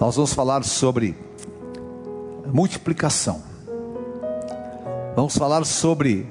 Nós 0.00 0.14
vamos 0.14 0.32
falar 0.32 0.62
sobre 0.64 1.16
multiplicação. 2.46 3.42
Vamos 5.16 5.36
falar 5.36 5.64
sobre 5.64 6.28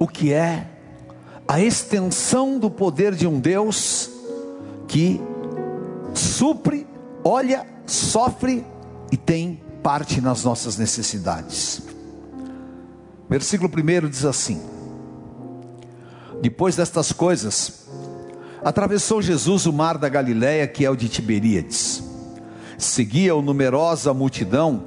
o 0.00 0.08
que 0.08 0.32
é 0.32 0.68
a 1.46 1.60
extensão 1.60 2.58
do 2.58 2.68
poder 2.68 3.14
de 3.14 3.26
um 3.26 3.38
Deus 3.38 4.10
que 4.88 5.20
supre, 6.12 6.86
olha, 7.22 7.64
sofre 7.86 8.66
e 9.12 9.16
tem 9.16 9.62
parte 9.80 10.20
nas 10.20 10.42
nossas 10.42 10.76
necessidades. 10.76 11.82
Versículo 13.30 13.70
1 13.70 14.08
diz 14.08 14.24
assim: 14.24 14.60
Depois 16.40 16.74
destas 16.74 17.12
coisas, 17.12 17.86
atravessou 18.64 19.22
Jesus 19.22 19.66
o 19.66 19.72
mar 19.72 19.96
da 19.98 20.08
Galiléia, 20.08 20.66
que 20.66 20.84
é 20.84 20.90
o 20.90 20.96
de 20.96 21.08
Tiberíades. 21.08 22.11
Seguia-o 22.82 23.40
numerosa 23.40 24.12
multidão, 24.12 24.82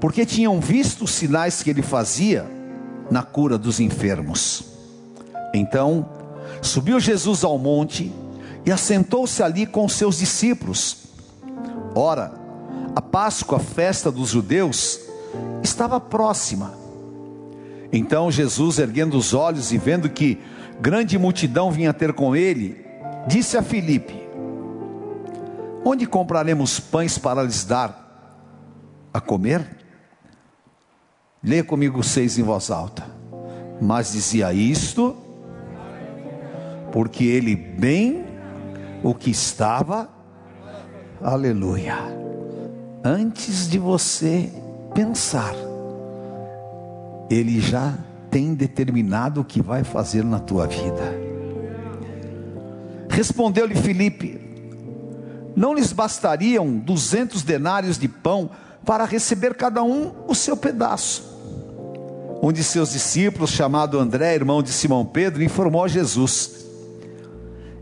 porque 0.00 0.26
tinham 0.26 0.60
visto 0.60 1.04
os 1.04 1.12
sinais 1.12 1.62
que 1.62 1.70
ele 1.70 1.82
fazia 1.82 2.50
na 3.10 3.22
cura 3.22 3.56
dos 3.56 3.78
enfermos. 3.78 4.64
Então, 5.54 6.08
subiu 6.60 6.98
Jesus 6.98 7.44
ao 7.44 7.56
monte 7.58 8.12
e 8.66 8.72
assentou-se 8.72 9.42
ali 9.42 9.66
com 9.66 9.88
seus 9.88 10.18
discípulos. 10.18 10.96
Ora, 11.94 12.32
a 12.94 13.00
Páscoa, 13.00 13.58
a 13.58 13.60
festa 13.60 14.10
dos 14.10 14.30
judeus, 14.30 14.98
estava 15.62 16.00
próxima. 16.00 16.74
Então 17.92 18.30
Jesus, 18.30 18.78
erguendo 18.78 19.16
os 19.16 19.34
olhos 19.34 19.70
e 19.72 19.78
vendo 19.78 20.08
que 20.08 20.40
grande 20.80 21.18
multidão 21.18 21.70
vinha 21.70 21.92
ter 21.92 22.12
com 22.12 22.34
ele, 22.34 22.84
disse 23.28 23.56
a 23.56 23.62
Filipe: 23.62 24.21
Onde 25.84 26.06
compraremos 26.06 26.78
pães 26.78 27.18
para 27.18 27.42
lhes 27.42 27.64
dar 27.64 29.10
a 29.12 29.20
comer? 29.20 29.66
Leia 31.42 31.64
comigo 31.64 32.02
seis 32.02 32.38
em 32.38 32.42
voz 32.42 32.70
alta. 32.70 33.04
Mas 33.80 34.12
dizia 34.12 34.52
isto, 34.52 35.16
porque 36.92 37.24
ele 37.24 37.56
bem 37.56 38.24
o 39.02 39.12
que 39.12 39.30
estava, 39.30 40.08
aleluia, 41.20 41.96
antes 43.02 43.68
de 43.68 43.78
você 43.78 44.52
pensar, 44.94 45.54
ele 47.28 47.60
já 47.60 47.98
tem 48.30 48.54
determinado 48.54 49.40
o 49.40 49.44
que 49.44 49.60
vai 49.60 49.82
fazer 49.82 50.24
na 50.24 50.38
tua 50.38 50.68
vida. 50.68 51.12
Respondeu-lhe 53.08 53.74
Filipe: 53.74 54.51
Não 55.54 55.74
lhes 55.74 55.92
bastariam 55.92 56.78
duzentos 56.78 57.42
denários 57.42 57.98
de 57.98 58.08
pão 58.08 58.50
para 58.84 59.04
receber 59.04 59.54
cada 59.54 59.82
um 59.82 60.12
o 60.26 60.34
seu 60.34 60.56
pedaço? 60.56 61.32
um 62.42 62.50
de 62.50 62.64
seus 62.64 62.90
discípulos, 62.90 63.50
chamado 63.50 64.00
André, 64.00 64.34
irmão 64.34 64.64
de 64.64 64.72
Simão 64.72 65.06
Pedro, 65.06 65.44
informou 65.44 65.84
a 65.84 65.88
Jesus: 65.88 66.66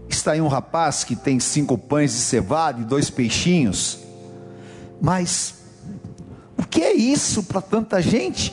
Está 0.06 0.32
aí 0.32 0.40
um 0.40 0.48
rapaz 0.48 1.02
que 1.02 1.16
tem 1.16 1.40
cinco 1.40 1.78
pães 1.78 2.12
de 2.12 2.18
cevada 2.18 2.78
e 2.78 2.84
dois 2.84 3.08
peixinhos, 3.08 4.00
mas 5.00 5.54
o 6.58 6.62
que 6.62 6.82
é 6.82 6.92
isso 6.92 7.44
para 7.44 7.62
tanta 7.62 8.02
gente? 8.02 8.52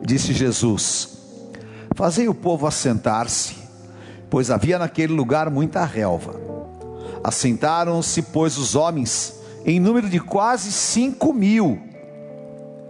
Disse 0.00 0.32
Jesus: 0.32 1.18
Fazei 1.96 2.28
o 2.28 2.34
povo 2.34 2.64
assentar-se, 2.64 3.56
pois 4.30 4.48
havia 4.48 4.78
naquele 4.78 5.12
lugar 5.12 5.50
muita 5.50 5.84
relva. 5.84 6.47
Assentaram-se, 7.22 8.22
pois, 8.22 8.56
os 8.56 8.74
homens, 8.74 9.34
em 9.64 9.80
número 9.80 10.08
de 10.08 10.20
quase 10.20 10.72
cinco 10.72 11.32
mil. 11.32 11.80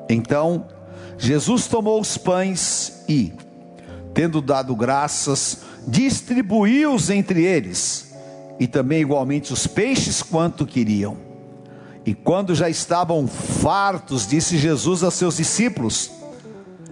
Então, 0.08 0.66
Jesus 1.16 1.66
tomou 1.66 2.00
os 2.00 2.16
pães 2.16 3.04
e, 3.08 3.32
tendo 4.14 4.40
dado 4.40 4.74
graças, 4.76 5.58
distribuiu-os 5.86 7.10
entre 7.10 7.44
eles, 7.44 8.14
e 8.60 8.66
também 8.66 9.00
igualmente 9.00 9.52
os 9.52 9.66
peixes 9.66 10.22
quanto 10.22 10.66
queriam. 10.66 11.16
E 12.04 12.14
quando 12.14 12.54
já 12.54 12.70
estavam 12.70 13.26
fartos, 13.26 14.26
disse 14.26 14.56
Jesus 14.56 15.02
a 15.02 15.10
seus 15.10 15.36
discípulos: 15.36 16.10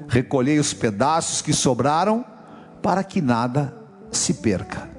Recolhei 0.08 0.58
os 0.58 0.74
pedaços 0.74 1.40
que 1.40 1.52
sobraram, 1.52 2.24
para 2.82 3.02
que 3.02 3.20
nada 3.20 3.74
se 4.10 4.34
perca. 4.34 4.95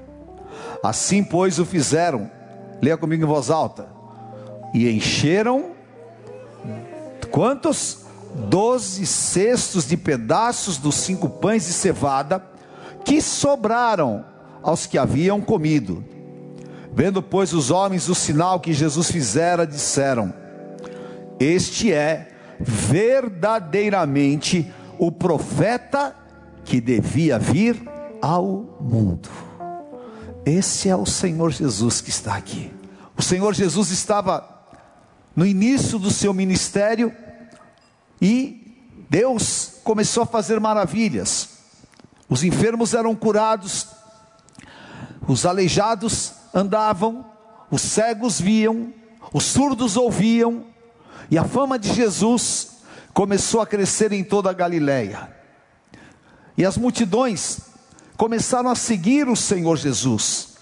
Assim, 0.83 1.23
pois, 1.23 1.59
o 1.59 1.65
fizeram. 1.65 2.29
Leia 2.81 2.97
comigo 2.97 3.23
em 3.23 3.27
voz 3.27 3.49
alta. 3.49 3.87
E 4.73 4.89
encheram 4.89 5.71
quantos? 7.31 8.07
doze 8.37 9.05
cestos 9.05 9.87
de 9.87 9.95
pedaços 9.97 10.77
dos 10.77 10.95
cinco 10.95 11.29
pães 11.29 11.65
de 11.65 11.73
cevada 11.73 12.41
que 13.03 13.21
sobraram 13.21 14.23
aos 14.61 14.85
que 14.85 14.97
haviam 14.97 15.41
comido. 15.41 16.03
Vendo, 16.93 17.21
pois, 17.21 17.51
os 17.53 17.71
homens 17.71 18.09
o 18.09 18.15
sinal 18.15 18.59
que 18.59 18.73
Jesus 18.73 19.09
fizera, 19.11 19.65
disseram: 19.65 20.33
Este 21.39 21.93
é 21.93 22.27
verdadeiramente 22.59 24.69
o 24.97 25.11
profeta 25.11 26.15
que 26.65 26.81
devia 26.81 27.37
vir 27.37 27.79
ao 28.21 28.77
mundo. 28.81 29.29
Esse 30.47 30.87
é 30.87 30.95
o 30.95 31.05
Senhor 31.05 31.51
Jesus 31.51 31.99
que 31.99 32.09
está 32.09 32.37
aqui. 32.37 32.71
O 33.17 33.21
Senhor 33.21 33.53
Jesus 33.53 33.91
estava 33.91 34.47
no 35.35 35.45
início 35.45 35.99
do 35.99 36.09
seu 36.09 36.33
ministério 36.33 37.13
e 38.21 38.81
Deus 39.09 39.73
começou 39.83 40.23
a 40.23 40.25
fazer 40.25 40.57
maravilhas. 40.61 41.49
Os 42.29 42.45
enfermos 42.45 42.93
eram 42.93 43.13
curados, 43.13 43.87
os 45.27 45.45
aleijados 45.45 46.31
andavam, 46.53 47.25
os 47.69 47.81
cegos 47.81 48.39
viam, 48.39 48.93
os 49.33 49.43
surdos 49.43 49.97
ouviam, 49.97 50.63
e 51.29 51.37
a 51.37 51.43
fama 51.43 51.77
de 51.77 51.93
Jesus 51.93 52.77
começou 53.13 53.59
a 53.59 53.67
crescer 53.67 54.13
em 54.13 54.23
toda 54.23 54.49
a 54.49 54.53
Galiléia. 54.53 55.29
E 56.57 56.65
as 56.65 56.77
multidões 56.77 57.59
começaram 58.17 58.69
a 58.69 58.75
seguir 58.75 59.29
o 59.29 59.35
Senhor 59.35 59.77
Jesus. 59.77 60.57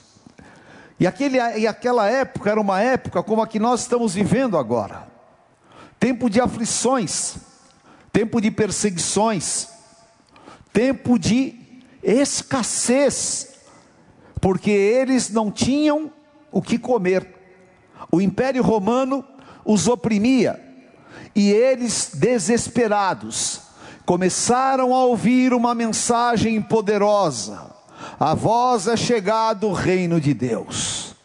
E, 0.99 1.07
aquele, 1.07 1.37
e 1.57 1.65
aquela 1.65 2.07
época 2.07 2.51
era 2.51 2.59
uma 2.59 2.81
época 2.81 3.23
como 3.23 3.41
a 3.41 3.47
que 3.47 3.59
nós 3.59 3.81
estamos 3.81 4.13
vivendo 4.13 4.57
agora 4.57 5.15
tempo 5.99 6.29
de 6.29 6.39
aflições, 6.39 7.37
tempo 8.13 8.39
de 8.39 8.51
perseguições, 8.51 9.69
tempo 10.71 11.17
de 11.17 11.81
escassez, 12.03 13.55
porque 14.39 14.69
eles 14.69 15.29
não 15.29 15.49
tinham 15.49 16.11
o 16.51 16.61
que 16.61 16.77
comer. 16.77 17.27
O 18.11 18.21
Império 18.21 18.61
Romano 18.61 19.25
os 19.63 19.87
oprimia 19.87 20.61
e 21.33 21.51
eles, 21.51 22.11
desesperados, 22.13 23.61
começaram 24.05 24.93
a 24.93 25.03
ouvir 25.03 25.53
uma 25.53 25.73
mensagem 25.73 26.61
poderosa: 26.61 27.75
a 28.19 28.33
voz 28.33 28.87
é 28.87 28.95
chegada 28.95 29.65
o 29.65 29.73
reino 29.73 30.21
de 30.21 30.33
Deus. 30.33 31.15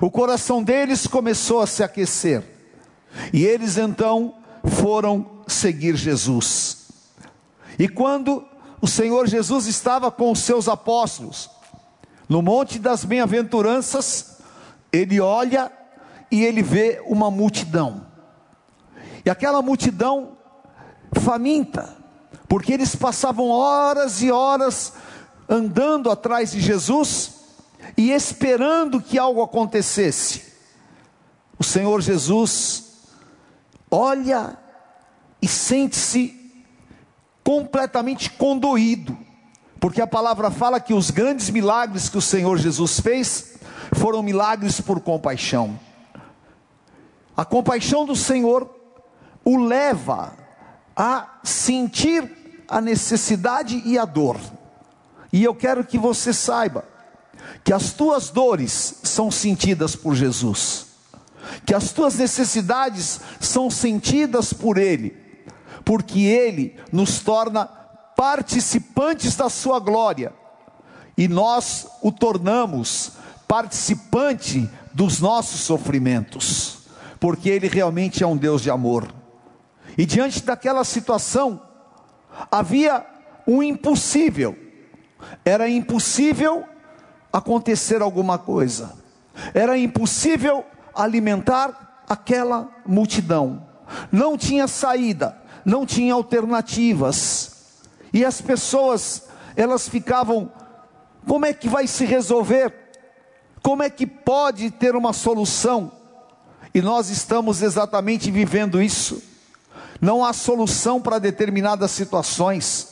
O 0.00 0.10
coração 0.10 0.62
deles 0.62 1.06
começou 1.06 1.60
a 1.60 1.66
se 1.66 1.82
aquecer 1.82 2.42
e 3.32 3.44
eles 3.44 3.78
então 3.78 4.34
foram 4.64 5.42
seguir 5.46 5.96
Jesus. 5.96 6.86
E 7.78 7.88
quando 7.88 8.44
o 8.80 8.86
Senhor 8.86 9.26
Jesus 9.26 9.66
estava 9.66 10.10
com 10.10 10.30
os 10.30 10.40
seus 10.40 10.68
apóstolos, 10.68 11.50
no 12.28 12.42
Monte 12.42 12.78
das 12.78 13.04
Bem-aventuranças, 13.04 14.38
ele 14.92 15.20
olha 15.20 15.70
e 16.30 16.44
ele 16.44 16.62
vê 16.62 17.00
uma 17.06 17.30
multidão. 17.30 18.06
E 19.24 19.30
aquela 19.30 19.62
multidão 19.62 20.36
faminta, 21.20 21.96
porque 22.48 22.72
eles 22.72 22.94
passavam 22.94 23.48
horas 23.48 24.22
e 24.22 24.30
horas 24.30 24.92
andando 25.48 26.10
atrás 26.10 26.52
de 26.52 26.60
Jesus 26.60 27.36
e 27.96 28.10
esperando 28.10 29.00
que 29.00 29.18
algo 29.18 29.42
acontecesse. 29.42 30.52
O 31.58 31.64
Senhor 31.64 32.00
Jesus 32.00 32.84
olha 33.90 34.56
e 35.40 35.48
sente-se 35.48 36.34
completamente 37.42 38.30
condoído, 38.30 39.16
porque 39.78 40.00
a 40.00 40.06
palavra 40.06 40.50
fala 40.50 40.80
que 40.80 40.92
os 40.92 41.10
grandes 41.10 41.48
milagres 41.50 42.08
que 42.08 42.18
o 42.18 42.22
Senhor 42.22 42.58
Jesus 42.58 43.00
fez 43.00 43.54
foram 43.92 44.22
milagres 44.22 44.80
por 44.80 45.00
compaixão. 45.00 45.78
A 47.36 47.44
compaixão 47.44 48.04
do 48.04 48.16
Senhor 48.16 48.74
o 49.44 49.56
leva 49.58 50.45
a 50.96 51.38
sentir 51.44 52.64
a 52.68 52.80
necessidade 52.80 53.82
e 53.84 53.98
a 53.98 54.04
dor. 54.04 54.40
E 55.32 55.44
eu 55.44 55.54
quero 55.54 55.84
que 55.84 55.98
você 55.98 56.32
saiba 56.32 56.84
que 57.62 57.72
as 57.72 57.92
tuas 57.92 58.30
dores 58.30 59.00
são 59.02 59.30
sentidas 59.30 59.94
por 59.94 60.14
Jesus. 60.14 60.86
que 61.64 61.74
as 61.74 61.92
tuas 61.92 62.16
necessidades 62.16 63.20
são 63.40 63.70
sentidas 63.70 64.52
por 64.52 64.78
Ele, 64.78 65.16
porque 65.84 66.20
Ele 66.20 66.76
nos 66.92 67.20
torna 67.20 67.66
participantes 68.16 69.36
da 69.36 69.48
Sua 69.48 69.78
glória, 69.78 70.32
e 71.16 71.28
nós 71.28 71.86
o 72.02 72.12
tornamos 72.12 73.12
participante 73.48 74.68
dos 74.92 75.20
nossos 75.20 75.60
sofrimentos, 75.60 76.78
porque 77.20 77.48
Ele 77.48 77.68
realmente 77.68 78.22
é 78.22 78.26
um 78.26 78.36
Deus 78.36 78.62
de 78.62 78.70
amor. 78.70 79.14
E 79.96 80.04
diante 80.04 80.42
daquela 80.42 80.84
situação, 80.84 81.60
havia 82.50 83.04
um 83.46 83.62
impossível, 83.62 84.56
era 85.44 85.68
impossível 85.68 86.64
acontecer 87.32 88.02
alguma 88.02 88.38
coisa, 88.38 88.94
era 89.54 89.78
impossível 89.78 90.64
alimentar 90.94 92.04
aquela 92.08 92.68
multidão, 92.84 93.66
não 94.12 94.36
tinha 94.36 94.68
saída, 94.68 95.36
não 95.64 95.86
tinha 95.86 96.12
alternativas, 96.12 97.56
e 98.12 98.24
as 98.24 98.40
pessoas, 98.40 99.24
elas 99.56 99.88
ficavam: 99.88 100.50
como 101.26 101.46
é 101.46 101.52
que 101.52 101.68
vai 101.68 101.86
se 101.86 102.04
resolver? 102.04 102.72
Como 103.62 103.82
é 103.82 103.90
que 103.90 104.06
pode 104.06 104.70
ter 104.70 104.94
uma 104.94 105.12
solução? 105.12 105.90
E 106.72 106.80
nós 106.80 107.08
estamos 107.08 107.62
exatamente 107.62 108.30
vivendo 108.30 108.80
isso. 108.80 109.35
Não 110.00 110.24
há 110.24 110.32
solução 110.32 111.00
para 111.00 111.18
determinadas 111.18 111.90
situações. 111.90 112.88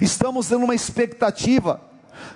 Estamos 0.00 0.50
em 0.50 0.56
uma 0.56 0.74
expectativa. 0.74 1.80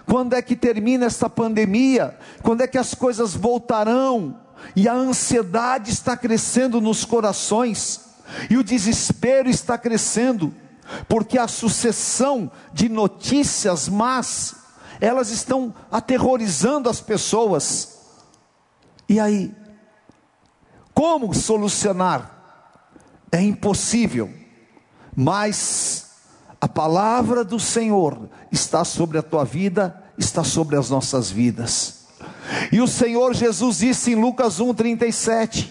Quando 0.06 0.34
é 0.34 0.42
que 0.42 0.56
termina 0.56 1.06
esta 1.06 1.28
pandemia? 1.28 2.18
Quando 2.42 2.62
é 2.62 2.66
que 2.66 2.78
as 2.78 2.94
coisas 2.94 3.34
voltarão? 3.34 4.38
E 4.74 4.88
a 4.88 4.94
ansiedade 4.94 5.90
está 5.90 6.16
crescendo 6.16 6.80
nos 6.80 7.04
corações, 7.04 8.00
e 8.50 8.56
o 8.56 8.64
desespero 8.64 9.48
está 9.48 9.78
crescendo, 9.78 10.54
porque 11.08 11.38
a 11.38 11.48
sucessão 11.48 12.50
de 12.72 12.88
notícias 12.88 13.88
más, 13.88 14.56
elas 15.00 15.30
estão 15.30 15.74
aterrorizando 15.90 16.88
as 16.88 17.00
pessoas. 17.00 17.98
E 19.08 19.20
aí, 19.20 19.54
como 20.92 21.32
solucionar? 21.34 22.37
É 23.30 23.42
impossível, 23.42 24.30
mas 25.14 26.06
a 26.60 26.68
palavra 26.68 27.44
do 27.44 27.60
Senhor 27.60 28.28
está 28.50 28.84
sobre 28.84 29.18
a 29.18 29.22
tua 29.22 29.44
vida, 29.44 30.02
está 30.16 30.42
sobre 30.42 30.76
as 30.76 30.90
nossas 30.90 31.30
vidas. 31.30 32.06
E 32.72 32.80
o 32.80 32.86
Senhor 32.88 33.34
Jesus 33.34 33.78
disse 33.78 34.12
em 34.12 34.14
Lucas 34.14 34.58
1:37: 34.58 35.68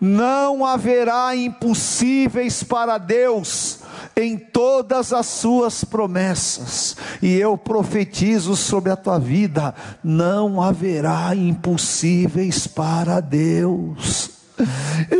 Não 0.00 0.64
haverá 0.64 1.34
impossíveis 1.36 2.62
para 2.62 2.96
Deus 2.96 3.80
em 4.16 4.38
todas 4.38 5.12
as 5.12 5.26
suas 5.26 5.84
promessas. 5.84 6.96
E 7.20 7.34
eu 7.34 7.58
profetizo 7.58 8.56
sobre 8.56 8.90
a 8.90 8.96
tua 8.96 9.18
vida: 9.18 9.74
não 10.02 10.62
haverá 10.62 11.34
impossíveis 11.34 12.66
para 12.66 13.20
Deus 13.20 14.39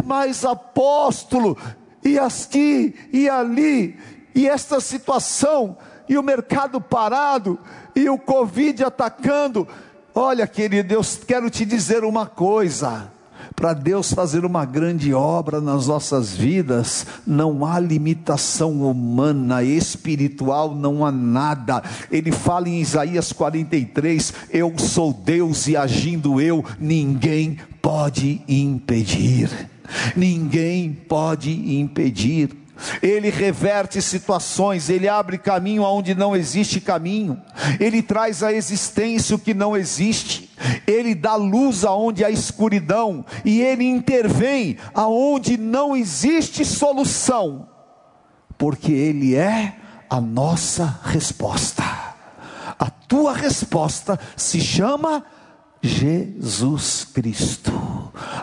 mais 0.04 0.44
apóstolo, 0.44 1.56
e 2.04 2.18
aqui 2.18 2.94
e 3.12 3.28
ali, 3.28 3.98
e 4.34 4.48
esta 4.48 4.80
situação, 4.80 5.76
e 6.08 6.16
o 6.16 6.22
mercado 6.22 6.80
parado, 6.80 7.58
e 7.94 8.08
o 8.08 8.18
Covid 8.18 8.84
atacando. 8.84 9.66
Olha, 10.14 10.46
querido, 10.46 10.94
eu 10.94 11.02
quero 11.26 11.48
te 11.50 11.64
dizer 11.64 12.04
uma 12.04 12.26
coisa 12.26 13.12
para 13.54 13.72
Deus 13.72 14.12
fazer 14.12 14.44
uma 14.44 14.64
grande 14.64 15.12
obra 15.12 15.60
nas 15.60 15.86
nossas 15.86 16.34
vidas, 16.34 17.06
não 17.26 17.64
há 17.64 17.78
limitação 17.78 18.82
humana, 18.82 19.62
espiritual, 19.62 20.74
não 20.74 21.04
há 21.04 21.12
nada. 21.12 21.82
Ele 22.10 22.32
fala 22.32 22.68
em 22.68 22.80
Isaías 22.80 23.32
43: 23.32 24.32
Eu 24.50 24.72
sou 24.78 25.12
Deus 25.12 25.66
e 25.66 25.76
agindo 25.76 26.40
eu, 26.40 26.64
ninguém 26.78 27.58
pode 27.82 28.42
impedir. 28.48 29.50
Ninguém 30.16 30.92
pode 30.92 31.50
impedir. 31.50 32.59
Ele 33.02 33.30
reverte 33.30 34.00
situações, 34.00 34.88
ele 34.88 35.08
abre 35.08 35.38
caminho 35.38 35.84
aonde 35.84 36.14
não 36.14 36.34
existe 36.34 36.80
caminho, 36.80 37.40
ele 37.78 38.02
traz 38.02 38.42
à 38.42 38.52
existência 38.52 39.36
o 39.36 39.38
que 39.38 39.54
não 39.54 39.76
existe, 39.76 40.50
ele 40.86 41.14
dá 41.14 41.34
luz 41.34 41.84
aonde 41.84 42.24
há 42.24 42.30
escuridão 42.30 43.24
e 43.44 43.60
ele 43.60 43.84
intervém 43.84 44.78
aonde 44.94 45.56
não 45.56 45.96
existe 45.96 46.64
solução, 46.64 47.68
porque 48.56 48.92
ele 48.92 49.34
é 49.34 49.76
a 50.08 50.20
nossa 50.20 51.00
resposta. 51.04 51.84
A 52.78 52.90
tua 52.90 53.34
resposta 53.34 54.18
se 54.36 54.60
chama 54.60 55.24
Jesus 55.82 57.04
Cristo. 57.04 57.72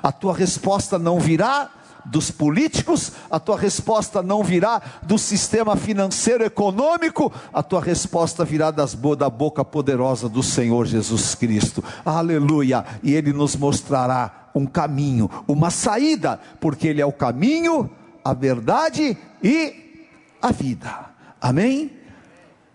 A 0.02 0.12
tua 0.12 0.34
resposta 0.34 0.98
não 0.98 1.20
virá 1.20 1.70
dos 2.08 2.32
políticos, 2.32 3.12
a 3.30 3.40
tua 3.40 3.58
resposta 3.58 4.24
não 4.24 4.44
virá 4.44 4.82
do 5.04 5.18
sistema 5.18 5.76
financeiro 5.76 6.44
econômico, 6.44 7.32
a 7.54 7.62
tua 7.62 7.82
resposta 7.82 8.46
virá 8.46 8.72
das, 8.72 8.96
da 9.18 9.30
boca 9.30 9.64
poderosa 9.64 10.30
do 10.30 10.42
Senhor 10.42 10.86
Jesus 10.86 11.36
Cristo. 11.36 11.84
Aleluia! 12.06 12.86
E 13.04 13.14
Ele 13.14 13.34
nos 13.34 13.56
mostrará 13.56 14.50
um 14.56 14.66
caminho, 14.66 15.30
uma 15.48 15.70
saída, 15.70 16.40
porque 16.60 16.88
Ele 16.88 17.02
é 17.02 17.06
o 17.06 17.12
caminho, 17.12 17.90
a 18.24 18.34
verdade 18.34 19.18
e 19.44 20.08
a 20.42 20.52
vida. 20.52 21.12
Amém? 21.42 21.92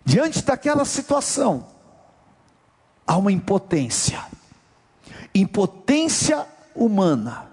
Diante 0.05 0.43
daquela 0.43 0.85
situação, 0.85 1.67
há 3.07 3.17
uma 3.17 3.33
impotência, 3.33 4.21
impotência 5.35 6.47
humana 6.75 7.52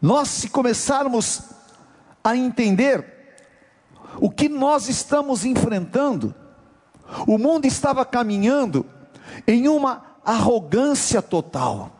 nós, 0.00 0.28
se 0.28 0.48
começarmos 0.48 1.42
a 2.22 2.36
entender 2.36 3.18
o 4.20 4.30
que 4.30 4.48
nós 4.48 4.88
estamos 4.88 5.44
enfrentando, 5.44 6.34
o 7.26 7.38
mundo 7.38 7.66
estava 7.66 8.04
caminhando 8.04 8.84
em 9.46 9.68
uma 9.68 10.04
arrogância 10.24 11.22
total, 11.22 11.90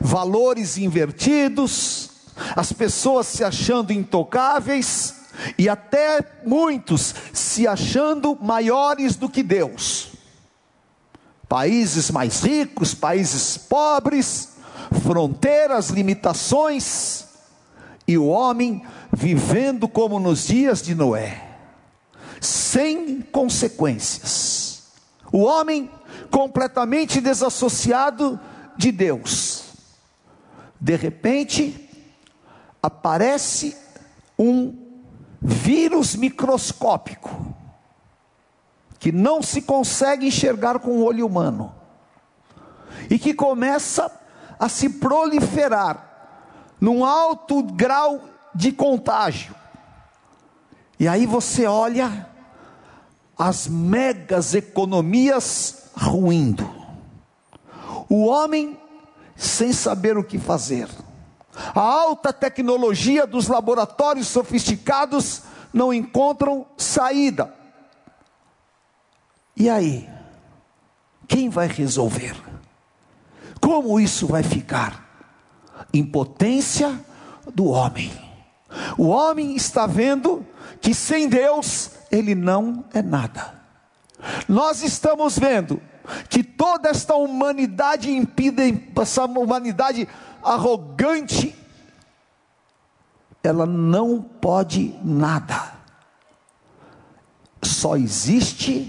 valores 0.00 0.76
invertidos, 0.76 2.10
as 2.56 2.72
pessoas 2.72 3.26
se 3.26 3.44
achando 3.44 3.92
intocáveis 3.92 5.22
e 5.58 5.68
até 5.68 6.20
muitos 6.44 7.14
se 7.32 7.66
achando 7.66 8.36
maiores 8.40 9.16
do 9.16 9.28
que 9.28 9.42
Deus. 9.42 10.12
Países 11.48 12.10
mais 12.10 12.42
ricos, 12.42 12.94
países 12.94 13.56
pobres, 13.56 14.53
fronteiras, 15.02 15.90
limitações, 15.90 17.26
e 18.06 18.18
o 18.18 18.26
homem 18.26 18.84
vivendo 19.12 19.88
como 19.88 20.18
nos 20.18 20.46
dias 20.46 20.82
de 20.82 20.94
Noé, 20.94 21.58
sem 22.40 23.22
consequências. 23.22 24.92
O 25.32 25.42
homem 25.42 25.90
completamente 26.30 27.20
desassociado 27.20 28.38
de 28.76 28.92
Deus. 28.92 29.64
De 30.80 30.96
repente, 30.96 31.88
aparece 32.82 33.76
um 34.38 34.76
vírus 35.40 36.14
microscópico 36.14 37.54
que 38.98 39.12
não 39.12 39.42
se 39.42 39.62
consegue 39.62 40.26
enxergar 40.26 40.78
com 40.78 40.90
o 40.90 41.04
olho 41.04 41.26
humano 41.26 41.74
e 43.10 43.18
que 43.18 43.34
começa 43.34 44.10
a 44.64 44.68
se 44.70 44.88
proliferar 44.88 46.32
num 46.80 47.04
alto 47.04 47.62
grau 47.62 48.22
de 48.54 48.72
contágio. 48.72 49.54
E 50.98 51.06
aí 51.06 51.26
você 51.26 51.66
olha 51.66 52.26
as 53.38 53.68
megas 53.68 54.54
economias 54.54 55.90
ruindo. 55.94 56.66
O 58.08 58.24
homem 58.24 58.80
sem 59.36 59.70
saber 59.70 60.16
o 60.16 60.24
que 60.24 60.38
fazer. 60.38 60.88
A 61.74 61.80
alta 61.80 62.32
tecnologia 62.32 63.26
dos 63.26 63.48
laboratórios 63.48 64.28
sofisticados 64.28 65.42
não 65.74 65.92
encontram 65.92 66.64
saída. 66.78 67.54
E 69.54 69.68
aí? 69.68 70.08
Quem 71.28 71.50
vai 71.50 71.66
resolver? 71.66 72.53
Como 73.74 73.98
isso 73.98 74.28
vai 74.28 74.44
ficar? 74.44 75.04
Impotência 75.92 76.96
do 77.52 77.64
homem. 77.64 78.08
O 78.96 79.08
homem 79.08 79.56
está 79.56 79.84
vendo 79.84 80.46
que 80.80 80.94
sem 80.94 81.28
Deus 81.28 81.90
ele 82.08 82.36
não 82.36 82.84
é 82.94 83.02
nada. 83.02 83.52
Nós 84.48 84.84
estamos 84.84 85.36
vendo 85.36 85.82
que 86.28 86.44
toda 86.44 86.88
esta 86.88 87.16
humanidade 87.16 88.12
impide, 88.12 88.92
essa 88.94 89.24
humanidade 89.24 90.08
arrogante, 90.40 91.52
ela 93.42 93.66
não 93.66 94.22
pode 94.22 94.94
nada. 95.02 95.72
Só 97.60 97.96
existe 97.96 98.88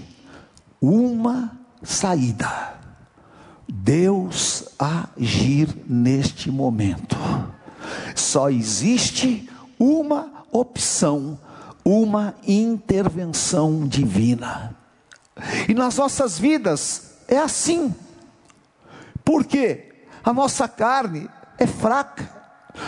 uma 0.80 1.58
saída. 1.82 2.75
Deus 3.68 4.68
agir 4.78 5.68
neste 5.86 6.50
momento. 6.50 7.16
Só 8.14 8.48
existe 8.50 9.48
uma 9.78 10.44
opção, 10.50 11.38
uma 11.84 12.34
intervenção 12.46 13.86
divina. 13.86 14.76
E 15.68 15.74
nas 15.74 15.96
nossas 15.96 16.38
vidas 16.38 17.16
é 17.28 17.38
assim. 17.38 17.94
Porque 19.24 19.92
a 20.24 20.32
nossa 20.32 20.68
carne 20.68 21.28
é 21.58 21.66
fraca. 21.66 22.30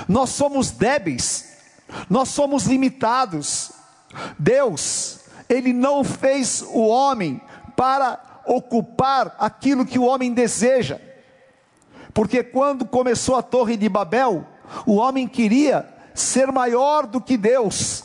Nós 0.08 0.30
somos 0.30 0.70
débeis. 0.70 1.56
Nós 2.08 2.28
somos 2.28 2.64
limitados. 2.64 3.73
Deus, 4.38 5.20
ele 5.49 5.73
não 5.73 6.04
fez 6.04 6.62
o 6.62 6.87
homem 6.87 7.40
para 7.76 8.38
ocupar 8.49 9.37
aquilo 9.38 9.87
que 9.87 9.99
o 9.99 10.05
homem 10.05 10.33
deseja. 10.33 11.00
Porque 12.14 12.43
quando 12.43 12.87
começou 12.87 13.37
a 13.37 13.43
Torre 13.43 13.76
de 13.76 13.88
Babel, 13.88 14.45
o 14.87 14.97
homem 14.97 15.28
queria 15.28 15.88
ser 16.14 16.50
maior 16.50 17.07
do 17.07 17.21
que 17.21 17.37
Deus. 17.37 18.05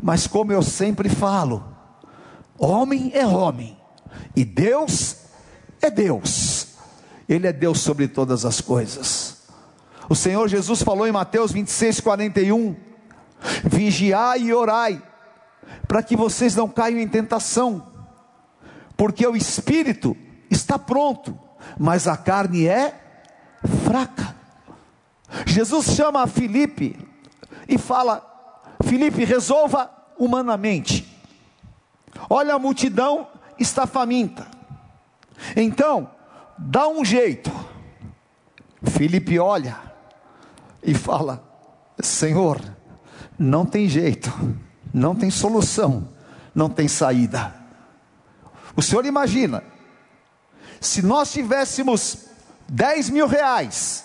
Mas 0.00 0.26
como 0.26 0.52
eu 0.52 0.62
sempre 0.62 1.08
falo, 1.08 1.64
homem 2.58 3.10
é 3.14 3.26
homem 3.26 3.76
e 4.34 4.44
Deus 4.44 5.16
é 5.82 5.90
Deus. 5.90 6.68
Ele 7.28 7.46
é 7.46 7.52
Deus 7.52 7.80
sobre 7.80 8.06
todas 8.06 8.44
as 8.44 8.60
coisas. 8.60 9.36
O 10.08 10.14
Senhor 10.14 10.46
Jesus 10.48 10.82
falou 10.82 11.06
em 11.06 11.12
Mateus 11.12 11.50
26, 11.50 12.00
41: 12.00 12.76
Vigiai 13.64 14.42
e 14.42 14.54
orai, 14.54 15.02
para 15.88 16.02
que 16.02 16.14
vocês 16.14 16.54
não 16.54 16.68
caiam 16.68 17.00
em 17.00 17.08
tentação 17.08 17.95
porque 18.96 19.26
o 19.26 19.36
espírito 19.36 20.16
está 20.50 20.78
pronto, 20.78 21.38
mas 21.78 22.06
a 22.06 22.16
carne 22.16 22.66
é 22.66 22.94
fraca. 23.84 24.34
Jesus 25.44 25.86
chama 25.94 26.22
a 26.22 26.26
Filipe 26.26 26.98
e 27.68 27.76
fala: 27.76 28.24
Filipe, 28.84 29.24
resolva 29.24 29.90
humanamente. 30.18 31.06
Olha, 32.30 32.54
a 32.54 32.58
multidão 32.58 33.28
está 33.58 33.86
faminta. 33.86 34.46
Então, 35.54 36.10
dá 36.56 36.88
um 36.88 37.04
jeito. 37.04 37.50
Filipe 38.82 39.38
olha 39.38 39.76
e 40.82 40.94
fala: 40.94 41.44
Senhor, 42.00 42.60
não 43.38 43.66
tem 43.66 43.88
jeito, 43.88 44.32
não 44.94 45.14
tem 45.14 45.30
solução, 45.30 46.08
não 46.54 46.70
tem 46.70 46.88
saída. 46.88 47.65
O 48.76 48.82
senhor 48.82 49.06
imagina, 49.06 49.64
se 50.80 51.00
nós 51.02 51.32
tivéssemos 51.32 52.26
10 52.68 53.10
mil 53.10 53.26
reais, 53.26 54.04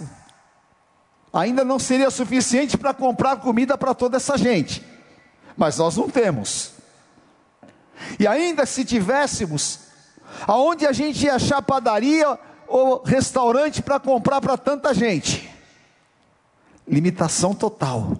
ainda 1.33 1.65
não 1.65 1.77
seria 1.77 2.09
suficiente 2.09 2.77
para 2.77 2.93
comprar 2.93 3.37
comida 3.37 3.77
para 3.77 3.93
toda 3.93 4.17
essa 4.17 4.37
gente, 4.37 4.85
mas 5.57 5.77
nós 5.77 5.97
não 5.97 6.09
temos. 6.09 6.71
E 8.19 8.25
ainda 8.25 8.65
se 8.65 8.85
tivéssemos, 8.85 9.79
aonde 10.47 10.85
a 10.85 10.91
gente 10.91 11.25
ia 11.25 11.35
achar 11.35 11.61
padaria 11.61 12.39
ou 12.67 13.03
restaurante 13.03 13.81
para 13.81 13.99
comprar 13.99 14.39
para 14.39 14.57
tanta 14.57 14.93
gente? 14.93 15.49
Limitação 16.87 17.53
total, 17.53 18.15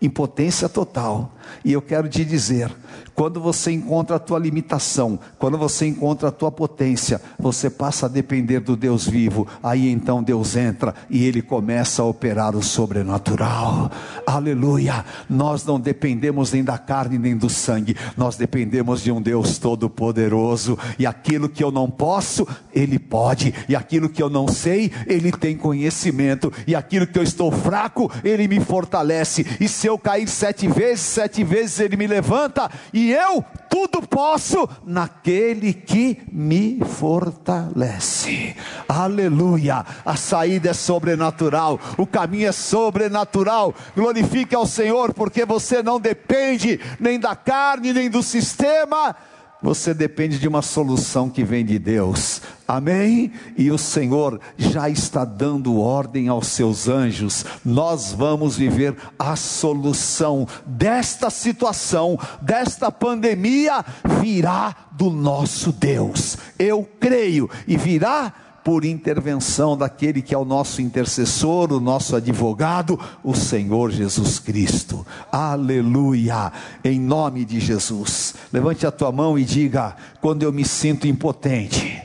impotência 0.00 0.68
total. 0.68 1.32
E 1.64 1.72
eu 1.72 1.80
quero 1.80 2.08
te 2.08 2.24
dizer, 2.24 2.74
quando 3.14 3.40
você 3.40 3.72
encontra 3.72 4.16
a 4.16 4.18
tua 4.18 4.38
limitação, 4.38 5.18
quando 5.38 5.58
você 5.58 5.86
encontra 5.86 6.28
a 6.28 6.32
tua 6.32 6.50
potência, 6.50 7.20
você 7.38 7.68
passa 7.68 8.06
a 8.06 8.08
depender 8.08 8.60
do 8.60 8.76
Deus 8.76 9.06
vivo. 9.06 9.46
Aí 9.62 9.90
então 9.90 10.22
Deus 10.22 10.56
entra 10.56 10.94
e 11.10 11.24
ele 11.24 11.42
começa 11.42 12.02
a 12.02 12.06
operar 12.06 12.56
o 12.56 12.62
sobrenatural. 12.62 13.90
Aleluia! 14.26 15.04
Nós 15.28 15.64
não 15.64 15.78
dependemos 15.78 16.52
nem 16.52 16.64
da 16.64 16.78
carne 16.78 17.18
nem 17.18 17.36
do 17.36 17.48
sangue, 17.48 17.96
nós 18.16 18.36
dependemos 18.36 19.02
de 19.02 19.12
um 19.12 19.20
Deus 19.20 19.58
todo-poderoso. 19.58 20.78
E 20.98 21.06
aquilo 21.06 21.48
que 21.48 21.62
eu 21.62 21.70
não 21.70 21.90
posso, 21.90 22.46
ele 22.74 22.98
pode. 22.98 23.54
E 23.68 23.76
aquilo 23.76 24.08
que 24.08 24.22
eu 24.22 24.30
não 24.30 24.48
sei, 24.48 24.90
ele 25.06 25.32
tem 25.32 25.56
conhecimento. 25.56 26.52
E 26.66 26.74
aquilo 26.74 27.06
que 27.06 27.18
eu 27.18 27.22
estou 27.22 27.50
fraco, 27.50 28.10
ele 28.24 28.48
me 28.48 28.60
fortalece. 28.60 29.46
E 29.60 29.68
se 29.68 29.86
eu 29.86 29.98
cair 29.98 30.28
sete 30.28 30.66
vezes, 30.66 31.00
sete 31.00 31.44
vezes 31.44 31.80
ele 31.80 31.96
me 31.96 32.06
levanta. 32.06 32.70
E 32.92 33.01
e 33.02 33.12
eu 33.12 33.44
tudo 33.68 34.06
posso 34.06 34.68
naquele 34.84 35.72
que 35.72 36.22
me 36.30 36.78
fortalece. 36.84 38.54
Aleluia! 38.88 39.84
A 40.04 40.14
saída 40.14 40.70
é 40.70 40.74
sobrenatural, 40.74 41.80
o 41.96 42.06
caminho 42.06 42.48
é 42.48 42.52
sobrenatural. 42.52 43.74
Glorifique 43.96 44.54
ao 44.54 44.66
Senhor, 44.66 45.12
porque 45.14 45.44
você 45.44 45.82
não 45.82 45.98
depende 45.98 46.78
nem 47.00 47.18
da 47.18 47.34
carne, 47.34 47.92
nem 47.92 48.10
do 48.10 48.22
sistema 48.22 49.16
você 49.62 49.94
depende 49.94 50.38
de 50.38 50.48
uma 50.48 50.60
solução 50.60 51.30
que 51.30 51.44
vem 51.44 51.64
de 51.64 51.78
Deus. 51.78 52.42
Amém? 52.66 53.30
E 53.56 53.70
o 53.70 53.78
Senhor 53.78 54.40
já 54.58 54.88
está 54.88 55.24
dando 55.24 55.78
ordem 55.78 56.28
aos 56.28 56.48
seus 56.48 56.88
anjos. 56.88 57.44
Nós 57.64 58.12
vamos 58.12 58.56
viver 58.56 58.96
a 59.18 59.36
solução 59.36 60.46
desta 60.66 61.30
situação, 61.30 62.18
desta 62.40 62.90
pandemia, 62.90 63.84
virá 64.20 64.74
do 64.92 65.10
nosso 65.10 65.70
Deus. 65.70 66.36
Eu 66.58 66.88
creio 66.98 67.48
e 67.68 67.76
virá 67.76 68.51
por 68.64 68.84
intervenção 68.84 69.76
daquele 69.76 70.22
que 70.22 70.34
é 70.34 70.38
o 70.38 70.44
nosso 70.44 70.80
intercessor, 70.80 71.72
o 71.72 71.80
nosso 71.80 72.16
advogado, 72.16 72.98
o 73.22 73.34
Senhor 73.34 73.90
Jesus 73.90 74.38
Cristo. 74.38 75.06
Aleluia! 75.30 76.52
Em 76.84 77.00
nome 77.00 77.44
de 77.44 77.60
Jesus. 77.60 78.34
Levante 78.52 78.86
a 78.86 78.90
tua 78.90 79.10
mão 79.10 79.38
e 79.38 79.44
diga: 79.44 79.96
quando 80.20 80.42
eu 80.42 80.52
me 80.52 80.64
sinto 80.64 81.06
impotente, 81.06 82.02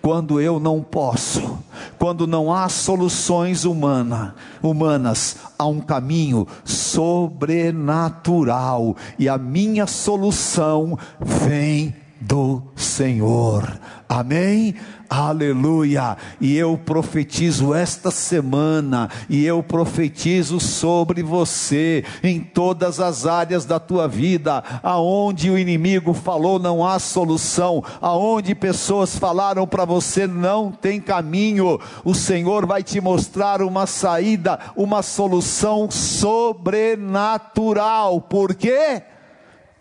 quando 0.00 0.40
eu 0.40 0.60
não 0.60 0.82
posso, 0.82 1.58
quando 1.98 2.26
não 2.26 2.54
há 2.54 2.68
soluções 2.68 3.64
humana, 3.64 4.36
humanas, 4.62 5.36
há 5.58 5.66
um 5.66 5.80
caminho 5.80 6.46
sobrenatural 6.64 8.96
e 9.18 9.28
a 9.28 9.36
minha 9.36 9.86
solução 9.86 10.96
vem 11.20 11.94
do 12.20 12.62
Senhor. 12.74 13.78
Amém? 14.08 14.74
Aleluia! 15.08 16.16
E 16.40 16.56
eu 16.56 16.76
profetizo 16.78 17.72
esta 17.74 18.10
semana, 18.10 19.08
e 19.28 19.44
eu 19.44 19.62
profetizo 19.62 20.58
sobre 20.58 21.22
você, 21.22 22.04
em 22.22 22.40
todas 22.40 22.98
as 22.98 23.26
áreas 23.26 23.64
da 23.64 23.78
tua 23.78 24.08
vida, 24.08 24.64
aonde 24.82 25.48
o 25.50 25.58
inimigo 25.58 26.12
falou 26.12 26.58
não 26.58 26.84
há 26.86 26.98
solução, 26.98 27.82
aonde 28.00 28.54
pessoas 28.54 29.16
falaram 29.16 29.66
para 29.66 29.84
você 29.84 30.26
não 30.26 30.72
tem 30.72 31.00
caminho, 31.00 31.78
o 32.04 32.14
Senhor 32.14 32.66
vai 32.66 32.82
te 32.82 33.00
mostrar 33.00 33.62
uma 33.62 33.86
saída, 33.86 34.58
uma 34.76 35.02
solução 35.02 35.88
sobrenatural, 35.90 38.20
por 38.20 38.54
quê? 38.54 39.02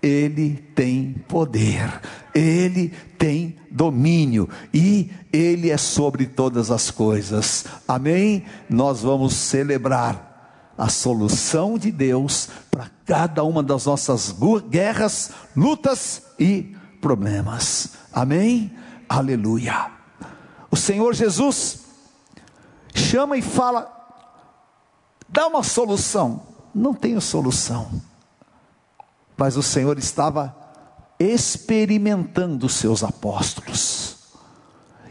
Ele 0.05 0.63
tem 0.75 1.13
poder, 1.27 1.99
Ele 2.31 2.89
tem 3.17 3.57
domínio 3.71 4.47
e 4.71 5.09
Ele 5.33 5.71
é 5.71 5.77
sobre 5.77 6.27
todas 6.27 6.69
as 6.69 6.91
coisas. 6.91 7.65
Amém? 7.87 8.45
Nós 8.69 9.01
vamos 9.01 9.33
celebrar 9.33 10.73
a 10.77 10.89
solução 10.89 11.75
de 11.75 11.91
Deus 11.91 12.49
para 12.69 12.91
cada 13.03 13.43
uma 13.43 13.63
das 13.63 13.87
nossas 13.87 14.35
guerras, 14.69 15.31
lutas 15.55 16.21
e 16.37 16.75
problemas. 17.01 17.93
Amém? 18.13 18.71
Aleluia. 19.09 19.89
O 20.69 20.75
Senhor 20.75 21.15
Jesus 21.15 21.79
chama 22.93 23.37
e 23.37 23.41
fala: 23.41 23.91
dá 25.27 25.47
uma 25.47 25.63
solução. 25.63 26.43
Não 26.75 26.93
tenho 26.93 27.19
solução 27.19 27.89
mas 29.37 29.57
o 29.57 29.63
Senhor 29.63 29.97
estava 29.97 30.55
experimentando 31.19 32.65
os 32.65 32.75
seus 32.75 33.03
apóstolos. 33.03 34.15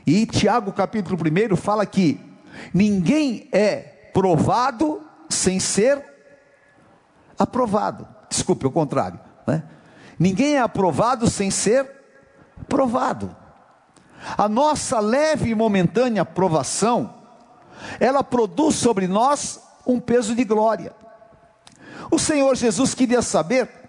E 0.07 0.26
Tiago 0.26 0.73
capítulo 0.73 1.16
1 1.16 1.57
fala 1.57 1.87
que 1.87 2.21
ninguém 2.73 3.49
é 3.52 4.11
provado 4.12 5.02
sem 5.28 5.59
ser 5.59 6.02
aprovado. 7.38 8.07
Desculpe, 8.28 8.66
o 8.66 8.71
contrário. 8.71 9.19
Né? 9.47 9.62
Ninguém 10.19 10.57
é 10.57 10.61
aprovado 10.61 11.28
sem 11.28 11.50
ser 11.50 11.90
provado. 12.69 13.35
A 14.37 14.49
nossa 14.49 15.00
leve 15.00 15.50
e 15.50 15.54
momentânea 15.54 16.25
provação 16.25 17.23
ela 18.00 18.23
produz 18.23 18.76
sobre 18.76 19.07
nós 19.07 19.61
um 19.87 20.00
peso 20.00 20.35
de 20.35 20.45
glória. 20.45 20.95
O 22.11 22.19
Senhor 22.19 22.54
Jesus 22.54 22.95
queria 22.95 23.23
saber 23.23 23.84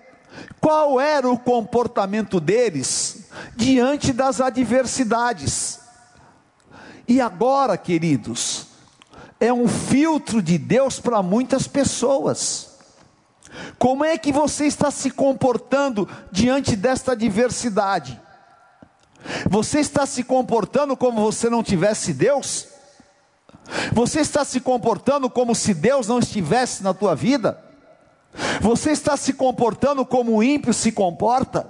qual 0.60 1.00
era 1.00 1.30
o 1.30 1.38
comportamento 1.38 2.40
deles 2.40 3.26
diante 3.56 4.12
das 4.12 4.42
adversidades. 4.42 5.80
E 7.08 7.22
agora, 7.22 7.78
queridos, 7.78 8.68
é 9.40 9.54
um 9.54 9.68
filtro 9.68 10.42
de 10.42 10.58
Deus 10.58 11.00
para 11.00 11.22
muitas 11.22 11.68
pessoas. 11.68 12.76
Como 13.78 14.04
é 14.04 14.18
que 14.18 14.32
você 14.32 14.66
está 14.66 14.90
se 14.92 15.12
comportando 15.12 16.10
diante 16.32 16.76
desta 16.76 17.12
adversidade? 17.12 18.20
Você 19.50 19.80
está 19.80 20.06
se 20.06 20.24
comportando 20.24 20.96
como 20.96 21.22
você 21.22 21.50
não 21.50 21.64
tivesse 21.64 22.14
Deus? 22.14 22.68
Você 23.92 24.20
está 24.20 24.46
se 24.46 24.60
comportando 24.60 25.30
como 25.30 25.56
se 25.56 25.74
Deus 25.74 26.08
não 26.08 26.20
estivesse 26.20 26.84
na 26.84 26.94
tua 26.94 27.16
vida? 27.16 27.65
Você 28.62 28.92
está 28.92 29.16
se 29.16 29.34
comportando 29.34 30.06
como 30.06 30.36
o 30.36 30.44
ímpio 30.44 30.74
se 30.74 30.92
comporta? 30.92 31.70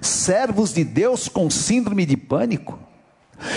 Servos 0.00 0.72
de 0.72 0.84
Deus 0.84 1.28
com 1.28 1.50
síndrome 1.50 2.06
de 2.06 2.16
pânico? 2.16 2.78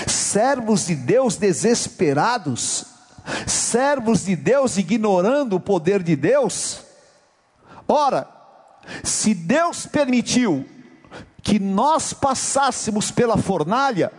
Servos 0.07 0.87
de 0.87 0.95
Deus 0.95 1.35
desesperados? 1.35 2.85
Servos 3.47 4.25
de 4.25 4.35
Deus 4.35 4.77
ignorando 4.77 5.55
o 5.55 5.59
poder 5.59 6.03
de 6.03 6.15
Deus? 6.15 6.81
Ora, 7.87 8.27
se 9.03 9.33
Deus 9.33 9.85
permitiu 9.85 10.65
que 11.41 11.59
nós 11.59 12.13
passássemos 12.13 13.11
pela 13.11 13.37
fornalha, 13.37 14.11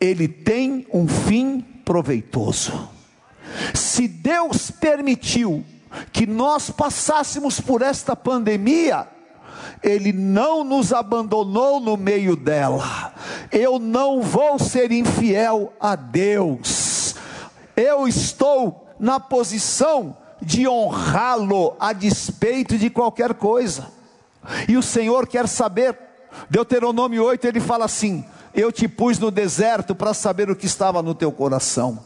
Ele 0.00 0.28
tem 0.28 0.86
um 0.92 1.06
fim 1.06 1.60
proveitoso. 1.84 2.88
Se 3.74 4.06
Deus 4.06 4.70
permitiu 4.70 5.64
que 6.12 6.26
nós 6.26 6.70
passássemos 6.70 7.60
por 7.60 7.82
esta 7.82 8.14
pandemia, 8.14 9.08
Ele 9.82 10.12
não 10.12 10.64
nos 10.64 10.92
abandonou 10.92 11.80
no 11.80 11.96
meio 11.96 12.36
dela. 12.36 13.14
Eu 13.50 13.78
não 13.78 14.22
vou 14.22 14.58
ser 14.58 14.92
infiel 14.92 15.72
a 15.80 15.96
Deus. 15.96 17.14
Eu 17.76 18.06
estou 18.06 18.88
na 18.98 19.18
posição 19.18 20.16
de 20.40 20.68
honrá-lo 20.68 21.74
a 21.78 21.92
despeito 21.92 22.78
de 22.78 22.88
qualquer 22.90 23.34
coisa. 23.34 23.86
E 24.68 24.76
o 24.76 24.82
Senhor 24.82 25.26
quer 25.26 25.46
saber, 25.48 25.98
Deuteronômio 26.48 27.24
8, 27.24 27.46
ele 27.46 27.60
fala 27.60 27.84
assim: 27.84 28.24
Eu 28.54 28.72
te 28.72 28.88
pus 28.88 29.18
no 29.18 29.30
deserto 29.30 29.94
para 29.94 30.14
saber 30.14 30.50
o 30.50 30.56
que 30.56 30.66
estava 30.66 31.02
no 31.02 31.14
teu 31.14 31.30
coração. 31.30 31.98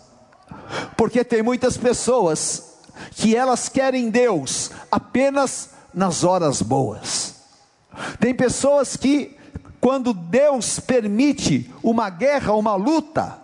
Porque 0.96 1.24
tem 1.24 1.42
muitas 1.42 1.76
pessoas 1.76 2.73
que 3.12 3.34
elas 3.36 3.68
querem 3.68 4.10
Deus 4.10 4.70
apenas 4.90 5.70
nas 5.92 6.24
horas 6.24 6.60
boas. 6.60 7.34
Tem 8.18 8.34
pessoas 8.34 8.96
que, 8.96 9.36
quando 9.80 10.12
Deus 10.12 10.80
permite 10.80 11.72
uma 11.82 12.10
guerra, 12.10 12.54
uma 12.54 12.74
luta, 12.74 13.38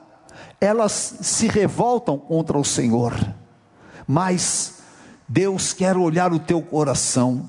elas 0.60 1.14
se 1.20 1.46
revoltam 1.46 2.18
contra 2.18 2.58
o 2.58 2.64
Senhor. 2.64 3.14
Mas 4.06 4.80
Deus 5.28 5.72
quer 5.72 5.96
olhar 5.96 6.32
o 6.32 6.40
teu 6.40 6.60
coração. 6.60 7.48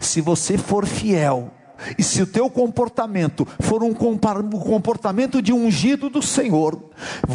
Se 0.00 0.20
você 0.20 0.56
for 0.56 0.86
fiel, 0.86 1.52
e 1.96 2.02
se 2.02 2.22
o 2.22 2.26
teu 2.26 2.50
comportamento 2.50 3.46
for 3.60 3.82
um 3.82 3.94
comportamento 3.94 5.40
de 5.40 5.52
ungido 5.52 6.10
do 6.10 6.22
Senhor, 6.22 6.78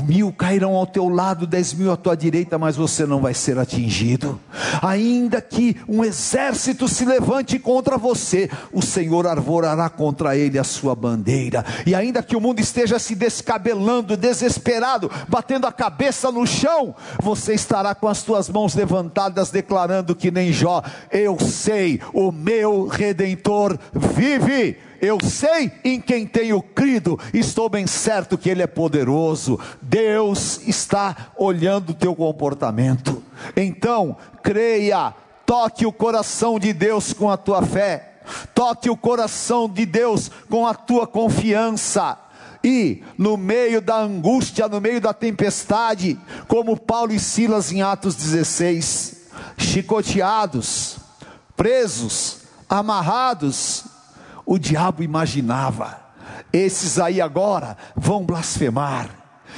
mil 0.05 0.31
cairão 0.33 0.75
ao 0.75 0.85
teu 0.85 1.07
lado, 1.07 1.47
dez 1.47 1.73
mil 1.73 1.91
à 1.91 1.97
tua 1.97 2.15
direita, 2.15 2.57
mas 2.57 2.75
você 2.75 3.05
não 3.05 3.21
vai 3.21 3.33
ser 3.33 3.57
atingido. 3.57 4.39
Ainda 4.81 5.41
que 5.41 5.77
um 5.87 6.03
exército 6.03 6.87
se 6.87 7.05
levante 7.05 7.57
contra 7.57 7.97
você, 7.97 8.49
o 8.71 8.81
Senhor 8.81 9.25
arvorará 9.25 9.89
contra 9.89 10.35
ele 10.35 10.59
a 10.59 10.63
sua 10.63 10.95
bandeira. 10.95 11.65
E 11.85 11.95
ainda 11.95 12.21
que 12.21 12.35
o 12.35 12.41
mundo 12.41 12.59
esteja 12.59 12.99
se 12.99 13.15
descabelando, 13.15 14.17
desesperado, 14.17 15.09
batendo 15.27 15.67
a 15.67 15.71
cabeça 15.71 16.31
no 16.31 16.45
chão, 16.45 16.95
você 17.21 17.53
estará 17.53 17.95
com 17.95 18.07
as 18.07 18.23
tuas 18.23 18.49
mãos 18.49 18.75
levantadas, 18.75 19.51
declarando 19.51 20.15
que 20.15 20.31
nem 20.31 20.51
Jó, 20.51 20.83
eu 21.11 21.39
sei, 21.39 22.01
o 22.13 22.31
meu 22.31 22.87
redentor 22.87 23.77
vive 23.93 24.32
vive. 24.39 24.77
Eu 25.01 25.17
sei 25.21 25.71
em 25.83 25.99
quem 25.99 26.25
tenho 26.25 26.61
crido, 26.61 27.19
estou 27.33 27.67
bem 27.67 27.85
certo 27.85 28.37
que 28.37 28.49
Ele 28.49 28.61
é 28.61 28.67
poderoso. 28.67 29.59
Deus 29.81 30.61
está 30.65 31.31
olhando 31.35 31.89
o 31.89 31.93
teu 31.93 32.15
comportamento. 32.15 33.21
Então, 33.55 34.15
creia, 34.41 35.13
toque 35.45 35.85
o 35.85 35.91
coração 35.91 36.57
de 36.57 36.71
Deus 36.71 37.11
com 37.11 37.29
a 37.29 37.35
tua 37.35 37.61
fé, 37.63 38.21
toque 38.53 38.89
o 38.89 38.95
coração 38.95 39.67
de 39.67 39.85
Deus 39.85 40.31
com 40.49 40.65
a 40.65 40.73
tua 40.73 41.05
confiança. 41.05 42.17
E 42.63 43.03
no 43.17 43.35
meio 43.35 43.81
da 43.81 43.97
angústia, 43.97 44.69
no 44.69 44.79
meio 44.79 45.01
da 45.01 45.13
tempestade, 45.13 46.17
como 46.47 46.79
Paulo 46.79 47.11
e 47.11 47.19
Silas 47.19 47.73
em 47.73 47.81
Atos 47.81 48.15
16, 48.15 49.27
chicoteados, 49.57 50.95
presos, 51.57 52.37
amarrados, 52.69 53.83
o 54.45 54.57
diabo 54.57 55.03
imaginava: 55.03 55.99
esses 56.51 56.99
aí 56.99 57.21
agora 57.21 57.77
vão 57.95 58.23
blasfemar, 58.25 59.09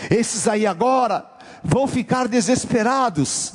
esses 0.09 0.47
aí 0.47 0.65
agora 0.65 1.25
vão 1.63 1.87
ficar 1.87 2.27
desesperados. 2.27 3.53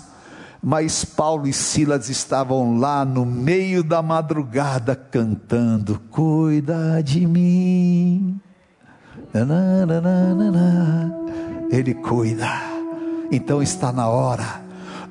Mas 0.63 1.07
Paulo 1.07 1.49
e 1.49 1.55
Silas 1.55 2.11
estavam 2.11 2.79
lá 2.79 3.03
no 3.03 3.25
meio 3.25 3.83
da 3.83 4.03
madrugada 4.03 4.95
cantando: 4.95 5.99
Cuida 6.11 7.03
de 7.03 7.27
mim. 7.27 8.39
Ele 11.71 11.95
cuida. 11.95 12.51
Então 13.33 13.63
está 13.63 13.91
na 13.91 14.09
hora 14.09 14.61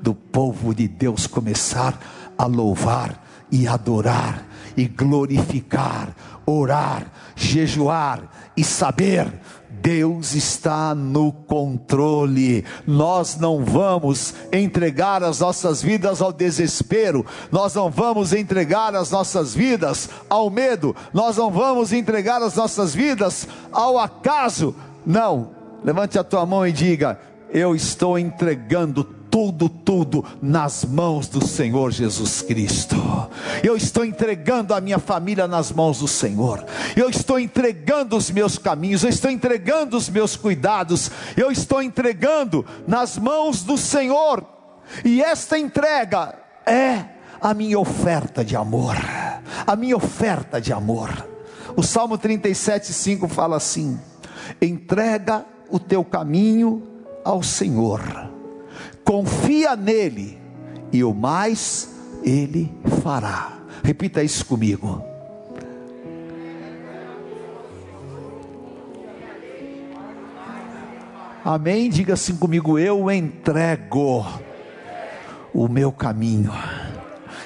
do 0.02 0.14
povo 0.14 0.76
de 0.76 0.88
Deus 0.88 1.26
começar 1.26 1.98
a 2.38 2.46
louvar 2.46 3.24
e 3.52 3.68
adorar 3.68 4.49
e 4.80 4.88
glorificar, 4.88 6.16
orar, 6.46 7.12
jejuar 7.36 8.52
e 8.56 8.64
saber 8.64 9.30
Deus 9.82 10.34
está 10.34 10.94
no 10.94 11.32
controle. 11.32 12.66
Nós 12.86 13.38
não 13.38 13.64
vamos 13.64 14.34
entregar 14.52 15.24
as 15.24 15.40
nossas 15.40 15.82
vidas 15.82 16.22
ao 16.22 16.32
desespero, 16.32 17.26
nós 17.52 17.74
não 17.76 17.90
vamos 17.90 18.34
entregar 18.34 18.96
as 18.96 19.12
nossas 19.12 19.54
vidas 19.54 20.10
ao 20.30 20.50
medo, 20.50 20.96
nós 21.14 21.38
não 21.38 21.50
vamos 21.50 21.94
entregar 21.94 22.42
as 22.42 22.56
nossas 22.56 22.94
vidas 22.94 23.48
ao 23.72 23.98
acaso. 23.98 24.76
Não. 25.06 25.52
Levante 25.84 26.20
a 26.20 26.24
tua 26.24 26.46
mão 26.46 26.68
e 26.68 26.72
diga: 26.72 27.20
Eu 27.52 27.76
estou 27.76 28.20
entregando 28.20 29.19
tudo, 29.30 29.70
tudo 29.70 30.26
nas 30.42 30.84
mãos 30.84 31.28
do 31.28 31.46
Senhor 31.46 31.92
Jesus 31.92 32.42
Cristo. 32.42 32.96
Eu 33.64 33.76
estou 33.76 34.04
entregando 34.04 34.74
a 34.74 34.82
minha 34.82 35.00
família 35.00 35.48
nas 35.48 35.72
mãos 35.72 36.00
do 36.00 36.08
Senhor. 36.08 36.66
Eu 36.96 37.10
estou 37.10 37.40
entregando 37.40 38.18
os 38.18 38.32
meus 38.32 38.58
caminhos, 38.58 39.04
eu 39.04 39.10
estou 39.10 39.30
entregando 39.30 39.96
os 39.96 40.10
meus 40.10 40.36
cuidados, 40.36 41.12
eu 41.38 41.52
estou 41.52 41.82
entregando 41.82 42.66
nas 42.88 43.18
mãos 43.18 43.64
do 43.64 43.78
Senhor. 43.78 44.44
E 45.06 45.22
esta 45.22 45.58
entrega 45.58 46.36
é 46.66 47.06
a 47.40 47.54
minha 47.54 47.80
oferta 47.80 48.44
de 48.44 48.56
amor. 48.56 48.96
A 49.66 49.76
minha 49.76 49.96
oferta 49.96 50.60
de 50.60 50.74
amor. 50.74 51.28
O 51.76 51.84
Salmo 51.84 52.18
37:5 52.18 53.28
fala 53.28 53.58
assim: 53.58 54.00
Entrega 54.62 55.46
o 55.70 55.80
teu 55.80 56.04
caminho 56.04 56.84
ao 57.24 57.44
Senhor 57.44 58.29
confia 59.10 59.76
nele, 59.76 60.38
e 60.94 61.04
o 61.04 61.16
mais 61.16 61.90
ele 62.24 62.72
fará. 63.02 63.58
Repita 63.84 64.22
isso 64.22 64.46
comigo. 64.46 65.04
Amém? 71.44 71.90
Diga 71.90 72.14
assim 72.14 72.36
comigo: 72.36 72.78
eu 72.78 73.10
entrego 73.10 74.24
o 75.56 75.68
meu 75.68 75.92
caminho. 75.92 76.54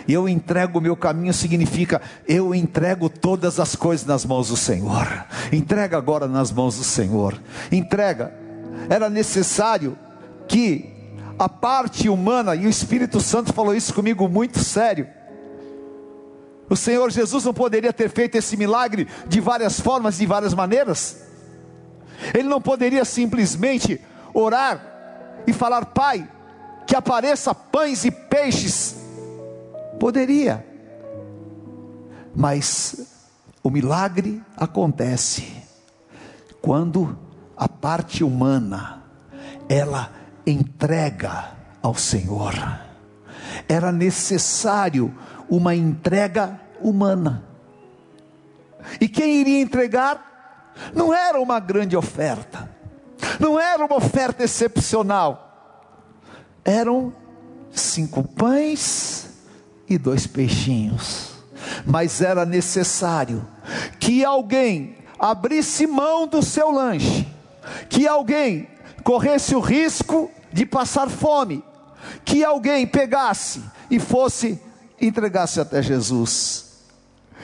Eu 0.05 0.27
entrego 0.27 0.79
o 0.79 0.81
meu 0.81 0.97
caminho 0.97 1.33
significa 1.33 2.01
eu 2.27 2.53
entrego 2.53 3.07
todas 3.07 3.57
as 3.57 3.73
coisas 3.73 4.05
nas 4.05 4.25
mãos 4.25 4.49
do 4.49 4.57
Senhor. 4.57 5.07
Entrega 5.49 5.97
agora 5.97 6.27
nas 6.27 6.51
mãos 6.51 6.75
do 6.75 6.83
Senhor. 6.83 7.41
Entrega. 7.71 8.33
Era 8.89 9.09
necessário 9.09 9.97
que 10.45 10.92
a 11.37 11.49
parte 11.49 12.09
humana, 12.09 12.55
e 12.55 12.65
o 12.65 12.69
Espírito 12.69 13.19
Santo 13.19 13.53
falou 13.53 13.73
isso 13.75 13.93
comigo 13.93 14.27
muito 14.27 14.59
sério. 14.59 15.07
O 16.69 16.75
Senhor 16.75 17.11
Jesus 17.11 17.43
não 17.43 17.53
poderia 17.53 17.91
ter 17.91 18.09
feito 18.09 18.35
esse 18.35 18.55
milagre 18.55 19.07
de 19.27 19.39
várias 19.39 19.79
formas, 19.79 20.17
de 20.17 20.25
várias 20.25 20.53
maneiras. 20.53 21.23
Ele 22.33 22.47
não 22.47 22.61
poderia 22.61 23.03
simplesmente 23.03 23.99
orar 24.33 24.81
e 25.45 25.53
falar: 25.53 25.85
Pai, 25.87 26.27
que 26.87 26.95
apareça 26.95 27.53
pães 27.53 28.05
e 28.05 28.11
peixes? 28.11 28.95
Poderia, 29.99 30.65
mas 32.35 33.07
o 33.61 33.69
milagre 33.69 34.41
acontece 34.57 35.63
quando 36.61 37.17
a 37.55 37.67
parte 37.67 38.23
humana 38.23 39.03
ela 39.69 40.22
entrega 40.45 41.51
ao 41.81 41.95
Senhor. 41.95 42.53
Era 43.67 43.91
necessário 43.91 45.13
uma 45.49 45.75
entrega 45.75 46.59
humana. 46.81 47.43
E 48.99 49.07
quem 49.07 49.41
iria 49.41 49.61
entregar? 49.61 50.71
Não 50.93 51.13
era 51.13 51.39
uma 51.39 51.59
grande 51.59 51.95
oferta, 51.95 52.69
não 53.39 53.59
era 53.59 53.85
uma 53.85 53.95
oferta 53.95 54.43
excepcional, 54.43 55.79
eram 56.65 57.13
cinco 57.71 58.23
pães 58.23 59.29
e 59.87 59.97
dois 59.97 60.25
peixinhos, 60.25 61.33
mas 61.85 62.21
era 62.21 62.45
necessário 62.45 63.47
que 63.99 64.25
alguém 64.25 64.97
abrisse 65.19 65.85
mão 65.85 66.27
do 66.27 66.41
seu 66.41 66.71
lanche, 66.71 67.27
que 67.87 68.07
alguém 68.07 68.67
corresse 69.03 69.55
o 69.55 69.59
risco 69.59 70.31
de 70.51 70.65
passar 70.65 71.09
fome, 71.09 71.63
que 72.23 72.43
alguém 72.43 72.85
pegasse 72.87 73.63
e 73.89 73.99
fosse 73.99 74.61
entregasse 74.99 75.59
até 75.59 75.81
Jesus. 75.81 76.73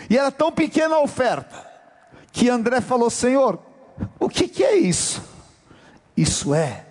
E 0.10 0.17
era 0.17 0.32
tão 0.32 0.52
pequena 0.52 0.95
a 0.95 1.02
oferta 1.02 1.67
que 2.32 2.50
André 2.50 2.82
falou: 2.82 3.10
Senhor, 3.10 3.60
o 4.19 4.30
que, 4.30 4.48
que 4.48 4.63
é 4.63 4.76
isso? 4.78 5.22
Isso 6.15 6.54
é 6.54 6.86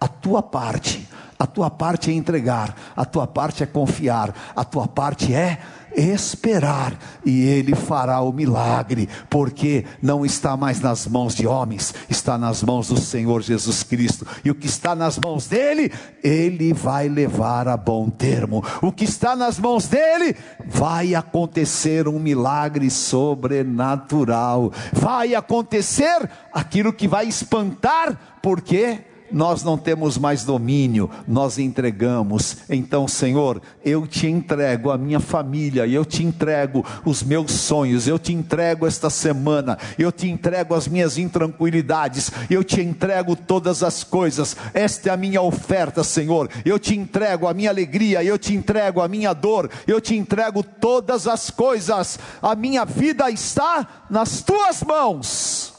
a 0.00 0.08
tua 0.08 0.42
parte. 0.42 1.08
A 1.36 1.46
tua 1.46 1.68
parte 1.68 2.10
é 2.10 2.14
entregar, 2.14 2.74
a 2.96 3.04
tua 3.04 3.26
parte 3.26 3.62
é 3.62 3.66
confiar, 3.66 4.32
a 4.54 4.64
tua 4.64 4.86
parte 4.86 5.34
é 5.34 5.58
esperar 5.96 6.96
e 7.24 7.44
ele 7.44 7.74
fará 7.74 8.20
o 8.20 8.32
milagre, 8.32 9.08
porque 9.30 9.84
não 10.02 10.24
está 10.24 10.56
mais 10.56 10.80
nas 10.80 11.06
mãos 11.06 11.34
de 11.34 11.46
homens, 11.46 11.94
está 12.08 12.36
nas 12.36 12.62
mãos 12.62 12.88
do 12.88 12.98
Senhor 12.98 13.42
Jesus 13.42 13.82
Cristo. 13.82 14.26
E 14.44 14.50
o 14.50 14.54
que 14.54 14.66
está 14.66 14.94
nas 14.94 15.18
mãos 15.18 15.46
dele, 15.46 15.92
ele 16.22 16.72
vai 16.72 17.08
levar 17.08 17.68
a 17.68 17.76
bom 17.76 18.08
termo. 18.08 18.64
O 18.82 18.92
que 18.92 19.04
está 19.04 19.36
nas 19.36 19.58
mãos 19.58 19.86
dele, 19.86 20.36
vai 20.66 21.14
acontecer 21.14 22.08
um 22.08 22.18
milagre 22.18 22.90
sobrenatural. 22.90 24.72
Vai 24.92 25.34
acontecer 25.34 26.28
aquilo 26.52 26.92
que 26.92 27.08
vai 27.08 27.26
espantar, 27.26 28.38
porque 28.42 29.13
nós 29.30 29.62
não 29.62 29.76
temos 29.76 30.18
mais 30.18 30.44
domínio, 30.44 31.10
nós 31.26 31.58
entregamos. 31.58 32.58
Então, 32.68 33.08
Senhor, 33.08 33.60
eu 33.84 34.06
te 34.06 34.26
entrego 34.26 34.90
a 34.90 34.98
minha 34.98 35.20
família, 35.20 35.86
eu 35.86 36.04
te 36.04 36.22
entrego 36.22 36.84
os 37.04 37.22
meus 37.22 37.52
sonhos, 37.52 38.06
eu 38.06 38.18
te 38.18 38.32
entrego 38.32 38.86
esta 38.86 39.10
semana, 39.10 39.78
eu 39.98 40.12
te 40.12 40.28
entrego 40.28 40.74
as 40.74 40.86
minhas 40.86 41.18
intranquilidades, 41.18 42.30
eu 42.48 42.62
te 42.62 42.80
entrego 42.80 43.34
todas 43.34 43.82
as 43.82 44.04
coisas. 44.04 44.56
Esta 44.72 45.10
é 45.10 45.12
a 45.12 45.16
minha 45.16 45.42
oferta, 45.42 46.04
Senhor. 46.04 46.48
Eu 46.64 46.78
te 46.78 46.96
entrego 46.96 47.48
a 47.48 47.54
minha 47.54 47.70
alegria, 47.70 48.22
eu 48.22 48.38
te 48.38 48.54
entrego 48.54 49.00
a 49.00 49.08
minha 49.08 49.32
dor, 49.32 49.70
eu 49.86 50.00
te 50.00 50.14
entrego 50.14 50.62
todas 50.62 51.26
as 51.26 51.50
coisas. 51.50 52.18
A 52.40 52.54
minha 52.54 52.84
vida 52.84 53.30
está 53.30 53.86
nas 54.08 54.42
tuas 54.42 54.82
mãos. 54.82 55.73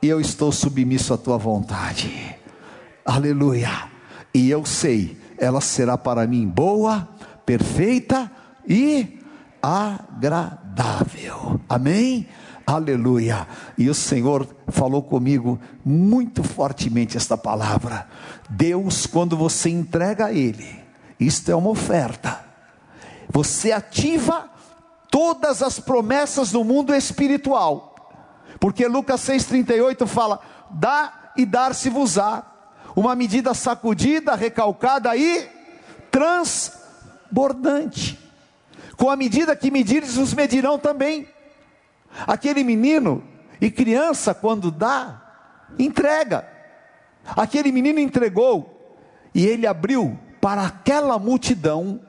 E 0.00 0.08
eu 0.08 0.20
estou 0.20 0.52
submisso 0.52 1.12
à 1.12 1.18
tua 1.18 1.36
vontade. 1.36 2.36
Aleluia. 3.04 3.90
E 4.32 4.50
eu 4.50 4.64
sei, 4.64 5.18
ela 5.38 5.60
será 5.60 5.98
para 5.98 6.26
mim 6.26 6.46
boa, 6.46 7.08
perfeita 7.44 8.30
e 8.68 9.18
agradável. 9.62 11.60
Amém? 11.68 12.28
Aleluia. 12.66 13.48
E 13.78 13.88
o 13.88 13.94
Senhor 13.94 14.46
falou 14.68 15.02
comigo 15.02 15.58
muito 15.82 16.44
fortemente 16.44 17.16
esta 17.16 17.36
palavra. 17.36 18.06
Deus, 18.50 19.06
quando 19.06 19.36
você 19.36 19.70
entrega 19.70 20.26
a 20.26 20.32
Ele, 20.32 20.78
isto 21.18 21.50
é 21.50 21.56
uma 21.56 21.70
oferta. 21.70 22.44
Você 23.30 23.72
ativa 23.72 24.50
todas 25.10 25.62
as 25.62 25.80
promessas 25.80 26.52
do 26.52 26.62
mundo 26.62 26.94
espiritual. 26.94 27.87
Porque 28.58 28.86
Lucas 28.86 29.20
6,38 29.22 30.06
fala: 30.06 30.40
dá 30.70 31.32
e 31.36 31.46
dar-se-vos-á 31.46 32.44
uma 32.96 33.14
medida 33.14 33.54
sacudida, 33.54 34.34
recalcada 34.34 35.16
e 35.16 35.48
transbordante. 36.10 38.18
Com 38.96 39.08
a 39.08 39.16
medida 39.16 39.54
que 39.54 39.70
medires, 39.70 40.16
os 40.16 40.34
medirão 40.34 40.76
também. 40.78 41.28
Aquele 42.26 42.64
menino 42.64 43.22
e 43.60 43.70
criança, 43.70 44.34
quando 44.34 44.72
dá, 44.72 45.22
entrega. 45.78 46.48
Aquele 47.36 47.70
menino 47.70 48.00
entregou 48.00 48.74
e 49.34 49.46
ele 49.46 49.66
abriu 49.66 50.18
para 50.40 50.66
aquela 50.66 51.18
multidão 51.18 52.00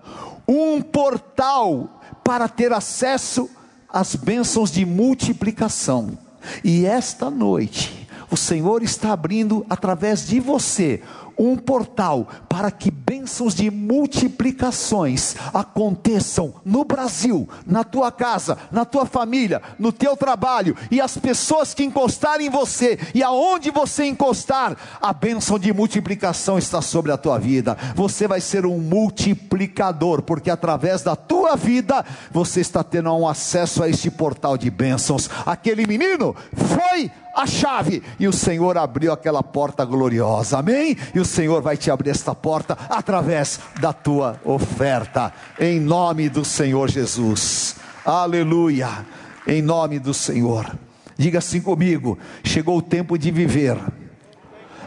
um 0.48 0.82
portal 0.82 2.02
para 2.24 2.48
ter 2.48 2.72
acesso 2.74 3.50
às 3.88 4.16
bênçãos 4.16 4.72
de 4.72 4.86
multiplicação. 4.86 6.18
E 6.64 6.86
esta 6.86 7.30
noite, 7.30 8.08
o 8.32 8.38
Senhor 8.38 8.84
está 8.84 9.12
abrindo 9.12 9.66
através 9.70 10.28
de 10.28 10.40
você 10.40 11.02
um 11.40 11.56
portal 11.56 12.28
para 12.50 12.70
que 12.70 12.92
bênçãos 12.92 13.56
de 13.56 13.72
multiplicações 13.72 15.38
aconteçam 15.54 16.54
no 16.66 16.84
Brasil, 16.84 17.48
na 17.66 17.86
tua 17.86 18.12
casa, 18.12 18.58
na 18.70 18.84
tua 18.84 19.06
família, 19.06 19.62
no 19.80 19.94
teu 19.94 20.18
trabalho, 20.18 20.76
e 20.92 21.00
as 21.00 21.18
pessoas 21.18 21.74
que 21.74 21.84
encostarem 21.84 22.48
em 22.48 22.50
você, 22.50 23.00
e 23.16 23.24
aonde 23.24 23.72
você 23.72 24.06
encostar, 24.06 24.76
a 25.02 25.14
bênção 25.14 25.58
de 25.58 25.72
multiplicação 25.72 26.58
está 26.58 26.82
sobre 26.82 27.12
a 27.14 27.18
tua 27.18 27.40
vida. 27.40 27.78
Você 27.96 28.28
vai 28.28 28.42
ser 28.42 28.66
um 28.66 28.78
multiplicador, 28.78 30.22
porque 30.22 30.50
através 30.50 31.02
da 31.02 31.16
tua 31.16 31.56
vida 31.56 32.04
você 32.32 32.60
está 32.60 32.84
tendo 32.84 33.14
um 33.14 33.28
acesso 33.28 33.82
a 33.82 33.88
este 33.88 34.12
portal 34.12 34.58
de 34.58 34.70
bênçãos. 34.70 35.30
Aquele 35.46 35.88
menino 35.88 36.36
foi 36.54 37.10
a 37.36 37.46
chave 37.46 38.04
e 38.20 38.28
o 38.28 38.34
Senhor 38.34 38.78
abriu 38.78 39.14
aquela 39.14 39.42
porta 39.42 39.86
gloriosa, 39.86 40.60
amém? 40.60 40.98
E 41.14 41.20
o 41.20 41.26
Senhor 41.30 41.62
vai 41.62 41.78
te 41.78 41.90
abrir 41.90 42.10
esta 42.10 42.36
porta 42.36 42.78
através 42.90 43.60
da 43.80 43.94
tua 43.94 44.40
oferta, 44.44 45.32
em 45.60 45.80
nome 45.80 46.28
do 46.28 46.44
Senhor 46.44 46.90
Jesus, 46.90 47.76
aleluia, 48.04 49.06
em 49.48 49.62
nome 49.62 50.00
do 50.00 50.14
Senhor. 50.14 50.78
Diga 51.18 51.40
assim 51.40 51.62
comigo: 51.62 52.18
chegou 52.44 52.78
o 52.78 52.82
tempo 52.82 53.18
de 53.18 53.32
viver 53.32 53.78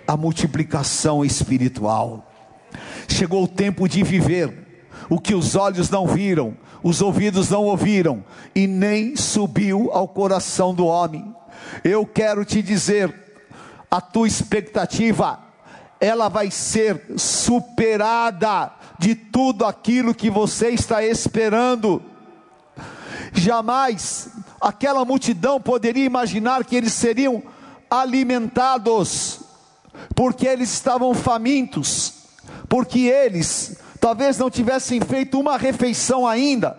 a 0.07 0.17
multiplicação 0.17 1.25
espiritual, 1.25 2.31
chegou 3.09 3.45
o 3.45 3.49
tempo 3.49 3.89
de 3.89 4.03
viver 4.03 4.53
o 5.09 5.21
que 5.21 5.35
os 5.35 5.55
olhos 5.55 5.89
não 5.89 6.07
viram, 6.07 6.57
os 6.83 7.01
ouvidos 7.01 7.51
não 7.51 7.65
ouviram, 7.65 8.25
e 8.55 8.67
nem 8.67 9.15
subiu 9.15 9.91
ao 9.93 10.09
coração 10.09 10.75
do 10.75 10.87
homem. 10.87 11.35
Eu 11.85 12.05
quero 12.05 12.45
te 12.45 12.61
dizer, 12.63 13.15
a 13.91 14.01
tua 14.01 14.27
expectativa, 14.27 15.39
ela 16.03 16.29
vai 16.29 16.51
ser 16.51 17.01
superada 17.17 18.73
de 18.99 19.15
tudo 19.15 19.65
aquilo 19.65 20.13
que 20.13 20.29
você 20.29 20.71
está 20.71 21.05
esperando. 21.05 22.03
Jamais 23.33 24.29
aquela 24.61 25.05
multidão 25.05 25.61
poderia 25.61 26.05
imaginar 26.05 26.65
que 26.65 26.75
eles 26.75 26.93
seriam 26.93 27.41
alimentados, 27.89 29.43
porque 30.13 30.45
eles 30.45 30.73
estavam 30.73 31.15
famintos, 31.15 32.15
porque 32.69 33.03
eles 33.03 33.79
talvez 34.01 34.37
não 34.37 34.51
tivessem 34.51 35.01
feito 35.01 35.39
uma 35.39 35.57
refeição 35.57 36.27
ainda. 36.27 36.77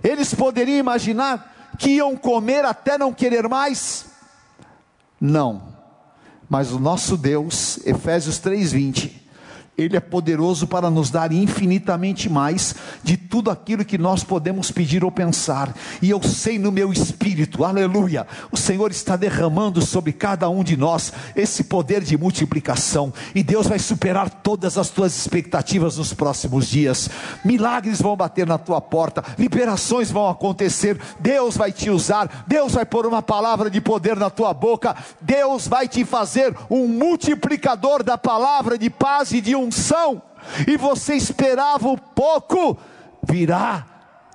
Eles 0.00 0.32
poderiam 0.32 0.78
imaginar 0.78 1.72
que 1.76 1.90
iam 1.90 2.14
comer 2.16 2.64
até 2.64 2.96
não 2.96 3.12
querer 3.12 3.48
mais? 3.48 4.06
Não. 5.20 5.67
Mas 6.48 6.72
o 6.72 6.78
nosso 6.78 7.16
Deus, 7.16 7.78
Efésios 7.84 8.38
3:20, 8.38 9.27
Ele 9.78 9.96
é 9.96 10.00
poderoso 10.00 10.66
para 10.66 10.90
nos 10.90 11.08
dar 11.08 11.30
infinitamente 11.30 12.28
mais 12.28 12.74
de 13.04 13.16
tudo 13.16 13.48
aquilo 13.48 13.84
que 13.84 13.96
nós 13.96 14.24
podemos 14.24 14.72
pedir 14.72 15.04
ou 15.04 15.12
pensar. 15.12 15.72
E 16.02 16.10
eu 16.10 16.20
sei 16.20 16.58
no 16.58 16.72
meu 16.72 16.92
espírito, 16.92 17.64
aleluia, 17.64 18.26
o 18.50 18.56
Senhor 18.56 18.90
está 18.90 19.14
derramando 19.14 19.80
sobre 19.80 20.12
cada 20.12 20.48
um 20.48 20.64
de 20.64 20.76
nós 20.76 21.12
esse 21.36 21.62
poder 21.62 22.02
de 22.02 22.18
multiplicação. 22.18 23.12
E 23.32 23.44
Deus 23.44 23.68
vai 23.68 23.78
superar 23.78 24.28
todas 24.28 24.76
as 24.76 24.90
tuas 24.90 25.16
expectativas 25.16 25.96
nos 25.96 26.12
próximos 26.12 26.66
dias. 26.66 27.08
Milagres 27.44 28.02
vão 28.02 28.16
bater 28.16 28.48
na 28.48 28.58
tua 28.58 28.80
porta, 28.80 29.22
liberações 29.38 30.10
vão 30.10 30.28
acontecer. 30.28 30.98
Deus 31.20 31.56
vai 31.56 31.70
te 31.70 31.88
usar, 31.88 32.44
Deus 32.48 32.72
vai 32.72 32.84
pôr 32.84 33.06
uma 33.06 33.22
palavra 33.22 33.70
de 33.70 33.80
poder 33.80 34.16
na 34.16 34.28
tua 34.28 34.52
boca. 34.52 34.96
Deus 35.20 35.68
vai 35.68 35.86
te 35.86 36.04
fazer 36.04 36.52
um 36.68 36.88
multiplicador 36.88 38.02
da 38.02 38.18
palavra 38.18 38.76
de 38.76 38.90
paz 38.90 39.30
e 39.30 39.40
de 39.40 39.54
um 39.54 39.67
unção, 39.68 40.22
e 40.66 40.76
você 40.76 41.14
esperava 41.14 41.88
o 41.88 41.96
pouco, 41.96 42.76
virá 43.22 43.86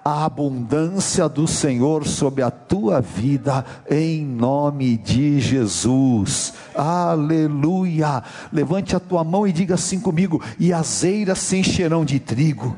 a 0.05 0.25
abundância 0.25 1.29
do 1.29 1.47
Senhor 1.47 2.05
sobre 2.05 2.43
a 2.43 2.51
tua 2.51 3.01
vida, 3.01 3.65
em 3.89 4.25
nome 4.25 4.97
de 4.97 5.39
Jesus, 5.39 6.53
aleluia. 6.75 8.21
Levante 8.51 8.95
a 8.95 8.99
tua 8.99 9.23
mão 9.23 9.47
e 9.47 9.51
diga 9.51 9.75
assim 9.75 9.99
comigo: 9.99 10.41
e 10.59 10.73
as 10.73 11.03
eiras 11.03 11.39
se 11.39 11.57
encherão 11.57 12.03
de 12.03 12.19
trigo 12.19 12.75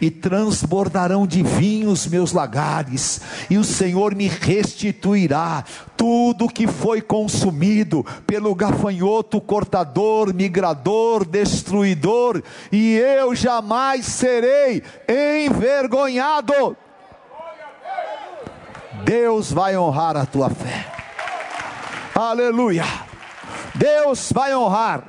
e 0.00 0.10
transbordarão 0.10 1.26
de 1.26 1.42
vinho 1.42 1.90
os 1.90 2.06
meus 2.06 2.32
lagares, 2.32 3.20
e 3.48 3.58
o 3.58 3.64
Senhor 3.64 4.14
me 4.14 4.28
restituirá 4.28 5.64
tudo 5.96 6.48
que 6.48 6.66
foi 6.66 7.00
consumido 7.00 8.04
pelo 8.26 8.54
gafanhoto 8.54 9.40
cortador, 9.40 10.32
migrador, 10.32 11.24
destruidor, 11.24 12.42
e 12.70 12.96
eu 12.96 13.34
jamais 13.34 14.06
serei 14.06 14.82
envergonhado. 15.08 16.76
Deus 19.04 19.52
vai 19.52 19.76
honrar 19.76 20.16
a 20.16 20.26
tua 20.26 20.50
fé. 20.50 20.86
Aleluia. 22.14 22.84
Deus 23.74 24.32
vai 24.32 24.54
honrar 24.54 25.04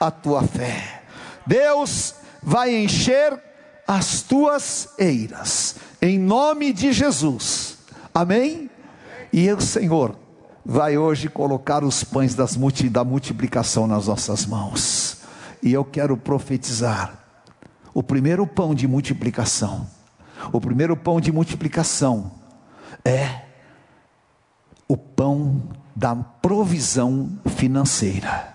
a 0.00 0.10
tua 0.10 0.42
fé. 0.42 1.02
Deus 1.46 2.14
vai 2.42 2.74
encher 2.74 3.38
as 3.86 4.22
tuas 4.22 4.88
eiras, 4.98 5.76
em 6.00 6.18
nome 6.18 6.72
de 6.72 6.92
Jesus, 6.92 7.78
amém? 8.14 8.70
E 9.32 9.50
o 9.52 9.60
Senhor 9.60 10.16
vai 10.64 10.96
hoje 10.96 11.28
colocar 11.28 11.84
os 11.84 12.02
pães 12.02 12.34
multi, 12.56 12.88
da 12.88 13.04
multiplicação 13.04 13.86
nas 13.86 14.06
nossas 14.06 14.46
mãos, 14.46 15.18
e 15.62 15.72
eu 15.72 15.84
quero 15.84 16.16
profetizar: 16.16 17.18
o 17.92 18.02
primeiro 18.02 18.46
pão 18.46 18.74
de 18.74 18.88
multiplicação, 18.88 19.86
o 20.52 20.60
primeiro 20.60 20.96
pão 20.96 21.20
de 21.20 21.30
multiplicação 21.30 22.32
é 23.04 23.42
o 24.88 24.96
pão 24.96 25.62
da 25.94 26.14
provisão 26.14 27.38
financeira. 27.56 28.54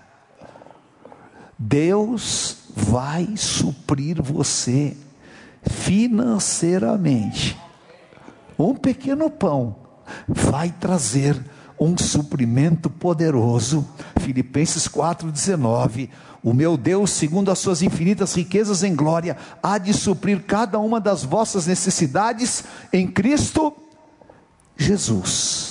Deus 1.58 2.56
vai 2.74 3.36
suprir 3.36 4.20
você 4.22 4.96
financeiramente. 5.62 7.58
Um 8.58 8.74
pequeno 8.74 9.30
pão 9.30 9.76
vai 10.28 10.70
trazer 10.70 11.38
um 11.78 11.96
suprimento 11.96 12.90
poderoso. 12.90 13.86
Filipenses 14.20 14.86
4,19. 14.86 16.10
O 16.42 16.52
meu 16.52 16.76
Deus, 16.76 17.10
segundo 17.10 17.50
as 17.50 17.58
suas 17.58 17.82
infinitas 17.82 18.34
riquezas 18.34 18.82
em 18.82 18.94
glória, 18.94 19.36
há 19.62 19.78
de 19.78 19.92
suprir 19.92 20.42
cada 20.44 20.78
uma 20.78 21.00
das 21.00 21.24
vossas 21.24 21.66
necessidades 21.66 22.64
em 22.92 23.06
Cristo 23.06 23.72
Jesus 24.76 25.69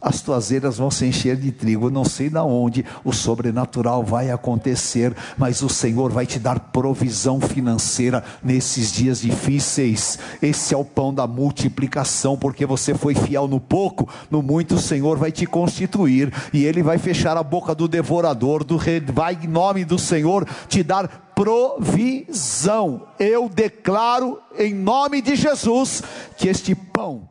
as 0.00 0.20
tuas 0.20 0.50
eiras 0.50 0.78
vão 0.78 0.90
se 0.90 1.04
encher 1.04 1.36
de 1.36 1.50
trigo. 1.50 1.90
Não 1.90 2.04
sei 2.04 2.30
na 2.30 2.44
onde 2.44 2.84
o 3.04 3.12
sobrenatural 3.12 4.04
vai 4.04 4.30
acontecer, 4.30 5.14
mas 5.36 5.62
o 5.62 5.68
Senhor 5.68 6.10
vai 6.10 6.26
te 6.26 6.38
dar 6.38 6.58
provisão 6.60 7.40
financeira 7.40 8.22
nesses 8.42 8.92
dias 8.92 9.20
difíceis. 9.20 10.18
Esse 10.40 10.74
é 10.74 10.76
o 10.76 10.84
pão 10.84 11.12
da 11.12 11.26
multiplicação, 11.26 12.36
porque 12.36 12.64
você 12.64 12.94
foi 12.94 13.14
fiel 13.14 13.48
no 13.48 13.60
pouco, 13.60 14.08
no 14.30 14.42
muito 14.42 14.76
o 14.76 14.80
Senhor 14.80 15.18
vai 15.18 15.32
te 15.32 15.46
constituir 15.46 16.32
e 16.52 16.64
ele 16.64 16.82
vai 16.82 16.98
fechar 16.98 17.36
a 17.36 17.42
boca 17.42 17.74
do 17.74 17.88
devorador, 17.88 18.64
do 18.64 18.76
rei, 18.76 19.00
vai 19.00 19.38
em 19.42 19.46
nome 19.46 19.84
do 19.84 19.98
Senhor 19.98 20.46
te 20.68 20.82
dar 20.82 21.28
provisão. 21.34 23.06
Eu 23.18 23.48
declaro 23.48 24.40
em 24.58 24.74
nome 24.74 25.22
de 25.22 25.36
Jesus 25.36 26.02
que 26.36 26.48
este 26.48 26.74
pão 26.74 27.28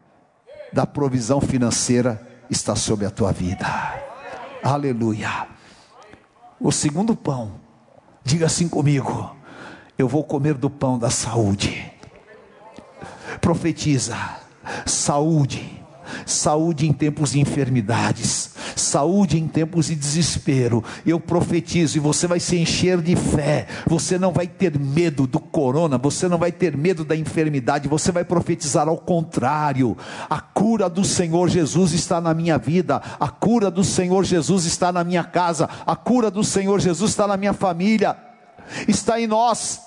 da 0.71 0.85
provisão 0.85 1.41
financeira 1.41 2.21
está 2.49 2.75
sobre 2.75 3.05
a 3.05 3.09
tua 3.09 3.31
vida. 3.31 3.67
Aleluia. 4.63 5.47
O 6.59 6.71
segundo 6.71 7.15
pão, 7.15 7.53
diga 8.23 8.45
assim 8.45 8.67
comigo: 8.67 9.35
eu 9.97 10.07
vou 10.07 10.23
comer 10.23 10.53
do 10.53 10.69
pão 10.69 10.97
da 10.97 11.09
saúde. 11.09 11.91
Profetiza, 13.41 14.17
saúde, 14.85 15.83
saúde 16.25 16.87
em 16.87 16.93
tempos 16.93 17.31
de 17.31 17.39
enfermidades, 17.39 18.46
saúde 18.77 19.37
em 19.37 19.47
tempos 19.47 19.87
de 19.87 19.95
desespero. 19.95 20.83
Eu 21.05 21.19
profetizo 21.19 21.97
e 21.97 21.99
você 21.99 22.27
vai 22.27 22.39
se 22.39 22.57
encher 22.57 23.01
de 23.01 23.15
fé. 23.15 23.67
Você 23.87 24.17
não 24.17 24.31
vai 24.31 24.47
ter 24.47 24.77
medo 24.77 25.27
do 25.27 25.39
corona, 25.39 25.97
você 25.97 26.27
não 26.27 26.37
vai 26.37 26.51
ter 26.51 26.77
medo 26.77 27.03
da 27.03 27.15
enfermidade, 27.15 27.87
você 27.87 28.11
vai 28.11 28.23
profetizar 28.23 28.87
ao 28.87 28.97
contrário. 28.97 29.97
A 30.29 30.39
cura 30.39 30.89
do 30.89 31.03
Senhor 31.03 31.49
Jesus 31.49 31.93
está 31.93 32.21
na 32.21 32.33
minha 32.33 32.57
vida, 32.57 33.01
a 33.19 33.29
cura 33.29 33.69
do 33.71 33.83
Senhor 33.83 34.23
Jesus 34.23 34.65
está 34.65 34.91
na 34.91 35.03
minha 35.03 35.23
casa, 35.23 35.69
a 35.85 35.95
cura 35.95 36.29
do 36.29 36.43
Senhor 36.43 36.79
Jesus 36.79 37.11
está 37.11 37.27
na 37.27 37.37
minha 37.37 37.53
família, 37.53 38.15
está 38.87 39.19
em 39.19 39.27
nós. 39.27 39.81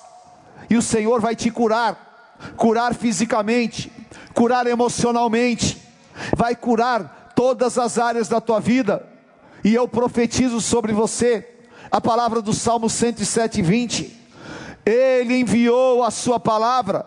E 0.69 0.77
o 0.77 0.83
Senhor 0.83 1.21
vai 1.21 1.35
te 1.35 1.51
curar 1.51 2.11
curar 2.57 2.95
fisicamente, 2.95 3.93
curar 4.35 4.67
emocionalmente, 4.67 5.81
vai 6.37 6.55
curar 6.55 7.20
todas 7.41 7.79
as 7.79 7.97
áreas 7.97 8.29
da 8.29 8.39
tua 8.39 8.61
vida, 8.61 9.03
e 9.65 9.75
eu 9.75 9.89
profetizo 9.89 10.61
sobre 10.61 10.93
você 10.93 11.49
a 11.91 11.99
palavra 11.99 12.43
do 12.43 12.53
Salmo 12.53 12.91
107, 12.91 13.63
20. 13.63 14.15
Ele 14.85 15.41
enviou 15.41 16.05
a 16.05 16.11
sua 16.11 16.39
palavra 16.39 17.07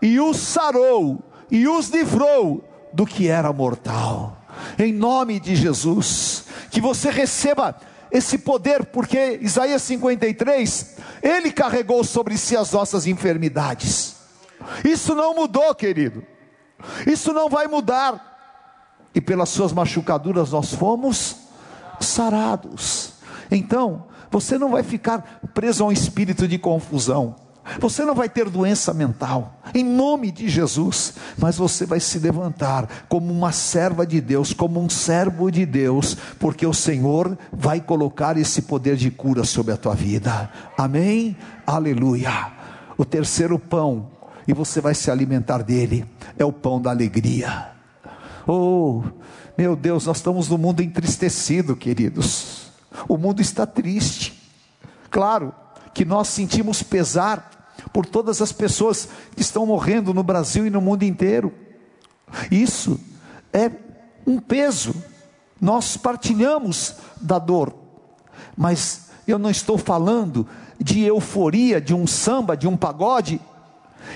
e 0.00 0.18
os 0.18 0.38
sarou 0.38 1.22
e 1.50 1.68
os 1.68 1.90
livrou 1.90 2.64
do 2.94 3.04
que 3.04 3.28
era 3.28 3.52
mortal. 3.52 4.38
Em 4.78 4.90
nome 4.90 5.38
de 5.38 5.54
Jesus, 5.54 6.46
que 6.70 6.80
você 6.80 7.10
receba 7.10 7.78
esse 8.10 8.38
poder, 8.38 8.86
porque 8.86 9.38
Isaías 9.42 9.82
53, 9.82 10.96
ele 11.22 11.52
carregou 11.52 12.02
sobre 12.02 12.38
si 12.38 12.56
as 12.56 12.72
nossas 12.72 13.06
enfermidades. 13.06 14.16
Isso 14.82 15.14
não 15.14 15.34
mudou, 15.34 15.74
querido. 15.74 16.24
Isso 17.06 17.34
não 17.34 17.50
vai 17.50 17.66
mudar 17.66 18.33
e 19.14 19.20
pelas 19.20 19.48
suas 19.48 19.72
machucaduras 19.72 20.50
nós 20.50 20.74
fomos 20.74 21.36
sarados. 22.00 23.12
Então, 23.50 24.04
você 24.30 24.58
não 24.58 24.70
vai 24.70 24.82
ficar 24.82 25.40
preso 25.54 25.84
a 25.84 25.86
um 25.86 25.92
espírito 25.92 26.48
de 26.48 26.58
confusão. 26.58 27.36
Você 27.80 28.04
não 28.04 28.14
vai 28.14 28.28
ter 28.28 28.50
doença 28.50 28.92
mental, 28.92 29.58
em 29.74 29.82
nome 29.82 30.30
de 30.30 30.50
Jesus, 30.50 31.14
mas 31.38 31.56
você 31.56 31.86
vai 31.86 31.98
se 31.98 32.18
levantar 32.18 33.06
como 33.08 33.32
uma 33.32 33.52
serva 33.52 34.06
de 34.06 34.20
Deus, 34.20 34.52
como 34.52 34.82
um 34.82 34.90
servo 34.90 35.50
de 35.50 35.64
Deus, 35.64 36.14
porque 36.38 36.66
o 36.66 36.74
Senhor 36.74 37.38
vai 37.50 37.80
colocar 37.80 38.36
esse 38.36 38.62
poder 38.62 38.96
de 38.96 39.10
cura 39.10 39.44
sobre 39.44 39.72
a 39.72 39.78
tua 39.78 39.94
vida. 39.94 40.50
Amém? 40.76 41.34
Aleluia. 41.66 42.52
O 42.98 43.04
terceiro 43.04 43.58
pão, 43.58 44.10
e 44.46 44.52
você 44.52 44.78
vai 44.78 44.94
se 44.94 45.10
alimentar 45.10 45.62
dele, 45.62 46.04
é 46.38 46.44
o 46.44 46.52
pão 46.52 46.78
da 46.82 46.90
alegria. 46.90 47.73
Oh, 48.46 49.02
meu 49.56 49.74
Deus, 49.74 50.06
nós 50.06 50.18
estamos 50.18 50.48
no 50.48 50.58
mundo 50.58 50.82
entristecido, 50.82 51.74
queridos. 51.74 52.70
O 53.08 53.16
mundo 53.16 53.40
está 53.40 53.66
triste. 53.66 54.42
Claro 55.10 55.54
que 55.94 56.04
nós 56.04 56.28
sentimos 56.28 56.82
pesar 56.82 57.72
por 57.92 58.04
todas 58.04 58.42
as 58.42 58.52
pessoas 58.52 59.08
que 59.34 59.40
estão 59.40 59.64
morrendo 59.64 60.12
no 60.12 60.22
Brasil 60.22 60.66
e 60.66 60.70
no 60.70 60.80
mundo 60.80 61.04
inteiro. 61.04 61.52
Isso 62.50 63.00
é 63.52 63.70
um 64.26 64.38
peso. 64.38 64.94
Nós 65.60 65.96
partilhamos 65.96 66.96
da 67.20 67.38
dor. 67.38 67.74
Mas 68.56 69.08
eu 69.26 69.38
não 69.38 69.50
estou 69.50 69.78
falando 69.78 70.46
de 70.78 71.02
euforia, 71.02 71.80
de 71.80 71.94
um 71.94 72.06
samba, 72.06 72.56
de 72.56 72.68
um 72.68 72.76
pagode 72.76 73.40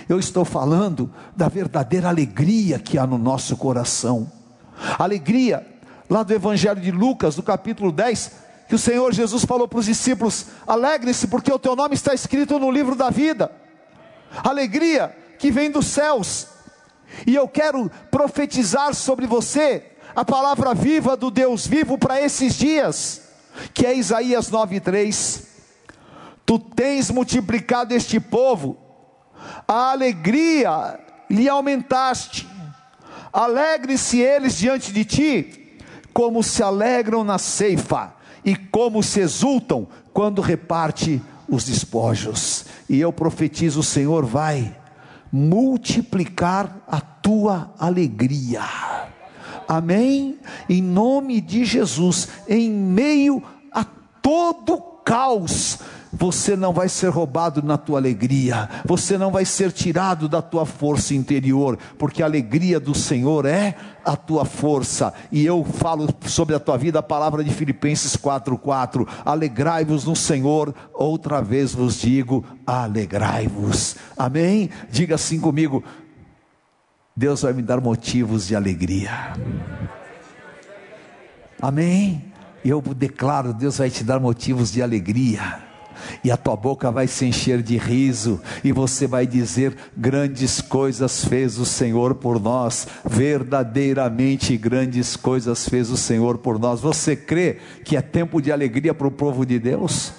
eu 0.08 0.18
estou 0.18 0.44
falando 0.44 1.12
da 1.36 1.48
verdadeira 1.48 2.08
alegria 2.08 2.78
que 2.78 2.98
há 2.98 3.06
no 3.06 3.18
nosso 3.18 3.56
coração. 3.56 4.30
Alegria, 4.98 5.66
lá 6.08 6.22
do 6.22 6.32
Evangelho 6.32 6.80
de 6.80 6.90
Lucas, 6.90 7.36
do 7.36 7.42
capítulo 7.42 7.90
10, 7.90 8.32
que 8.68 8.74
o 8.74 8.78
Senhor 8.78 9.12
Jesus 9.12 9.44
falou 9.44 9.66
para 9.66 9.78
os 9.78 9.86
discípulos: 9.86 10.46
alegre-se, 10.66 11.26
porque 11.26 11.52
o 11.52 11.58
teu 11.58 11.74
nome 11.74 11.94
está 11.94 12.14
escrito 12.14 12.58
no 12.58 12.70
livro 12.70 12.94
da 12.94 13.10
vida. 13.10 13.50
Alegria 14.44 15.16
que 15.38 15.50
vem 15.50 15.70
dos 15.70 15.86
céus. 15.86 16.48
E 17.26 17.34
eu 17.34 17.48
quero 17.48 17.90
profetizar 18.10 18.94
sobre 18.94 19.26
você 19.26 19.84
a 20.14 20.24
palavra 20.24 20.74
viva 20.74 21.16
do 21.16 21.30
Deus 21.30 21.66
vivo 21.66 21.96
para 21.96 22.20
esses 22.20 22.54
dias, 22.54 23.22
que 23.72 23.86
é 23.86 23.94
Isaías 23.94 24.50
9:3. 24.50 25.44
Tu 26.44 26.58
tens 26.58 27.10
multiplicado 27.10 27.94
este 27.94 28.18
povo, 28.18 28.76
a 29.68 29.92
alegria 29.92 30.98
lhe 31.28 31.46
aumentaste. 31.46 32.48
Alegre-se 33.30 34.18
eles 34.18 34.56
diante 34.56 34.90
de 34.90 35.04
ti, 35.04 35.76
como 36.14 36.42
se 36.42 36.62
alegram 36.62 37.22
na 37.22 37.36
ceifa 37.36 38.14
e 38.42 38.56
como 38.56 39.02
se 39.02 39.20
exultam 39.20 39.86
quando 40.14 40.40
reparte 40.40 41.20
os 41.46 41.64
despojos. 41.64 42.64
E 42.88 42.98
eu 42.98 43.12
profetizo: 43.12 43.80
o 43.80 43.84
Senhor 43.84 44.24
vai 44.24 44.74
multiplicar 45.30 46.78
a 46.88 47.00
tua 47.00 47.74
alegria. 47.78 48.62
Amém? 49.68 50.38
Em 50.66 50.80
nome 50.80 51.42
de 51.42 51.66
Jesus, 51.66 52.28
em 52.48 52.70
meio 52.70 53.42
a 53.70 53.84
todo 54.22 54.80
caos, 55.04 55.78
você 56.12 56.56
não 56.56 56.72
vai 56.72 56.88
ser 56.88 57.08
roubado 57.08 57.62
na 57.62 57.76
tua 57.76 57.98
alegria, 57.98 58.68
você 58.84 59.18
não 59.18 59.30
vai 59.30 59.44
ser 59.44 59.72
tirado 59.72 60.28
da 60.28 60.40
tua 60.40 60.64
força 60.64 61.14
interior, 61.14 61.78
porque 61.98 62.22
a 62.22 62.26
alegria 62.26 62.80
do 62.80 62.94
Senhor 62.94 63.44
é 63.44 63.74
a 64.04 64.16
tua 64.16 64.44
força. 64.44 65.12
E 65.30 65.44
eu 65.44 65.64
falo 65.64 66.08
sobre 66.26 66.54
a 66.54 66.60
tua 66.60 66.76
vida 66.76 66.98
a 66.98 67.02
palavra 67.02 67.44
de 67.44 67.50
Filipenses 67.50 68.16
4:4. 68.16 69.06
Alegrai-vos 69.24 70.04
no 70.04 70.16
Senhor, 70.16 70.74
outra 70.94 71.42
vez 71.42 71.74
vos 71.74 72.00
digo, 72.00 72.44
alegrai-vos. 72.66 73.96
Amém? 74.16 74.70
Diga 74.90 75.16
assim 75.16 75.38
comigo: 75.38 75.84
Deus 77.14 77.42
vai 77.42 77.52
me 77.52 77.62
dar 77.62 77.80
motivos 77.80 78.46
de 78.46 78.56
alegria. 78.56 79.32
Amém? 81.60 82.24
Eu 82.64 82.80
declaro, 82.80 83.52
Deus 83.52 83.78
vai 83.78 83.90
te 83.90 84.04
dar 84.04 84.20
motivos 84.20 84.72
de 84.72 84.82
alegria 84.82 85.67
e 86.22 86.30
a 86.30 86.36
tua 86.36 86.56
boca 86.56 86.90
vai 86.90 87.06
se 87.06 87.26
encher 87.26 87.62
de 87.62 87.76
riso, 87.76 88.40
e 88.62 88.72
você 88.72 89.06
vai 89.06 89.26
dizer: 89.26 89.76
Grandes 89.96 90.60
coisas 90.60 91.24
fez 91.24 91.58
o 91.58 91.64
Senhor 91.64 92.14
por 92.14 92.40
nós, 92.40 92.86
verdadeiramente 93.04 94.56
grandes 94.56 95.16
coisas 95.16 95.68
fez 95.68 95.90
o 95.90 95.96
Senhor 95.96 96.38
por 96.38 96.58
nós. 96.58 96.80
Você 96.80 97.16
crê 97.16 97.58
que 97.84 97.96
é 97.96 98.02
tempo 98.02 98.40
de 98.40 98.52
alegria 98.52 98.94
para 98.94 99.06
o 99.06 99.10
povo 99.10 99.44
de 99.44 99.58
Deus? 99.58 100.12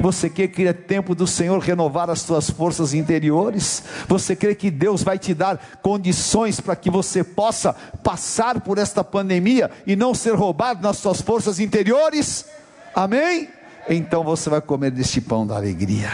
Você 0.00 0.28
crê 0.28 0.48
que 0.48 0.66
é 0.66 0.72
tempo 0.72 1.14
do 1.14 1.26
Senhor 1.26 1.58
renovar 1.58 2.08
as 2.10 2.20
suas 2.20 2.48
forças 2.48 2.94
interiores? 2.94 3.82
Você 4.08 4.34
crê 4.34 4.54
que 4.54 4.70
Deus 4.70 5.02
vai 5.02 5.18
te 5.18 5.34
dar 5.34 5.60
condições 5.82 6.60
para 6.60 6.76
que 6.76 6.90
você 6.90 7.22
possa 7.22 7.74
passar 8.02 8.60
por 8.60 8.78
esta 8.78 9.02
pandemia 9.02 9.70
e 9.86 9.96
não 9.96 10.14
ser 10.14 10.34
roubado 10.34 10.82
nas 10.82 10.98
suas 10.98 11.20
forças 11.20 11.60
interiores? 11.60 12.46
Amém? 12.94 13.48
Então 13.88 14.22
você 14.22 14.48
vai 14.48 14.60
comer 14.60 14.90
deste 14.90 15.20
pão 15.20 15.46
da 15.46 15.56
alegria. 15.56 16.10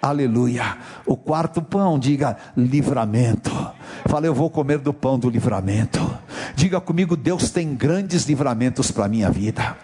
Aleluia. 0.00 0.78
O 1.04 1.16
quarto 1.16 1.60
pão, 1.60 1.98
diga 1.98 2.36
livramento. 2.56 3.50
Fala, 4.06 4.26
eu 4.26 4.34
vou 4.34 4.48
comer 4.48 4.78
do 4.78 4.94
pão 4.94 5.18
do 5.18 5.28
livramento. 5.28 6.00
Diga 6.54 6.80
comigo, 6.80 7.16
Deus 7.16 7.50
tem 7.50 7.74
grandes 7.74 8.24
livramentos 8.24 8.90
para 8.90 9.08
minha 9.08 9.30
vida. 9.30 9.76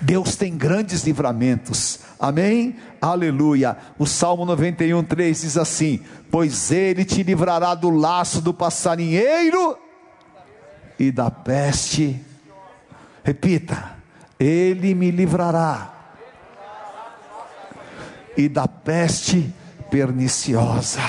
Deus 0.00 0.36
tem 0.36 0.56
grandes 0.56 1.04
livramentos. 1.04 2.00
Amém? 2.20 2.76
Aleluia. 3.00 3.76
O 3.98 4.06
Salmo 4.06 4.44
91, 4.44 5.02
3 5.02 5.40
diz 5.40 5.56
assim: 5.56 6.00
Pois 6.30 6.70
ele 6.70 7.04
te 7.04 7.22
livrará 7.22 7.74
do 7.74 7.90
laço 7.90 8.40
do 8.40 8.54
passarinheiro 8.54 9.76
e 10.98 11.10
da 11.10 11.30
peste. 11.30 12.20
Repita: 13.24 13.96
Ele 14.38 14.94
me 14.94 15.10
livrará 15.10 15.93
e 18.36 18.48
da 18.48 18.66
peste 18.66 19.52
perniciosa. 19.90 21.00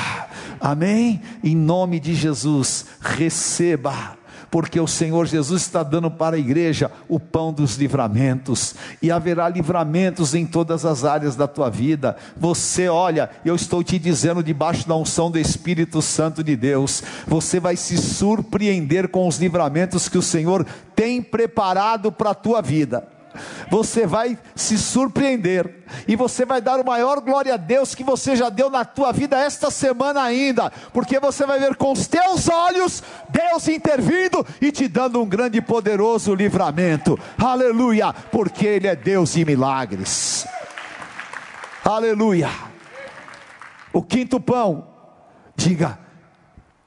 Amém? 0.59 1.21
Em 1.43 1.55
nome 1.55 1.99
de 1.99 2.13
Jesus, 2.13 2.85
receba 3.01 4.17
porque 4.55 4.79
o 4.79 4.87
Senhor 4.87 5.25
Jesus 5.25 5.63
está 5.63 5.83
dando 5.83 6.09
para 6.09 6.37
a 6.37 6.39
igreja 6.39 6.89
o 7.09 7.19
pão 7.19 7.51
dos 7.51 7.75
livramentos, 7.75 8.73
e 9.01 9.11
haverá 9.11 9.49
livramentos 9.49 10.33
em 10.33 10.45
todas 10.45 10.85
as 10.85 11.03
áreas 11.03 11.35
da 11.35 11.45
tua 11.45 11.69
vida. 11.69 12.15
Você, 12.37 12.87
olha, 12.87 13.29
eu 13.43 13.53
estou 13.53 13.83
te 13.83 13.99
dizendo, 13.99 14.41
debaixo 14.41 14.87
da 14.87 14.95
unção 14.95 15.29
do 15.29 15.37
Espírito 15.37 16.01
Santo 16.01 16.41
de 16.41 16.55
Deus, 16.55 17.03
você 17.27 17.59
vai 17.59 17.75
se 17.75 17.97
surpreender 17.97 19.09
com 19.09 19.27
os 19.27 19.37
livramentos 19.39 20.07
que 20.07 20.17
o 20.17 20.21
Senhor 20.21 20.65
tem 20.95 21.21
preparado 21.21 22.09
para 22.09 22.29
a 22.29 22.35
tua 22.35 22.61
vida 22.61 23.14
você 23.69 24.05
vai 24.05 24.37
se 24.55 24.77
surpreender 24.77 25.83
e 26.07 26.15
você 26.15 26.45
vai 26.45 26.61
dar 26.61 26.79
o 26.79 26.85
maior 26.85 27.21
glória 27.21 27.53
a 27.53 27.57
Deus 27.57 27.95
que 27.95 28.03
você 28.03 28.35
já 28.35 28.49
deu 28.49 28.69
na 28.69 28.85
tua 28.85 29.11
vida 29.11 29.37
esta 29.37 29.71
semana 29.71 30.21
ainda, 30.21 30.71
porque 30.93 31.19
você 31.19 31.45
vai 31.45 31.59
ver 31.59 31.75
com 31.75 31.91
os 31.91 32.07
teus 32.07 32.49
olhos 32.49 33.03
Deus 33.29 33.67
intervindo 33.67 34.45
e 34.61 34.71
te 34.71 34.87
dando 34.87 35.21
um 35.21 35.25
grande 35.25 35.57
e 35.57 35.61
poderoso 35.61 36.33
livramento. 36.33 37.17
Aleluia, 37.37 38.13
porque 38.31 38.65
ele 38.65 38.87
é 38.87 38.95
Deus 38.95 39.33
de 39.33 39.45
milagres. 39.45 40.45
Aleluia. 41.83 42.49
O 43.93 44.01
quinto 44.01 44.39
pão, 44.39 44.87
diga 45.55 45.97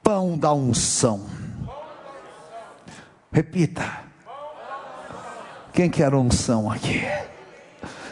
pão 0.03 0.37
da 0.37 0.53
unção. 0.53 1.25
Repita 3.31 4.08
quem 5.73 5.89
quer 5.89 6.13
unção 6.13 6.71
aqui? 6.71 7.01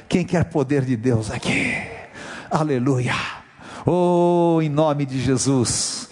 Quem 0.07 0.25
quer 0.25 0.45
poder 0.45 0.85
de 0.85 0.95
Deus 0.95 1.31
aqui? 1.31 1.73
Aleluia. 2.49 3.13
Oh, 3.85 4.59
em 4.61 4.69
nome 4.69 5.05
de 5.05 5.19
Jesus. 5.19 6.09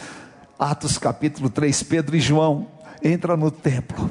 Atos 0.58 0.98
capítulo 0.98 1.50
3, 1.50 1.84
Pedro 1.84 2.16
e 2.16 2.20
João 2.20 2.68
entram 3.04 3.38
no 3.38 3.52
templo. 3.52 4.10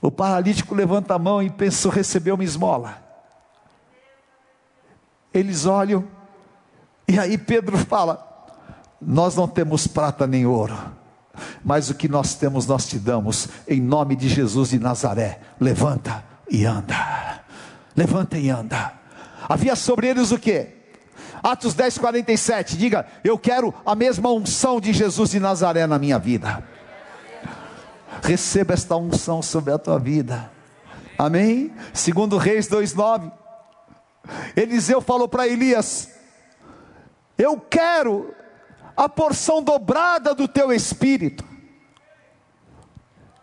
O 0.00 0.10
paralítico 0.10 0.74
levanta 0.74 1.14
a 1.14 1.18
mão 1.18 1.42
e 1.42 1.50
pensou 1.50 1.90
receber 1.90 2.32
uma 2.32 2.44
esmola. 2.44 3.00
Eles 5.32 5.66
olham, 5.66 6.04
e 7.06 7.18
aí 7.18 7.38
Pedro 7.38 7.78
fala: 7.78 8.46
Nós 9.00 9.36
não 9.36 9.46
temos 9.46 9.86
prata 9.86 10.26
nem 10.26 10.44
ouro 10.44 11.01
mas 11.64 11.90
o 11.90 11.94
que 11.94 12.08
nós 12.08 12.34
temos 12.34 12.66
nós 12.66 12.86
te 12.86 12.98
damos, 12.98 13.48
em 13.66 13.80
nome 13.80 14.16
de 14.16 14.28
Jesus 14.28 14.70
de 14.70 14.78
Nazaré. 14.78 15.40
Levanta 15.60 16.24
e 16.50 16.64
anda. 16.64 17.42
Levanta 17.96 18.38
e 18.38 18.50
anda. 18.50 18.92
Havia 19.48 19.76
sobre 19.76 20.08
eles 20.08 20.30
o 20.30 20.38
que? 20.38 20.68
Atos 21.42 21.74
10, 21.74 21.98
47. 21.98 22.76
Diga, 22.76 23.06
eu 23.24 23.38
quero 23.38 23.74
a 23.84 23.94
mesma 23.94 24.30
unção 24.30 24.80
de 24.80 24.92
Jesus 24.92 25.30
de 25.30 25.40
Nazaré 25.40 25.86
na 25.86 25.98
minha 25.98 26.18
vida. 26.18 26.62
Receba 28.22 28.74
esta 28.74 28.96
unção 28.96 29.42
sobre 29.42 29.72
a 29.72 29.78
tua 29.78 29.98
vida. 29.98 30.50
Amém? 31.18 31.72
Segundo 31.92 32.36
Reis 32.36 32.68
2,9. 32.68 33.32
Eliseu 34.56 35.00
falou 35.00 35.28
para 35.28 35.48
Elias: 35.48 36.08
Eu 37.36 37.58
quero 37.58 38.32
a 38.96 39.08
porção 39.08 39.62
dobrada 39.62 40.34
do 40.34 40.46
teu 40.46 40.72
espírito. 40.72 41.44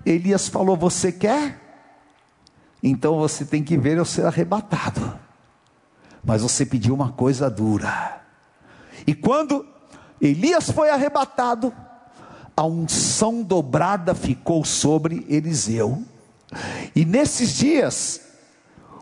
Elias 0.05 0.47
falou: 0.47 0.77
Você 0.77 1.11
quer? 1.11 1.59
Então 2.81 3.17
você 3.17 3.43
tem 3.43 3.63
que 3.63 3.77
ver 3.77 3.97
eu 3.97 4.05
ser 4.05 4.25
arrebatado. 4.25 5.19
Mas 6.23 6.41
você 6.41 6.65
pediu 6.65 6.93
uma 6.93 7.11
coisa 7.11 7.49
dura. 7.49 8.21
E 9.05 9.13
quando 9.13 9.65
Elias 10.21 10.69
foi 10.69 10.89
arrebatado, 10.89 11.73
a 12.55 12.63
unção 12.63 13.41
dobrada 13.41 14.13
ficou 14.13 14.63
sobre 14.65 15.25
Eliseu. 15.29 16.03
E 16.95 17.05
nesses 17.05 17.55
dias, 17.55 18.21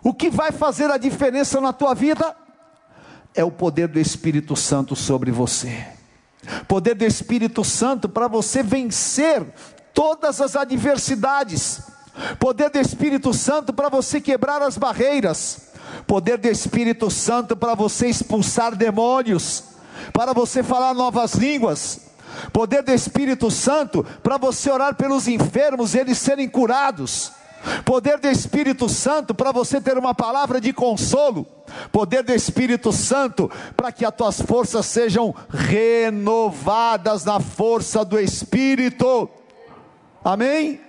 o 0.04 0.14
que 0.14 0.30
vai 0.30 0.52
fazer 0.52 0.92
a 0.92 0.98
diferença 0.98 1.60
na 1.60 1.74
tua 1.74 1.94
vida 1.96 2.36
é 3.34 3.44
o 3.44 3.52
poder 3.52 3.88
do 3.88 4.00
Espírito 4.00 4.56
Santo 4.56 4.96
sobre 4.96 5.32
você 5.32 5.97
poder 6.68 6.96
do 6.96 7.06
Espírito 7.06 7.64
Santo 7.64 8.08
para 8.08 8.28
você 8.28 8.62
vencer 8.62 9.46
todas 9.94 10.40
as 10.42 10.56
adversidades, 10.56 11.82
poder 12.40 12.70
do 12.70 12.80
Espírito 12.80 13.34
Santo 13.34 13.74
para 13.74 13.90
você 13.90 14.22
quebrar 14.22 14.62
as 14.62 14.78
barreiras, 14.78 15.70
poder 16.06 16.38
do 16.38 16.48
Espírito 16.48 17.10
Santo 17.10 17.56
para 17.56 17.74
você 17.76 18.08
expulsar 18.08 18.76
demônios, 18.76 19.64
para 20.14 20.34
você 20.34 20.62
falar 20.62 20.94
novas 20.94 21.34
línguas, 21.34 22.02
poder 22.54 22.84
do 22.84 22.92
Espírito 22.92 23.50
Santo 23.50 24.06
para 24.22 24.38
você 24.38 24.70
orar 24.70 24.96
pelos 24.96 25.28
enfermos 25.28 25.96
e 25.96 26.00
eles 26.00 26.18
serem 26.18 26.48
curados. 26.48 27.32
Poder 27.84 28.20
do 28.20 28.28
Espírito 28.28 28.88
Santo 28.88 29.34
para 29.34 29.52
você 29.52 29.82
ter 29.82 29.98
uma 29.98 30.14
palavra 30.14 30.62
de 30.62 30.72
consolo. 30.72 31.57
Poder 31.92 32.24
do 32.24 32.34
Espírito 32.34 32.92
Santo 32.92 33.52
para 33.76 33.92
que 33.92 34.06
as 34.06 34.16
tuas 34.16 34.42
forças 34.42 34.86
sejam 34.86 35.34
renovadas 35.50 37.24
na 37.24 37.40
força 37.40 38.04
do 38.04 38.20
Espírito. 38.20 39.30
Amém? 40.24 40.82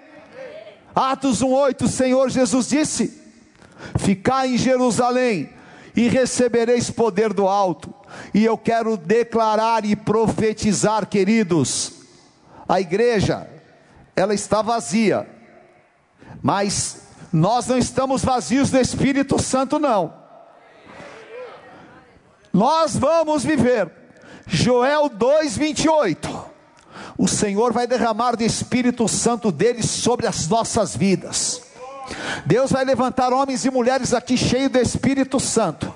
Atos 0.95 1.43
1:8, 1.43 1.83
o 1.83 1.89
Senhor 1.89 2.29
Jesus 2.31 2.69
disse: 2.69 3.23
Ficai 3.99 4.55
em 4.55 4.59
Jerusalém 4.59 5.51
e 5.95 6.09
recebereis 6.09 6.91
poder 6.91 7.33
do 7.33 7.47
alto. 7.47 7.93
E 8.33 8.45
eu 8.45 8.57
quero 8.57 8.97
declarar 8.97 9.85
e 9.85 9.95
profetizar, 9.95 11.07
queridos, 11.07 11.93
a 12.69 12.81
igreja, 12.81 13.49
ela 14.15 14.35
está 14.35 14.63
vazia, 14.63 15.29
mas 16.43 17.03
nós 17.33 17.67
não 17.67 17.79
estamos 17.79 18.25
vazios 18.25 18.71
do 18.71 18.79
Espírito 18.79 19.41
Santo, 19.41 19.79
não. 19.79 20.13
Nós 22.59 22.97
vamos 22.97 23.45
viver, 23.45 23.89
Joel 24.45 25.09
2,28. 25.09 26.29
O 27.17 27.29
Senhor 27.29 27.73
vai 27.73 27.87
derramar 27.87 28.35
do 28.35 28.43
Espírito 28.43 29.07
Santo 29.07 29.53
dele 29.53 29.81
sobre 29.81 30.27
as 30.27 30.49
nossas 30.49 30.97
vidas. 30.97 31.63
Deus 32.45 32.73
vai 32.73 32.85
levantar 32.85 33.33
homens 33.33 33.65
e 33.65 33.71
mulheres 33.71 34.13
aqui 34.13 34.37
cheios 34.37 34.73
do 34.73 34.79
Espírito 34.81 35.39
Santo. 35.39 35.95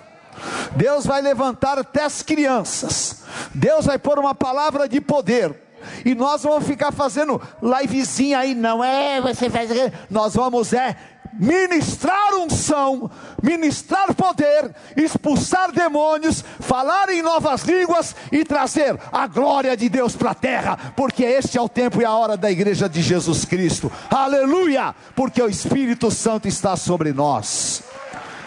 Deus 0.76 1.04
vai 1.04 1.20
levantar 1.20 1.80
até 1.80 2.04
as 2.04 2.22
crianças. 2.22 3.24
Deus 3.52 3.86
vai 3.86 3.98
pôr 3.98 4.20
uma 4.20 4.32
palavra 4.32 4.88
de 4.88 5.00
poder. 5.00 5.60
E 6.04 6.14
nós 6.14 6.44
vamos 6.44 6.64
ficar 6.64 6.92
fazendo 6.92 7.42
livezinha 7.60 8.38
aí, 8.38 8.54
não 8.54 8.84
é? 8.84 9.20
Você 9.20 9.50
faz. 9.50 9.68
Nós 10.08 10.34
vamos 10.34 10.72
é 10.72 10.96
ministrar 11.32 12.34
unção, 12.36 13.10
ministrar 13.42 14.14
poder, 14.14 14.74
expulsar 14.96 15.72
demônios, 15.72 16.44
falar 16.60 17.08
em 17.10 17.22
novas 17.22 17.62
línguas 17.62 18.14
e 18.30 18.44
trazer 18.44 18.98
a 19.10 19.26
glória 19.26 19.76
de 19.76 19.88
Deus 19.88 20.14
para 20.16 20.30
a 20.30 20.34
terra, 20.34 20.92
porque 20.96 21.24
este 21.24 21.58
é 21.58 21.60
o 21.60 21.68
tempo 21.68 22.00
e 22.00 22.04
a 22.04 22.12
hora 22.12 22.36
da 22.36 22.50
igreja 22.50 22.88
de 22.88 23.02
Jesus 23.02 23.44
Cristo. 23.44 23.90
Aleluia! 24.10 24.94
Porque 25.14 25.42
o 25.42 25.48
Espírito 25.48 26.10
Santo 26.10 26.48
está 26.48 26.76
sobre 26.76 27.12
nós. 27.12 27.82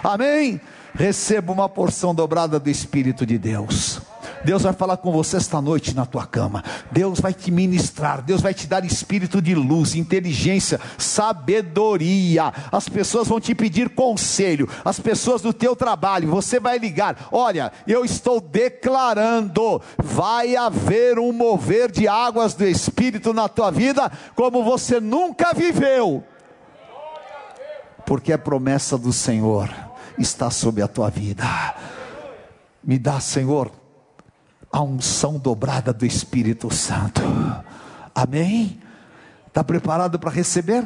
Amém? 0.04 0.62
Receba 0.94 1.52
uma 1.52 1.68
porção 1.68 2.16
dobrada 2.16 2.60
do 2.60 2.70
Espírito 2.70 3.26
de 3.26 3.38
Deus. 3.38 4.02
Deus 4.46 4.62
vai 4.62 4.74
falar 4.74 4.98
com 4.98 5.12
você 5.12 5.38
esta 5.38 5.60
noite 5.60 5.96
na 5.96 6.06
tua 6.06 6.26
cama. 6.26 6.64
Deus 6.92 7.20
vai 7.20 7.34
te 7.34 7.50
ministrar. 7.50 8.22
Deus 8.22 8.42
vai 8.42 8.54
te 8.54 8.68
dar 8.68 8.86
espírito 8.86 9.42
de 9.42 9.56
luz, 9.56 9.96
inteligência, 9.96 10.80
sabedoria. 11.00 12.54
As 12.72 12.88
pessoas 12.88 13.28
vão 13.28 13.40
te 13.40 13.56
pedir 13.56 13.90
conselho. 13.90 14.70
As 14.86 15.00
pessoas 15.00 15.42
do 15.42 15.52
teu 15.52 15.76
trabalho, 15.76 16.30
você 16.30 16.60
vai 16.60 16.78
ligar. 16.78 17.28
Olha, 17.32 17.72
eu 17.88 18.06
estou 18.06 18.40
declarando: 18.40 19.82
vai 19.98 20.56
haver 20.56 21.18
um 21.18 21.34
mover 21.34 21.92
de 21.92 22.08
águas 22.08 22.54
do 22.54 22.66
Espírito 22.66 23.34
na 23.34 23.50
tua 23.50 23.72
vida, 23.72 24.12
como 24.36 24.64
você 24.64 25.00
nunca 25.00 25.54
viveu. 25.54 26.24
Porque 28.06 28.32
a 28.32 28.38
promessa 28.38 28.96
do 28.96 29.12
Senhor 29.12 29.74
está 30.20 30.52
sobre 30.52 30.84
a 30.84 30.88
tua 30.88 31.10
vida. 31.10 31.44
Me 32.84 33.00
dá, 33.00 33.20
Senhor, 33.20 33.72
a 34.76 34.82
unção 34.82 35.40
dobrada 35.40 35.94
do 35.94 36.06
Espírito 36.06 36.70
Santo. 36.70 37.22
Amém? 38.14 38.78
Está 39.48 39.64
preparado 39.64 40.20
para 40.20 40.30
receber? 40.30 40.86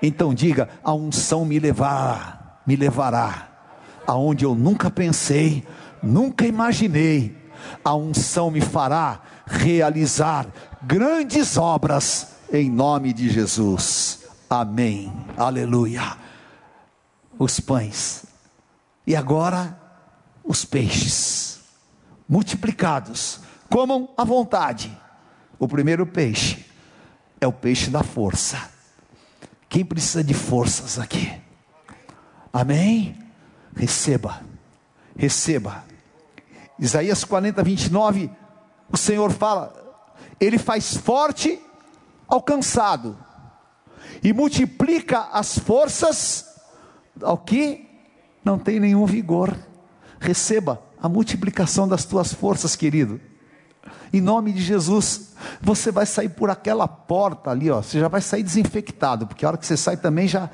Então 0.00 0.32
diga: 0.32 0.70
a 0.82 0.94
unção 0.94 1.44
me 1.44 1.58
levará, 1.58 2.62
me 2.66 2.76
levará 2.76 3.46
aonde 4.06 4.46
eu 4.46 4.54
nunca 4.54 4.90
pensei, 4.90 5.66
nunca 6.02 6.46
imaginei. 6.46 7.36
A 7.84 7.94
unção 7.94 8.50
me 8.50 8.62
fará 8.62 9.20
realizar 9.46 10.46
grandes 10.82 11.58
obras 11.58 12.28
em 12.50 12.70
nome 12.70 13.12
de 13.12 13.28
Jesus. 13.28 14.20
Amém. 14.48 15.12
Aleluia. 15.36 16.16
Os 17.38 17.60
pães. 17.60 18.24
E 19.06 19.14
agora 19.14 19.78
os 20.42 20.64
peixes 20.64 21.47
multiplicados, 22.28 23.40
comam 23.70 24.08
à 24.16 24.24
vontade. 24.24 24.96
O 25.58 25.66
primeiro 25.66 26.06
peixe 26.06 26.66
é 27.40 27.46
o 27.46 27.52
peixe 27.52 27.90
da 27.90 28.02
força. 28.02 28.70
Quem 29.68 29.84
precisa 29.84 30.22
de 30.22 30.34
forças 30.34 30.98
aqui? 30.98 31.32
Amém? 32.52 33.16
Receba, 33.76 34.42
receba. 35.16 35.84
Isaías 36.78 37.24
40, 37.24 37.62
29, 37.62 38.30
o 38.90 38.96
Senhor 38.96 39.30
fala: 39.30 39.74
Ele 40.40 40.58
faz 40.58 40.96
forte 40.96 41.60
ao 42.26 42.42
cansado 42.42 43.18
e 44.22 44.32
multiplica 44.32 45.28
as 45.32 45.58
forças 45.58 46.46
ao 47.22 47.36
que 47.36 47.88
não 48.44 48.58
tem 48.58 48.80
nenhum 48.80 49.04
vigor. 49.06 49.56
Receba, 50.20 50.82
a 51.02 51.08
multiplicação 51.08 51.86
das 51.86 52.04
tuas 52.04 52.32
forças, 52.32 52.74
querido. 52.76 53.20
Em 54.12 54.20
nome 54.20 54.52
de 54.52 54.62
Jesus, 54.62 55.32
você 55.60 55.90
vai 55.90 56.06
sair 56.06 56.30
por 56.30 56.50
aquela 56.50 56.88
porta 56.88 57.50
ali, 57.50 57.70
ó. 57.70 57.82
Você 57.82 58.00
já 58.00 58.08
vai 58.08 58.20
sair 58.20 58.42
desinfectado, 58.42 59.26
porque 59.26 59.44
a 59.44 59.48
hora 59.48 59.56
que 59.56 59.66
você 59.66 59.76
sai 59.76 59.96
também 59.96 60.26
já 60.26 60.50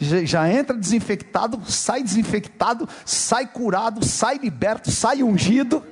já, 0.00 0.50
entra 0.50 0.74
desinfectado, 0.76 1.60
sai 1.68 2.02
desinfectado, 2.02 2.88
sai 3.04 3.46
curado, 3.46 4.02
sai 4.02 4.38
liberto, 4.38 4.90
sai 4.90 5.22
ungido, 5.22 5.84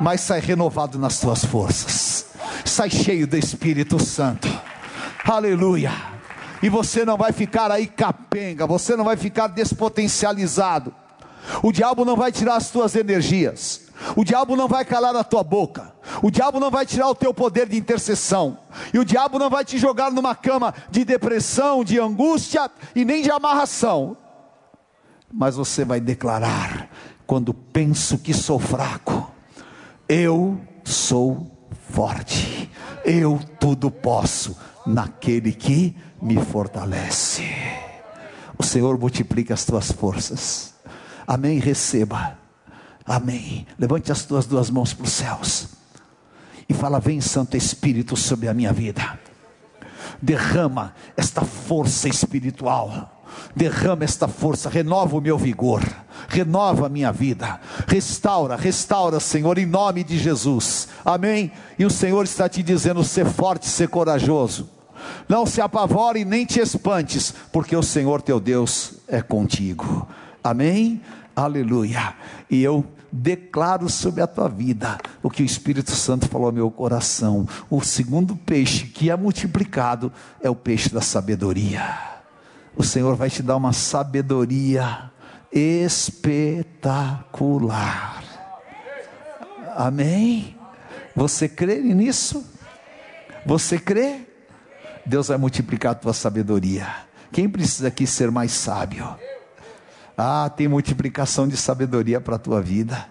mas 0.00 0.22
sai 0.22 0.40
renovado 0.40 0.98
nas 0.98 1.20
tuas 1.20 1.44
forças. 1.44 2.26
Sai 2.64 2.88
cheio 2.88 3.26
do 3.26 3.36
Espírito 3.36 4.02
Santo. 4.02 4.48
Aleluia. 5.24 5.92
E 6.62 6.70
você 6.70 7.04
não 7.04 7.18
vai 7.18 7.30
ficar 7.32 7.70
aí 7.70 7.86
capenga, 7.86 8.66
você 8.66 8.96
não 8.96 9.04
vai 9.04 9.16
ficar 9.16 9.48
despotencializado. 9.48 10.94
O 11.62 11.72
diabo 11.72 12.04
não 12.04 12.16
vai 12.16 12.30
tirar 12.32 12.56
as 12.56 12.70
tuas 12.70 12.94
energias. 12.94 13.88
O 14.16 14.24
diabo 14.24 14.54
não 14.54 14.68
vai 14.68 14.84
calar 14.84 15.14
a 15.16 15.24
tua 15.24 15.42
boca. 15.42 15.92
O 16.22 16.30
diabo 16.30 16.60
não 16.60 16.70
vai 16.70 16.86
tirar 16.86 17.08
o 17.08 17.14
teu 17.14 17.34
poder 17.34 17.68
de 17.68 17.76
intercessão. 17.76 18.58
E 18.92 18.98
o 18.98 19.04
diabo 19.04 19.38
não 19.38 19.50
vai 19.50 19.64
te 19.64 19.78
jogar 19.78 20.10
numa 20.10 20.34
cama 20.34 20.74
de 20.90 21.04
depressão, 21.04 21.82
de 21.82 21.98
angústia 21.98 22.70
e 22.94 23.04
nem 23.04 23.22
de 23.22 23.30
amarração. 23.30 24.16
Mas 25.32 25.56
você 25.56 25.84
vai 25.84 26.00
declarar: 26.00 26.88
quando 27.26 27.52
penso 27.52 28.18
que 28.18 28.32
sou 28.32 28.58
fraco, 28.58 29.30
eu 30.08 30.60
sou 30.84 31.50
forte. 31.90 32.70
Eu 33.04 33.40
tudo 33.58 33.90
posso 33.90 34.56
naquele 34.86 35.52
que 35.52 35.96
me 36.20 36.36
fortalece. 36.42 37.44
O 38.58 38.62
Senhor 38.62 38.98
multiplica 38.98 39.54
as 39.54 39.64
tuas 39.64 39.92
forças. 39.92 40.74
Amém. 41.28 41.58
Receba. 41.58 42.38
Amém. 43.04 43.66
Levante 43.78 44.10
as 44.10 44.24
tuas 44.24 44.46
duas 44.46 44.70
mãos 44.70 44.94
para 44.94 45.04
os 45.04 45.12
céus 45.12 45.68
e 46.66 46.72
fala: 46.72 46.98
Vem, 46.98 47.20
Santo 47.20 47.54
Espírito, 47.54 48.16
sobre 48.16 48.48
a 48.48 48.54
minha 48.54 48.72
vida. 48.72 49.18
Derrama 50.20 50.94
esta 51.16 51.42
força 51.42 52.08
espiritual. 52.08 53.14
Derrama 53.54 54.04
esta 54.04 54.26
força, 54.26 54.70
renova 54.70 55.16
o 55.16 55.20
meu 55.20 55.36
vigor, 55.36 55.82
renova 56.28 56.86
a 56.86 56.88
minha 56.88 57.12
vida, 57.12 57.60
restaura, 57.86 58.56
restaura, 58.56 59.20
Senhor, 59.20 59.58
em 59.58 59.66
nome 59.66 60.02
de 60.02 60.18
Jesus, 60.18 60.88
amém. 61.04 61.52
E 61.78 61.84
o 61.84 61.90
Senhor 61.90 62.24
está 62.24 62.48
te 62.48 62.62
dizendo: 62.62 63.04
ser 63.04 63.26
forte, 63.26 63.66
ser 63.66 63.88
corajoso, 63.88 64.68
não 65.28 65.44
se 65.44 65.60
apavore 65.60 66.24
nem 66.24 66.46
te 66.46 66.58
espantes, 66.58 67.34
porque 67.52 67.76
o 67.76 67.82
Senhor 67.82 68.22
teu 68.22 68.40
Deus 68.40 68.94
é 69.06 69.20
contigo, 69.20 70.08
amém. 70.42 71.00
Aleluia. 71.38 72.14
E 72.50 72.64
eu 72.64 72.84
declaro 73.12 73.88
sobre 73.88 74.20
a 74.20 74.26
tua 74.26 74.48
vida 74.48 74.98
o 75.22 75.30
que 75.30 75.40
o 75.40 75.46
Espírito 75.46 75.92
Santo 75.92 76.28
falou 76.28 76.48
ao 76.48 76.52
meu 76.52 76.68
coração. 76.68 77.46
O 77.70 77.80
segundo 77.80 78.34
peixe 78.34 78.86
que 78.86 79.08
é 79.08 79.14
multiplicado 79.16 80.12
é 80.40 80.50
o 80.50 80.56
peixe 80.56 80.92
da 80.92 81.00
sabedoria. 81.00 81.96
O 82.76 82.82
Senhor 82.82 83.14
vai 83.14 83.30
te 83.30 83.40
dar 83.40 83.54
uma 83.54 83.72
sabedoria 83.72 85.12
espetacular. 85.52 87.04
Amém? 89.76 90.56
Você 91.14 91.48
crê 91.48 91.78
nisso? 91.80 92.44
Você 93.46 93.78
crê? 93.78 94.22
Deus 95.06 95.28
vai 95.28 95.38
multiplicar 95.38 95.92
a 95.92 95.94
tua 95.94 96.12
sabedoria. 96.12 96.88
Quem 97.30 97.48
precisa 97.48 97.86
aqui 97.86 98.08
ser 98.08 98.28
mais 98.32 98.50
sábio? 98.50 99.16
Ah, 100.20 100.50
tem 100.50 100.66
multiplicação 100.66 101.46
de 101.46 101.56
sabedoria 101.56 102.20
para 102.20 102.34
a 102.34 102.38
tua 102.40 102.60
vida. 102.60 103.08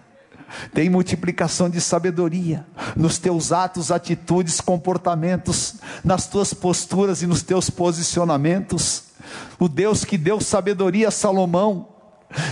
Tem 0.74 0.90
multiplicação 0.90 1.70
de 1.70 1.80
sabedoria 1.80 2.66
nos 2.94 3.16
teus 3.16 3.50
atos, 3.50 3.90
atitudes, 3.90 4.60
comportamentos, 4.60 5.76
nas 6.04 6.26
tuas 6.26 6.52
posturas 6.52 7.22
e 7.22 7.26
nos 7.26 7.42
teus 7.42 7.70
posicionamentos. 7.70 9.04
o 9.58 9.70
Deus 9.70 10.04
que 10.04 10.18
deu 10.18 10.38
sabedoria 10.38 11.08
a 11.08 11.10
Salomão, 11.10 11.88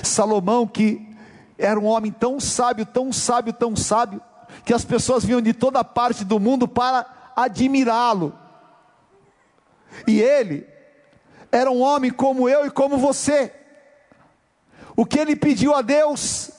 Salomão 0.03 0.67
que 0.67 1.07
era 1.59 1.79
um 1.79 1.85
homem 1.85 2.11
tão 2.11 2.41
sábio, 2.41 2.87
tão 2.87 3.13
sábio, 3.13 3.53
tão 3.53 3.77
sábio, 3.77 4.23
que 4.65 4.73
as 4.73 4.87
pessoas 4.87 5.23
vinham 5.23 5.43
de 5.43 5.53
toda 5.53 5.85
parte 5.85 6.25
do 6.25 6.41
mundo 6.41 6.67
para 6.67 7.33
admirá-lo. 7.37 8.33
E 10.07 10.19
ele 10.19 10.67
era 11.53 11.71
um 11.71 11.83
homem 11.83 12.11
como 12.11 12.49
eu 12.49 12.65
e 12.65 12.71
como 12.71 12.97
você. 12.97 13.66
O 14.97 15.05
que 15.05 15.19
ele 15.19 15.37
pediu 15.37 15.75
a 15.75 15.83
Deus? 15.83 16.51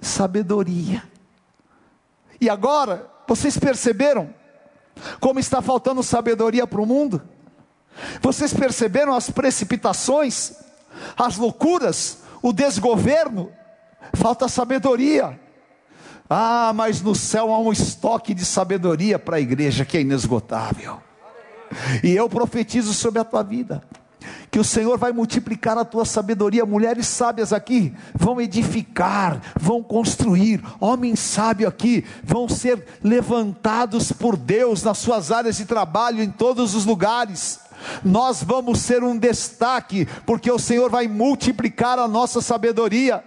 Sabedoria. 0.00 1.04
E 2.40 2.50
agora, 2.50 3.08
vocês 3.28 3.56
perceberam 3.56 4.34
como 5.20 5.38
está 5.38 5.62
faltando 5.62 6.02
sabedoria 6.02 6.66
para 6.66 6.80
o 6.80 6.86
mundo? 6.86 7.22
Vocês 8.20 8.52
perceberam 8.52 9.14
as 9.14 9.30
precipitações, 9.30 10.54
as 11.16 11.36
loucuras, 11.36 12.18
o 12.42 12.52
desgoverno? 12.52 13.52
Falta 14.14 14.48
sabedoria. 14.48 15.38
Ah, 16.28 16.72
mas 16.74 17.00
no 17.00 17.14
céu 17.14 17.52
há 17.52 17.58
um 17.58 17.72
estoque 17.72 18.34
de 18.34 18.44
sabedoria 18.44 19.18
para 19.18 19.36
a 19.36 19.40
igreja 19.40 19.84
que 19.84 19.96
é 19.96 20.00
inesgotável. 20.00 21.00
E 22.02 22.10
eu 22.10 22.28
profetizo 22.28 22.92
sobre 22.92 23.20
a 23.20 23.24
tua 23.24 23.42
vida 23.42 23.82
que 24.50 24.58
o 24.58 24.64
Senhor 24.64 24.98
vai 24.98 25.12
multiplicar 25.12 25.78
a 25.78 25.84
tua 25.84 26.04
sabedoria. 26.04 26.66
Mulheres 26.66 27.06
sábias 27.06 27.52
aqui 27.52 27.94
vão 28.14 28.40
edificar, 28.40 29.40
vão 29.58 29.82
construir. 29.82 30.62
Homens 30.80 31.20
sábios 31.20 31.68
aqui 31.68 32.04
vão 32.22 32.48
ser 32.48 32.84
levantados 33.02 34.12
por 34.12 34.36
Deus 34.36 34.82
nas 34.82 34.98
suas 34.98 35.30
áreas 35.30 35.56
de 35.56 35.64
trabalho, 35.64 36.22
em 36.22 36.30
todos 36.30 36.74
os 36.74 36.84
lugares. 36.84 37.60
Nós 38.04 38.42
vamos 38.42 38.80
ser 38.80 39.02
um 39.02 39.16
destaque, 39.16 40.06
porque 40.26 40.50
o 40.50 40.58
Senhor 40.58 40.90
vai 40.90 41.08
multiplicar 41.08 41.98
a 41.98 42.08
nossa 42.08 42.40
sabedoria. 42.40 43.24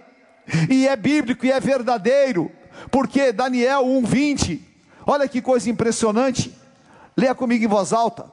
E 0.70 0.86
é 0.86 0.94
bíblico 0.94 1.46
e 1.46 1.50
é 1.50 1.58
verdadeiro, 1.58 2.50
porque 2.90 3.32
Daniel 3.32 3.84
1:20. 3.84 4.60
Olha 5.06 5.28
que 5.28 5.42
coisa 5.42 5.68
impressionante. 5.70 6.54
Leia 7.16 7.34
comigo 7.34 7.64
em 7.64 7.68
voz 7.68 7.92
alta. 7.92 8.26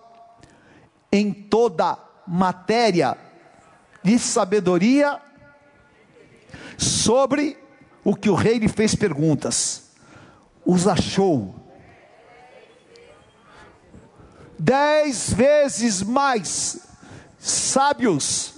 Em 1.11 1.31
toda 1.31 1.97
matéria 2.27 3.17
de 4.03 4.17
sabedoria 4.17 5.19
sobre 6.77 7.57
o 8.03 8.15
que 8.15 8.29
o 8.29 8.35
rei 8.35 8.57
lhe 8.57 8.67
fez 8.67 8.95
perguntas. 8.95 9.91
Os 10.65 10.87
achou 10.87 11.55
dez 14.57 15.33
vezes 15.33 16.03
mais 16.03 16.79
sábios, 17.39 18.53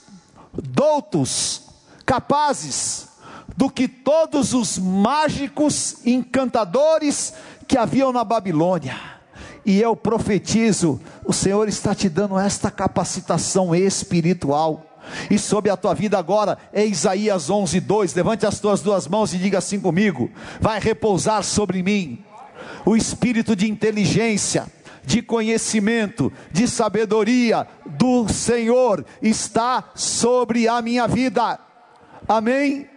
doutos, 0.51 1.70
capazes 2.05 3.07
do 3.55 3.70
que 3.70 3.88
todos 3.88 4.53
os 4.53 4.78
mágicos 4.78 6.05
encantadores 6.05 7.34
que 7.68 7.78
haviam 7.78 8.11
na 8.11 8.24
Babilônia 8.24 9.12
e 9.66 9.82
eu 9.82 9.95
profetizo: 9.95 10.99
o 11.26 11.34
Senhor 11.34 11.68
está 11.68 11.93
te 11.95 12.09
dando 12.09 12.38
esta 12.38 12.70
capacitação 12.70 13.74
espiritual. 13.76 14.86
E 15.30 15.38
sobre 15.38 15.70
a 15.70 15.76
tua 15.76 15.93
vida 15.93 16.18
agora, 16.18 16.57
é 16.72 16.86
Isaías 16.86 17.49
11, 17.49 17.80
2. 17.82 18.14
Levante 18.14 18.45
as 18.45 18.59
tuas 18.59 18.82
duas 18.82 19.05
mãos 19.05 19.34
e 19.34 19.38
diga 19.38 19.57
assim 19.57 19.80
comigo: 19.80 20.30
Vai 20.61 20.80
repousar 20.80 21.43
sobre 21.43 21.84
mim 21.84 22.24
o 22.86 22.95
espírito 22.95 23.55
de 23.55 23.70
inteligência, 23.70 24.66
de 25.03 25.22
conhecimento, 25.22 26.32
de 26.51 26.68
sabedoria 26.68 27.68
do 27.86 28.28
Senhor 28.30 29.05
está 29.22 29.91
sobre 29.95 30.68
a 30.68 30.82
minha 30.82 31.07
vida. 31.07 31.59
Amém? 32.28 32.88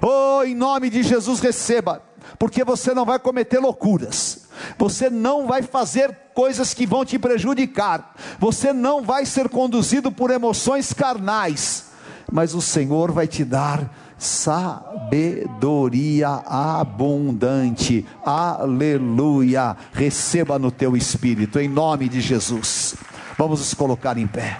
Oh, 0.00 0.42
em 0.44 0.54
nome 0.54 0.90
de 0.90 1.02
Jesus, 1.02 1.40
receba, 1.40 2.02
porque 2.38 2.64
você 2.64 2.94
não 2.94 3.04
vai 3.04 3.18
cometer 3.18 3.58
loucuras 3.58 4.47
você 4.78 5.10
não 5.10 5.46
vai 5.46 5.62
fazer 5.62 6.14
coisas 6.34 6.74
que 6.74 6.86
vão 6.86 7.04
te 7.04 7.18
prejudicar, 7.18 8.14
você 8.38 8.72
não 8.72 9.02
vai 9.02 9.26
ser 9.26 9.48
conduzido 9.48 10.12
por 10.12 10.30
emoções 10.30 10.92
carnais, 10.92 11.86
mas 12.30 12.54
o 12.54 12.60
Senhor 12.60 13.10
vai 13.12 13.26
te 13.26 13.44
dar 13.44 13.90
sabedoria 14.18 16.28
abundante, 16.28 18.04
aleluia. 18.24 19.76
Receba 19.92 20.58
no 20.58 20.72
teu 20.72 20.96
espírito, 20.96 21.60
em 21.60 21.68
nome 21.68 22.08
de 22.08 22.20
Jesus. 22.20 22.96
Vamos 23.38 23.60
nos 23.60 23.74
colocar 23.74 24.18
em 24.18 24.26
pé. 24.26 24.58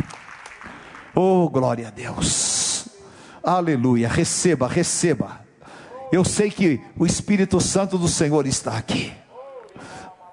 Oh, 1.14 1.48
glória 1.50 1.88
a 1.88 1.90
Deus, 1.90 2.88
aleluia. 3.42 4.08
Receba, 4.08 4.68
receba. 4.68 5.40
Eu 6.12 6.24
sei 6.24 6.50
que 6.50 6.80
o 6.96 7.04
Espírito 7.04 7.60
Santo 7.60 7.98
do 7.98 8.08
Senhor 8.08 8.46
está 8.46 8.78
aqui. 8.78 9.12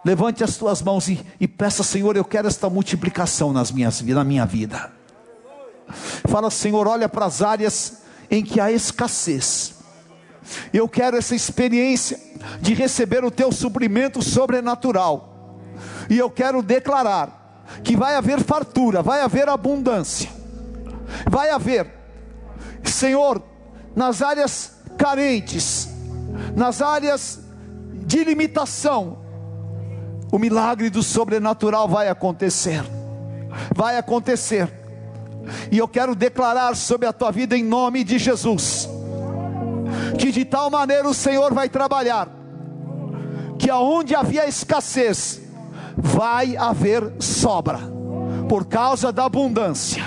Levante 0.05 0.43
as 0.43 0.55
tuas 0.55 0.83
mãos 0.83 1.09
e, 1.09 1.19
e 1.41 1.47
peça, 1.47 1.81
Senhor, 1.81 2.15
eu 2.15 2.23
quero 2.23 2.47
esta 2.47 2.69
multiplicação 2.69 3.51
nas 3.51 3.71
minhas, 3.71 4.01
na 4.01 4.23
minha 4.23 4.45
vida. 4.45 4.91
Fala, 6.29 6.51
Senhor, 6.51 6.87
olha 6.87 7.09
para 7.09 7.25
as 7.25 7.41
áreas 7.41 8.03
em 8.29 8.43
que 8.43 8.59
há 8.59 8.71
escassez. 8.71 9.73
Eu 10.71 10.87
quero 10.87 11.17
essa 11.17 11.33
experiência 11.33 12.19
de 12.61 12.75
receber 12.75 13.25
o 13.25 13.31
teu 13.31 13.51
suprimento 13.51 14.21
sobrenatural. 14.21 15.57
E 16.07 16.19
eu 16.19 16.29
quero 16.29 16.61
declarar 16.61 17.63
que 17.83 17.97
vai 17.97 18.15
haver 18.15 18.43
fartura, 18.43 19.01
vai 19.01 19.21
haver 19.21 19.49
abundância. 19.49 20.29
Vai 21.27 21.49
haver, 21.49 21.91
Senhor, 22.83 23.41
nas 23.95 24.21
áreas 24.21 24.73
carentes, 24.97 25.89
nas 26.55 26.81
áreas 26.81 27.39
de 28.05 28.23
limitação, 28.23 29.24
o 30.36 30.38
milagre 30.38 30.89
do 30.89 31.01
sobrenatural 31.01 31.88
vai 31.88 32.09
acontecer. 32.09 32.83
Vai 33.73 33.95
acontecer. 33.95 34.69
E 35.71 35.77
eu 35.77 35.88
quero 35.88 36.13
declarar 36.13 36.75
sobre 36.75 37.07
a 37.07 37.13
tua 37.13 37.31
vida 37.31 37.55
em 37.57 37.63
nome 37.63 38.03
de 38.03 38.19
Jesus, 38.19 38.89
que 40.19 40.33
de 40.33 40.43
tal 40.43 40.69
maneira 40.69 41.07
o 41.07 41.13
Senhor 41.13 41.53
vai 41.53 41.69
trabalhar, 41.69 42.27
que 43.57 43.69
aonde 43.69 44.13
havia 44.13 44.45
escassez, 44.45 45.39
vai 45.95 46.57
haver 46.57 47.13
sobra, 47.17 47.79
por 48.49 48.65
causa 48.65 49.13
da 49.13 49.23
abundância. 49.23 50.03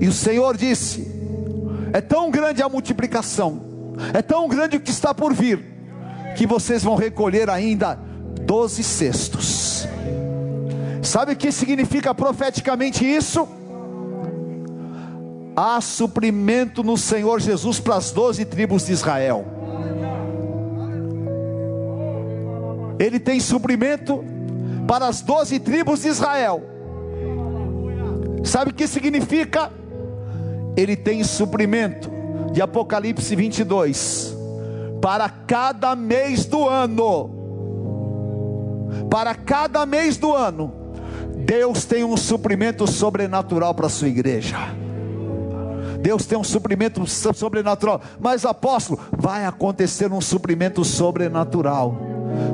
E 0.00 0.06
o 0.06 0.12
Senhor 0.12 0.56
disse: 0.56 1.10
é 1.92 2.00
tão 2.00 2.30
grande 2.30 2.62
a 2.62 2.68
multiplicação, 2.68 3.60
é 4.14 4.22
tão 4.22 4.46
grande 4.46 4.76
o 4.76 4.80
que 4.80 4.90
está 4.92 5.12
por 5.12 5.34
vir, 5.34 5.58
que 6.36 6.46
vocês 6.46 6.84
vão 6.84 6.94
recolher 6.94 7.50
ainda 7.50 8.11
doze 8.40 8.82
cestos. 8.82 9.86
Sabe 11.02 11.32
o 11.32 11.36
que 11.36 11.50
significa 11.50 12.14
profeticamente 12.14 13.04
isso? 13.04 13.48
Há 15.54 15.80
suprimento 15.80 16.82
no 16.82 16.96
Senhor 16.96 17.40
Jesus 17.40 17.78
para 17.78 17.96
as 17.96 18.10
doze 18.10 18.44
tribos 18.44 18.86
de 18.86 18.92
Israel. 18.92 19.44
Ele 22.98 23.18
tem 23.18 23.40
suprimento 23.40 24.24
para 24.86 25.08
as 25.08 25.20
doze 25.20 25.58
tribos 25.58 26.02
de 26.02 26.08
Israel. 26.08 26.62
Sabe 28.44 28.70
o 28.70 28.74
que 28.74 28.86
significa? 28.86 29.70
Ele 30.76 30.96
tem 30.96 31.22
suprimento 31.24 32.10
de 32.52 32.62
Apocalipse 32.62 33.34
22 33.34 34.36
para 35.00 35.28
cada 35.28 35.96
mês 35.96 36.46
do 36.46 36.68
ano 36.68 37.41
para 39.10 39.34
cada 39.34 39.84
mês 39.86 40.16
do 40.16 40.34
ano, 40.34 40.72
Deus 41.36 41.84
tem 41.84 42.04
um 42.04 42.16
suprimento 42.16 42.86
sobrenatural 42.90 43.74
para 43.74 43.86
a 43.86 43.90
sua 43.90 44.08
igreja. 44.08 44.56
Deus 46.00 46.26
tem 46.26 46.36
um 46.36 46.44
suprimento 46.44 47.06
sobrenatural, 47.06 48.00
mas 48.18 48.44
apóstolo, 48.44 48.98
vai 49.16 49.46
acontecer 49.46 50.12
um 50.12 50.20
suprimento 50.20 50.84
sobrenatural, 50.84 51.96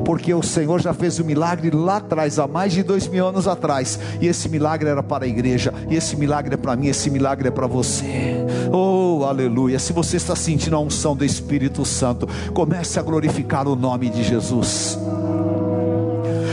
porque 0.05 0.35
o 0.35 0.43
Senhor 0.43 0.81
já 0.81 0.93
fez 0.93 1.19
o 1.19 1.23
um 1.23 1.27
milagre 1.27 1.71
lá 1.71 1.97
atrás, 1.97 2.39
há 2.39 2.47
mais 2.47 2.75
de 2.75 2.83
dois 2.83 3.09
mil 3.09 3.27
anos 3.27 3.49
atrás, 3.49 3.99
e 4.21 4.27
esse 4.27 4.51
milagre 4.51 4.91
era 4.91 5.03
para 5.03 5.25
a 5.25 5.29
igreja, 5.29 5.73
e 5.89 5.97
esse 5.97 6.15
milagre 6.15 6.55
é 6.55 6.57
para 6.59 6.77
mim, 6.77 6.89
esse 6.89 7.09
milagre 7.09 7.49
é 7.49 7.51
para 7.51 7.67
você. 7.67 8.35
Oh, 8.71 9.25
aleluia! 9.25 9.79
Se 9.79 9.95
você 9.95 10.19
está 10.19 10.37
sentindo 10.37 10.77
a 10.77 10.81
unção 10.81 11.17
do 11.17 11.25
Espírito 11.25 11.87
Santo, 11.87 12.29
comece 12.53 12.99
a 12.99 13.03
glorificar 13.03 13.67
o 13.67 13.75
nome 13.75 14.11
de 14.11 14.23
Jesus. 14.23 14.99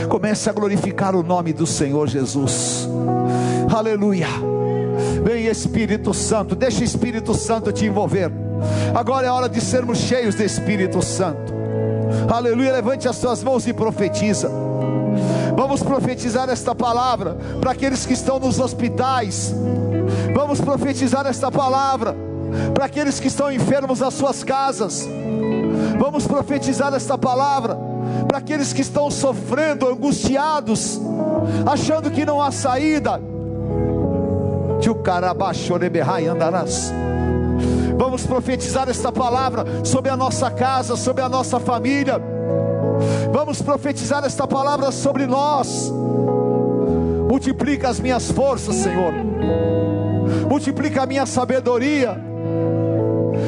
Comece 0.08 0.48
a 0.48 0.52
glorificar 0.52 1.14
o 1.14 1.22
nome 1.22 1.52
do 1.52 1.66
Senhor 1.66 2.08
Jesus. 2.08 2.88
Aleluia. 3.74 4.28
Vem 5.22 5.46
Espírito 5.46 6.14
Santo, 6.14 6.54
deixa 6.54 6.80
o 6.80 6.84
Espírito 6.84 7.34
Santo 7.34 7.72
te 7.72 7.84
envolver. 7.84 8.30
Agora 8.94 9.26
é 9.26 9.30
hora 9.30 9.48
de 9.48 9.60
sermos 9.60 9.98
cheios 9.98 10.34
do 10.34 10.42
Espírito 10.42 11.02
Santo. 11.02 11.52
Aleluia. 12.32 12.72
Levante 12.72 13.08
as 13.08 13.16
suas 13.16 13.42
mãos 13.42 13.66
e 13.66 13.72
profetiza. 13.72 14.50
Vamos 15.56 15.82
profetizar 15.82 16.48
esta 16.48 16.74
palavra 16.74 17.36
para 17.60 17.72
aqueles 17.72 18.06
que 18.06 18.12
estão 18.12 18.38
nos 18.38 18.60
hospitais. 18.60 19.54
Vamos 20.34 20.60
profetizar 20.60 21.26
esta 21.26 21.50
palavra 21.50 22.14
para 22.74 22.84
aqueles 22.84 23.18
que 23.18 23.28
estão 23.28 23.50
enfermos 23.50 24.00
nas 24.00 24.14
suas 24.14 24.44
casas. 24.44 25.08
Vamos 25.98 26.26
profetizar 26.26 26.94
esta 26.94 27.16
palavra 27.18 27.85
para 28.36 28.44
aqueles 28.44 28.70
que 28.74 28.82
estão 28.82 29.10
sofrendo, 29.10 29.88
angustiados, 29.88 31.00
achando 31.64 32.10
que 32.10 32.22
não 32.22 32.42
há 32.42 32.50
saída. 32.50 33.18
andarás. 36.26 36.92
Vamos 37.96 38.26
profetizar 38.26 38.90
esta 38.90 39.10
palavra 39.10 39.64
sobre 39.82 40.10
a 40.10 40.16
nossa 40.18 40.50
casa, 40.50 40.96
sobre 40.96 41.22
a 41.22 41.30
nossa 41.30 41.58
família. 41.58 42.20
Vamos 43.32 43.62
profetizar 43.62 44.22
esta 44.22 44.46
palavra 44.46 44.92
sobre 44.92 45.26
nós. 45.26 45.90
Multiplica 47.30 47.88
as 47.88 47.98
minhas 47.98 48.30
forças, 48.30 48.74
Senhor. 48.74 49.14
Multiplica 50.46 51.04
a 51.04 51.06
minha 51.06 51.24
sabedoria. 51.24 52.14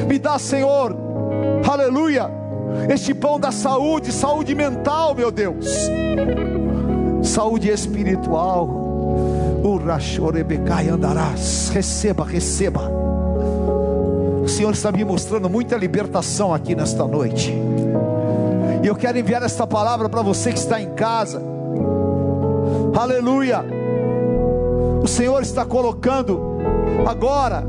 Me 0.07 0.17
dá, 0.17 0.39
Senhor, 0.39 0.95
aleluia, 1.69 2.38
este 2.89 3.13
pão 3.13 3.39
da 3.39 3.51
saúde, 3.51 4.11
saúde 4.11 4.55
mental, 4.55 5.13
meu 5.15 5.31
Deus, 5.31 5.89
saúde 7.23 7.69
espiritual. 7.69 8.79
Andarás. 10.89 11.69
Receba, 11.73 12.23
receba. 12.23 12.89
O 14.43 14.47
Senhor 14.47 14.71
está 14.71 14.91
me 14.91 15.03
mostrando 15.03 15.49
muita 15.49 15.75
libertação 15.75 16.53
aqui 16.53 16.73
nesta 16.73 17.05
noite. 17.05 17.53
E 18.81 18.87
eu 18.87 18.95
quero 18.95 19.17
enviar 19.17 19.43
esta 19.43 19.67
palavra 19.67 20.07
para 20.07 20.21
você 20.21 20.51
que 20.51 20.59
está 20.59 20.81
em 20.81 20.91
casa. 20.91 21.41
Aleluia. 22.97 23.63
O 25.03 25.07
Senhor 25.07 25.41
está 25.41 25.65
colocando 25.65 26.59
agora 27.05 27.63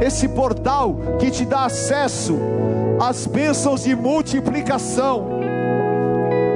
esse 0.00 0.28
portal 0.28 0.96
que 1.18 1.30
te 1.30 1.44
dá 1.44 1.64
acesso 1.64 2.38
às 3.02 3.26
bênçãos 3.26 3.82
de 3.82 3.96
multiplicação. 3.96 5.26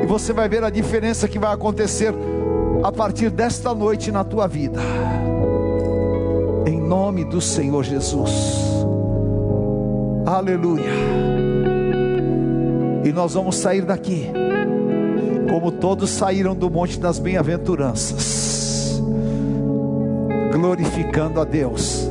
E 0.03 0.07
você 0.07 0.33
vai 0.33 0.49
ver 0.49 0.63
a 0.63 0.71
diferença 0.71 1.27
que 1.27 1.41
vai 1.41 1.53
acontecer 1.53 2.15
a 2.85 2.93
partir 2.93 3.31
desta 3.31 3.75
noite 3.75 4.13
na 4.13 4.23
tua 4.23 4.47
vida. 4.47 4.81
Em 6.65 6.81
nome 6.81 7.25
do 7.25 7.41
Senhor 7.41 7.83
Jesus. 7.83 8.31
Aleluia. 10.25 10.85
E 13.05 13.13
nós 13.13 13.35
vamos 13.35 13.57
sair 13.57 13.83
daqui, 13.85 14.31
como 15.49 15.73
todos 15.73 16.11
saíram 16.11 16.55
do 16.55 16.71
Monte 16.71 16.99
das 16.99 17.19
Bem-aventuranças, 17.19 19.01
glorificando 20.53 21.41
a 21.41 21.45
Deus 21.45 22.09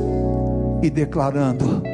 e 0.82 0.90
declarando: 0.90 1.85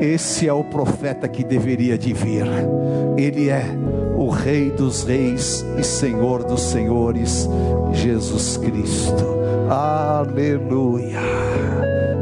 esse 0.00 0.48
é 0.48 0.52
o 0.52 0.64
profeta 0.64 1.28
que 1.28 1.44
deveria 1.44 1.96
de 1.96 2.12
vir, 2.12 2.46
ele 3.16 3.48
é 3.48 3.64
o 4.16 4.28
Rei 4.28 4.70
dos 4.70 5.04
Reis 5.04 5.64
e 5.78 5.82
Senhor 5.82 6.44
dos 6.44 6.60
Senhores, 6.60 7.48
Jesus 7.92 8.56
Cristo. 8.56 9.24
Aleluia. 9.70 11.20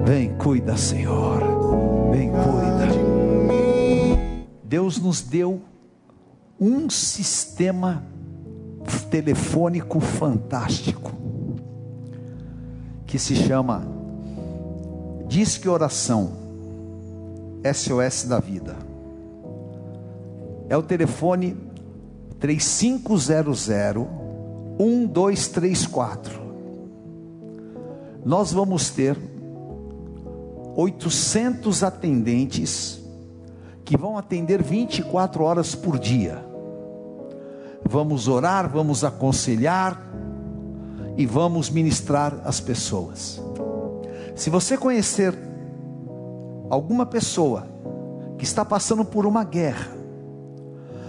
Vem, 0.04 0.34
cuida, 0.34 0.76
Senhor. 0.76 1.40
Vem, 2.10 2.30
cuida. 2.30 2.72
Deus 4.64 4.98
nos 4.98 5.20
deu 5.20 5.60
um 6.60 6.88
sistema 6.88 8.04
telefônico 9.10 10.00
fantástico 10.00 11.12
que 13.06 13.18
se 13.18 13.36
chama 13.36 13.86
Disque 15.28 15.68
Oração 15.68 16.41
SOS 17.64 18.24
da 18.24 18.38
Vida. 18.40 18.76
É 20.68 20.76
o 20.76 20.82
telefone 20.82 21.56
3500 22.40 23.28
1234. 24.78 26.42
Nós 28.24 28.52
vamos 28.52 28.90
ter 28.90 29.16
800 30.76 31.82
atendentes 31.82 33.00
que 33.84 33.96
vão 33.96 34.16
atender 34.16 34.62
24 34.62 35.44
horas 35.44 35.74
por 35.74 35.98
dia 35.98 36.52
vamos 37.92 38.26
orar, 38.26 38.68
vamos 38.68 39.04
aconselhar 39.04 40.00
e 41.16 41.26
vamos 41.26 41.68
ministrar 41.68 42.40
as 42.44 42.58
pessoas. 42.58 43.40
Se 44.34 44.48
você 44.48 44.78
conhecer 44.78 45.36
alguma 46.72 47.04
pessoa 47.04 47.66
que 48.38 48.44
está 48.44 48.64
passando 48.64 49.04
por 49.04 49.26
uma 49.26 49.44
guerra, 49.44 49.94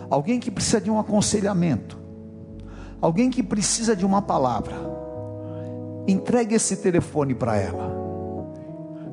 alguém 0.09 0.37
que 0.37 0.51
precisa 0.51 0.81
de 0.81 0.91
um 0.91 0.99
aconselhamento, 0.99 1.97
alguém 2.99 3.29
que 3.29 3.41
precisa 3.41 3.95
de 3.95 4.05
uma 4.05 4.21
palavra, 4.21 4.75
entregue 6.05 6.55
esse 6.55 6.75
telefone 6.75 7.33
para 7.33 7.55
ela. 7.55 7.93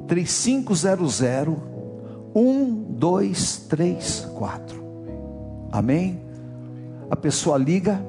3500 0.09 1.21
1234. 2.35 4.81
Amém? 5.71 6.21
a 7.11 7.17
pessoa 7.17 7.59
liga, 7.59 8.01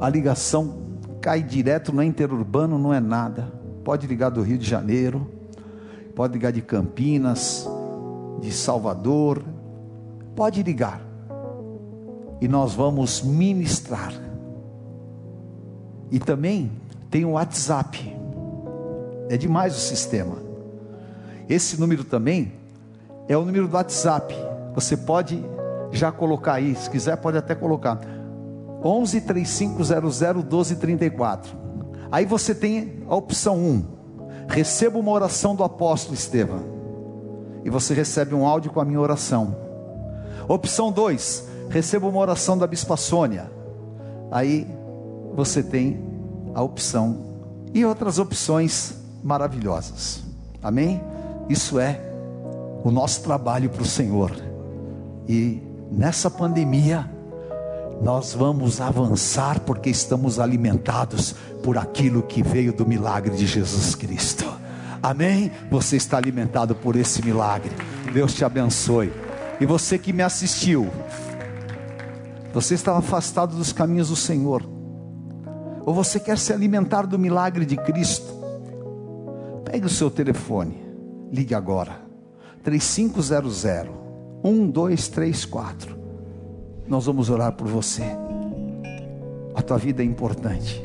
a 0.00 0.08
ligação 0.08 0.74
cai 1.20 1.42
direto, 1.42 1.92
não 1.92 2.02
é 2.02 2.06
interurbano, 2.06 2.78
não 2.78 2.94
é 2.94 2.98
nada. 2.98 3.52
Pode 3.84 4.06
ligar 4.06 4.30
do 4.30 4.40
Rio 4.40 4.56
de 4.56 4.68
Janeiro, 4.68 5.41
pode 6.14 6.34
ligar 6.34 6.52
de 6.52 6.62
Campinas, 6.62 7.68
de 8.40 8.52
Salvador, 8.52 9.42
pode 10.34 10.62
ligar. 10.62 11.00
E 12.40 12.48
nós 12.48 12.74
vamos 12.74 13.22
ministrar. 13.22 14.12
E 16.10 16.18
também 16.18 16.72
tem 17.10 17.24
o 17.24 17.32
WhatsApp. 17.32 18.16
É 19.28 19.36
demais 19.36 19.76
o 19.76 19.80
sistema. 19.80 20.36
Esse 21.48 21.78
número 21.80 22.04
também 22.04 22.52
é 23.28 23.36
o 23.36 23.44
número 23.44 23.68
do 23.68 23.74
WhatsApp. 23.74 24.34
Você 24.74 24.96
pode 24.96 25.42
já 25.92 26.10
colocar 26.10 26.54
aí, 26.54 26.74
se 26.74 26.90
quiser 26.90 27.16
pode 27.16 27.38
até 27.38 27.54
colocar. 27.54 28.00
11 28.84 29.20
3500 29.20 29.90
1234. 29.90 31.56
Aí 32.10 32.26
você 32.26 32.54
tem 32.54 33.04
a 33.08 33.14
opção 33.14 33.58
1. 33.58 33.84
Receba 34.52 34.98
uma 34.98 35.10
oração 35.10 35.56
do 35.56 35.64
apóstolo 35.64 36.14
Estevam. 36.14 36.60
E 37.64 37.70
você 37.70 37.94
recebe 37.94 38.34
um 38.34 38.46
áudio 38.46 38.70
com 38.70 38.80
a 38.80 38.84
minha 38.84 39.00
oração. 39.00 39.56
Opção 40.46 40.92
2. 40.92 41.48
Receba 41.70 42.06
uma 42.06 42.18
oração 42.18 42.58
da 42.58 42.66
Bispa 42.66 42.96
Sônia. 42.98 43.50
Aí 44.30 44.66
você 45.34 45.62
tem 45.62 46.04
a 46.54 46.62
opção 46.62 47.18
e 47.72 47.82
outras 47.84 48.18
opções 48.18 48.94
maravilhosas. 49.22 50.22
Amém? 50.62 51.00
Isso 51.48 51.78
é 51.78 51.98
o 52.84 52.90
nosso 52.90 53.22
trabalho 53.22 53.70
para 53.70 53.82
o 53.82 53.86
Senhor. 53.86 54.32
E 55.26 55.62
nessa 55.90 56.30
pandemia, 56.30 57.10
nós 58.02 58.34
vamos 58.34 58.80
avançar 58.80 59.60
porque 59.60 59.88
estamos 59.88 60.40
alimentados 60.40 61.36
por 61.62 61.78
aquilo 61.78 62.24
que 62.24 62.42
veio 62.42 62.72
do 62.72 62.84
milagre 62.84 63.36
de 63.36 63.46
Jesus 63.46 63.94
Cristo. 63.94 64.44
Amém? 65.00 65.52
Você 65.70 65.96
está 65.96 66.16
alimentado 66.16 66.74
por 66.74 66.96
esse 66.96 67.24
milagre. 67.24 67.70
Deus 68.12 68.34
te 68.34 68.44
abençoe. 68.44 69.12
E 69.60 69.66
você 69.66 69.96
que 70.00 70.12
me 70.12 70.22
assistiu, 70.22 70.90
você 72.52 72.74
estava 72.74 72.98
afastado 72.98 73.54
dos 73.56 73.72
caminhos 73.72 74.08
do 74.08 74.16
Senhor, 74.16 74.68
ou 75.86 75.94
você 75.94 76.18
quer 76.18 76.38
se 76.38 76.52
alimentar 76.52 77.06
do 77.06 77.16
milagre 77.16 77.64
de 77.64 77.76
Cristo, 77.76 78.34
pegue 79.64 79.86
o 79.86 79.90
seu 79.90 80.10
telefone, 80.10 80.84
ligue 81.32 81.54
agora, 81.54 82.00
3500 82.64 83.64
1234 84.42 86.01
nós 86.86 87.06
vamos 87.06 87.30
orar 87.30 87.52
por 87.52 87.66
você. 87.66 88.04
A 89.54 89.62
tua 89.62 89.78
vida 89.78 90.02
é 90.02 90.06
importante. 90.06 90.82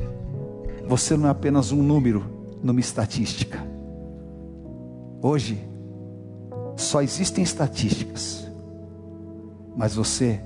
Você 0.87 1.17
não 1.17 1.27
é 1.27 1.31
apenas 1.31 1.71
um 1.71 1.81
número 1.83 2.23
numa 2.63 2.79
estatística. 2.79 3.59
Hoje, 5.21 5.67
só 6.75 7.01
existem 7.01 7.43
estatísticas, 7.43 8.47
mas 9.75 9.95
você 9.95 10.39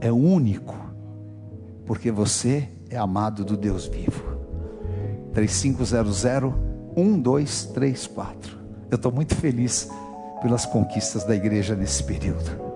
é 0.00 0.12
único, 0.12 0.74
porque 1.86 2.10
você 2.10 2.68
é 2.90 2.96
amado 2.96 3.44
do 3.44 3.56
Deus 3.56 3.86
vivo. 3.86 4.38
3500 5.32 5.92
1234. 6.96 8.58
Eu 8.90 8.96
estou 8.96 9.12
muito 9.12 9.34
feliz 9.34 9.88
pelas 10.42 10.66
conquistas 10.66 11.24
da 11.24 11.34
igreja 11.34 11.74
nesse 11.74 12.02
período. 12.02 12.69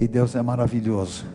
E 0.00 0.06
Deus 0.06 0.36
é 0.36 0.42
maravilhoso, 0.42 1.26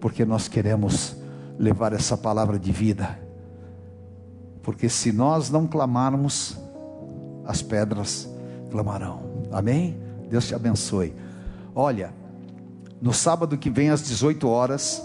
porque 0.00 0.24
nós 0.24 0.46
queremos 0.46 1.16
levar 1.58 1.92
essa 1.92 2.16
palavra 2.16 2.58
de 2.58 2.70
vida. 2.70 3.18
Porque 4.62 4.88
se 4.88 5.12
nós 5.12 5.50
não 5.50 5.66
clamarmos, 5.66 6.56
as 7.44 7.62
pedras 7.62 8.28
clamarão. 8.70 9.22
Amém? 9.50 9.98
Deus 10.30 10.46
te 10.46 10.54
abençoe. 10.54 11.14
Olha, 11.74 12.12
no 13.00 13.12
sábado 13.12 13.56
que 13.56 13.70
vem 13.70 13.90
às 13.90 14.02
18 14.02 14.46
horas, 14.48 15.02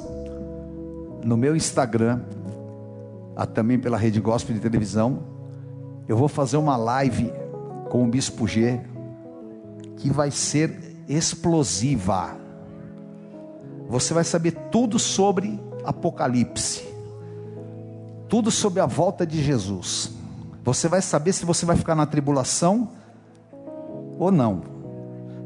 no 1.23 1.37
meu 1.37 1.55
Instagram, 1.55 2.21
também 3.53 3.79
pela 3.79 3.97
Rede 3.97 4.19
Gospel 4.19 4.53
de 4.53 4.61
televisão, 4.61 5.23
eu 6.07 6.17
vou 6.17 6.27
fazer 6.27 6.57
uma 6.57 6.75
live 6.75 7.31
com 7.89 8.03
o 8.03 8.07
Bispo 8.07 8.47
G 8.47 8.79
que 9.97 10.11
vai 10.11 10.29
ser 10.29 11.03
explosiva. 11.07 12.42
Você 13.93 14.11
vai 14.11 14.23
saber 14.23 14.53
tudo 14.71 14.97
sobre 14.97 15.61
Apocalipse, 15.85 16.83
tudo 18.27 18.49
sobre 18.49 18.79
a 18.79 18.87
volta 18.87 19.23
de 19.23 19.39
Jesus. 19.39 20.09
Você 20.63 20.87
vai 20.87 20.99
saber 20.99 21.31
se 21.31 21.45
você 21.45 21.63
vai 21.63 21.75
ficar 21.75 21.93
na 21.93 22.07
tribulação 22.07 22.89
ou 24.17 24.31
não. 24.31 24.63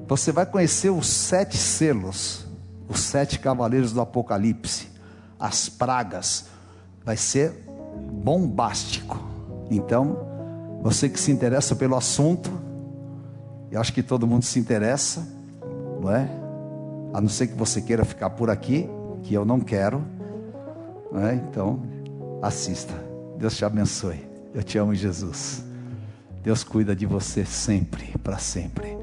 Você 0.07 0.31
vai 0.31 0.45
conhecer 0.45 0.89
os 0.89 1.07
sete 1.07 1.57
selos, 1.57 2.47
os 2.87 3.01
sete 3.01 3.37
cavaleiros 3.37 3.91
do 3.91 3.99
Apocalipse, 3.99 4.87
as 5.37 5.67
pragas. 5.67 6.45
Vai 7.03 7.17
ser 7.17 7.51
bombástico. 8.23 9.19
Então, 9.69 10.25
você 10.81 11.09
que 11.09 11.19
se 11.19 11.33
interessa 11.33 11.75
pelo 11.75 11.97
assunto, 11.97 12.49
eu 13.69 13.81
acho 13.81 13.91
que 13.91 14.01
todo 14.01 14.25
mundo 14.25 14.45
se 14.45 14.57
interessa, 14.57 15.27
não 15.99 16.09
é? 16.09 16.29
A 17.17 17.21
não 17.21 17.29
ser 17.29 17.47
que 17.47 17.55
você 17.55 17.81
queira 17.81 18.05
ficar 18.05 18.29
por 18.29 18.47
aqui, 18.47 18.87
que 19.23 19.33
eu 19.33 19.43
não 19.43 19.59
quero, 19.59 20.05
não 21.11 21.25
é? 21.25 21.33
Então, 21.33 21.81
assista. 22.43 22.93
Deus 23.39 23.57
te 23.57 23.65
abençoe. 23.65 24.23
Eu 24.53 24.61
te 24.61 24.77
amo, 24.77 24.93
Jesus. 24.93 25.63
Deus 26.43 26.63
cuida 26.63 26.95
de 26.95 27.07
você 27.07 27.43
sempre, 27.43 28.13
para 28.23 28.37
sempre. 28.37 28.95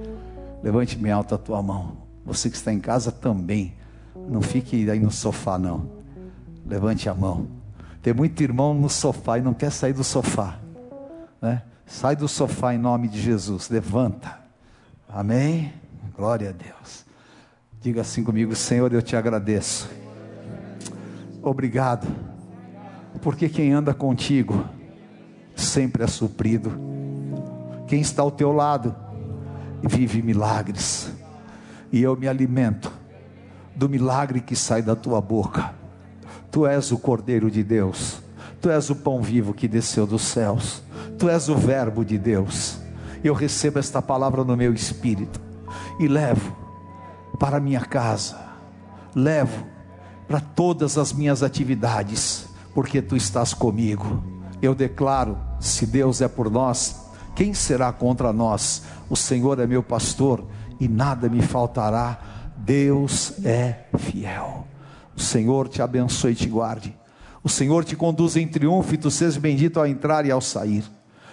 Levante 0.62 0.97
bem 0.97 1.11
alto 1.11 1.35
a 1.35 1.39
tua 1.39 1.61
mão. 1.61 1.97
Você 2.25 2.49
que 2.49 2.55
está 2.55 2.73
em 2.73 2.79
casa 2.79 3.11
também. 3.11 3.75
Não 4.15 4.41
fique 4.41 4.89
aí 4.89 5.01
no 5.01 5.11
sofá, 5.11 5.59
não. 5.59 5.91
Levante 6.65 7.09
a 7.09 7.15
mão. 7.15 7.49
Tem 8.01 8.15
muito 8.15 8.41
irmão 8.45 8.73
no 8.75 8.89
sofá 8.89 9.39
e 9.39 9.43
não 9.43 9.53
quer 9.53 9.73
sair 9.73 9.93
do 9.93 10.05
sofá. 10.05 10.61
Né? 11.43 11.65
Sai 11.85 12.15
do 12.15 12.29
sofá 12.29 12.73
em 12.77 12.79
nome 12.79 13.09
de 13.09 13.21
Jesus. 13.21 13.69
Levanta. 13.69 14.39
Amém? 15.09 15.73
Glória 16.17 16.51
a 16.51 16.53
Deus. 16.53 17.05
Diga 17.85 18.01
assim 18.01 18.24
comigo, 18.24 18.57
Senhor, 18.57 18.91
eu 18.95 19.03
te 19.03 19.14
agradeço. 19.14 19.91
Obrigado. 21.43 22.07
Porque 23.20 23.47
quem 23.47 23.74
anda 23.74 23.93
contigo 23.93 24.64
sempre 25.55 26.03
é 26.03 26.07
suprido. 26.07 26.72
Quem 27.87 28.01
está 28.01 28.22
ao 28.22 28.30
teu 28.30 28.53
lado 28.53 28.97
vive 29.82 30.22
milagres. 30.22 31.12
E 31.93 32.03
eu 32.03 32.16
me 32.16 32.26
alimento 32.26 32.91
do 33.76 33.87
milagre 33.87 34.41
que 34.41 34.57
sai 34.57 34.80
da 34.80 34.97
tua 34.97 35.20
boca. 35.20 35.74
Tu 36.51 36.66
és 36.66 36.91
o 36.91 36.97
Cordeiro 36.97 37.51
de 37.51 37.62
Deus. 37.62 38.22
Tu 38.62 38.70
és 38.70 38.89
o 38.89 38.97
pão 38.97 39.20
vivo 39.20 39.53
que 39.53 39.68
desceu 39.68 40.07
dos 40.07 40.22
céus. 40.22 40.82
Tu 41.18 41.28
és 41.28 41.51
o 41.51 41.55
Verbo 41.55 42.03
de 42.03 42.16
Deus. 42.16 42.78
Eu 43.22 43.35
recebo 43.35 43.78
esta 43.78 44.01
palavra 44.01 44.43
no 44.43 44.57
meu 44.57 44.72
espírito 44.72 45.39
e 46.01 46.09
levo 46.09 46.64
para 47.45 47.61
minha 47.61 47.82
casa, 47.82 48.38
levo 49.14 49.66
para 50.26 50.40
todas 50.40 50.97
as 50.97 51.12
minhas 51.12 51.42
atividades, 51.42 52.47
porque 52.74 53.03
tu 53.03 53.14
estás 53.14 53.53
comigo. 53.53 54.24
Eu 54.62 54.74
declaro: 54.74 55.36
se 55.61 55.84
Deus 55.84 56.22
é 56.22 56.26
por 56.26 56.51
nós, 56.51 57.05
quem 57.36 57.53
será 57.53 57.92
contra 57.92 58.32
nós? 58.32 58.84
O 59.11 59.14
Senhor 59.14 59.61
é 59.61 59.66
meu 59.66 59.82
pastor 59.82 60.42
e 60.80 60.88
nada 60.88 61.28
me 61.28 61.42
faltará. 61.42 62.18
Deus 62.57 63.34
é 63.45 63.88
fiel. 63.99 64.66
O 65.14 65.20
Senhor 65.20 65.68
te 65.68 65.82
abençoe 65.82 66.32
e 66.32 66.36
te 66.36 66.49
guarde. 66.49 66.97
O 67.42 67.49
Senhor 67.51 67.84
te 67.84 67.95
conduz 67.95 68.36
em 68.36 68.49
triunfo 68.49 68.95
e 68.95 68.97
tu 68.97 69.11
sejas 69.11 69.36
bendito 69.36 69.78
ao 69.78 69.86
entrar 69.86 70.24
e 70.24 70.30
ao 70.30 70.40
sair. 70.40 70.90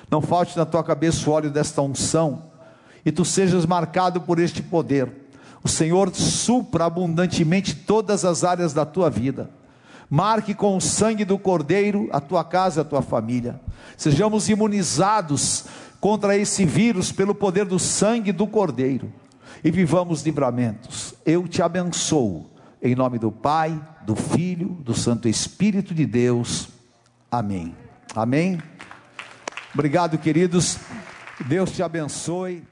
Não 0.10 0.22
falte 0.22 0.58
na 0.58 0.66
tua 0.66 0.84
cabeça 0.84 1.30
o 1.30 1.32
óleo 1.32 1.50
desta 1.50 1.82
unção 1.82 2.52
e 3.06 3.14
tu 3.14 3.24
sejas 3.24 3.66
marcado 3.66 4.20
por 4.20 4.40
este 4.40 4.62
poder. 4.62 5.21
O 5.64 5.70
Senhor 5.70 6.14
supra 6.14 6.86
abundantemente 6.86 7.76
todas 7.76 8.26
as 8.26 8.44
áreas 8.44 8.74
da 8.74 8.86
tua 8.86 9.10
vida. 9.10 9.50
Marque 10.10 10.54
com 10.54 10.76
o 10.76 10.82
sangue 10.82 11.24
do 11.24 11.38
Cordeiro 11.38 12.10
a 12.12 12.20
tua 12.20 12.44
casa, 12.44 12.82
a 12.82 12.86
tua 12.86 13.02
família. 13.02 13.62
Sejamos 13.96 14.50
imunizados 14.50 15.66
contra 16.00 16.36
esse 16.36 16.66
vírus 16.66 17.12
pelo 17.12 17.36
poder 17.36 17.66
do 17.66 17.80
sangue 17.80 18.32
do 18.32 18.48
Cordeiro 18.48 19.12
e 19.64 19.72
vivamos 19.72 20.24
livramentos. 20.24 21.14
Eu 21.26 21.48
te 21.48 21.62
abençoo 21.62 22.50
em 22.82 22.96
nome 22.96 23.20
do 23.20 23.32
Pai, 23.32 23.80
do 24.02 24.16
Filho, 24.16 24.70
do 24.70 24.94
Santo 24.94 25.30
Espírito 25.30 25.94
de 25.94 26.06
Deus. 26.06 26.70
Amém. 27.30 27.76
Amém. 28.16 28.60
Obrigado, 29.74 30.18
queridos. 30.18 30.78
Deus 31.48 31.72
te 31.72 31.84
abençoe. 31.84 32.64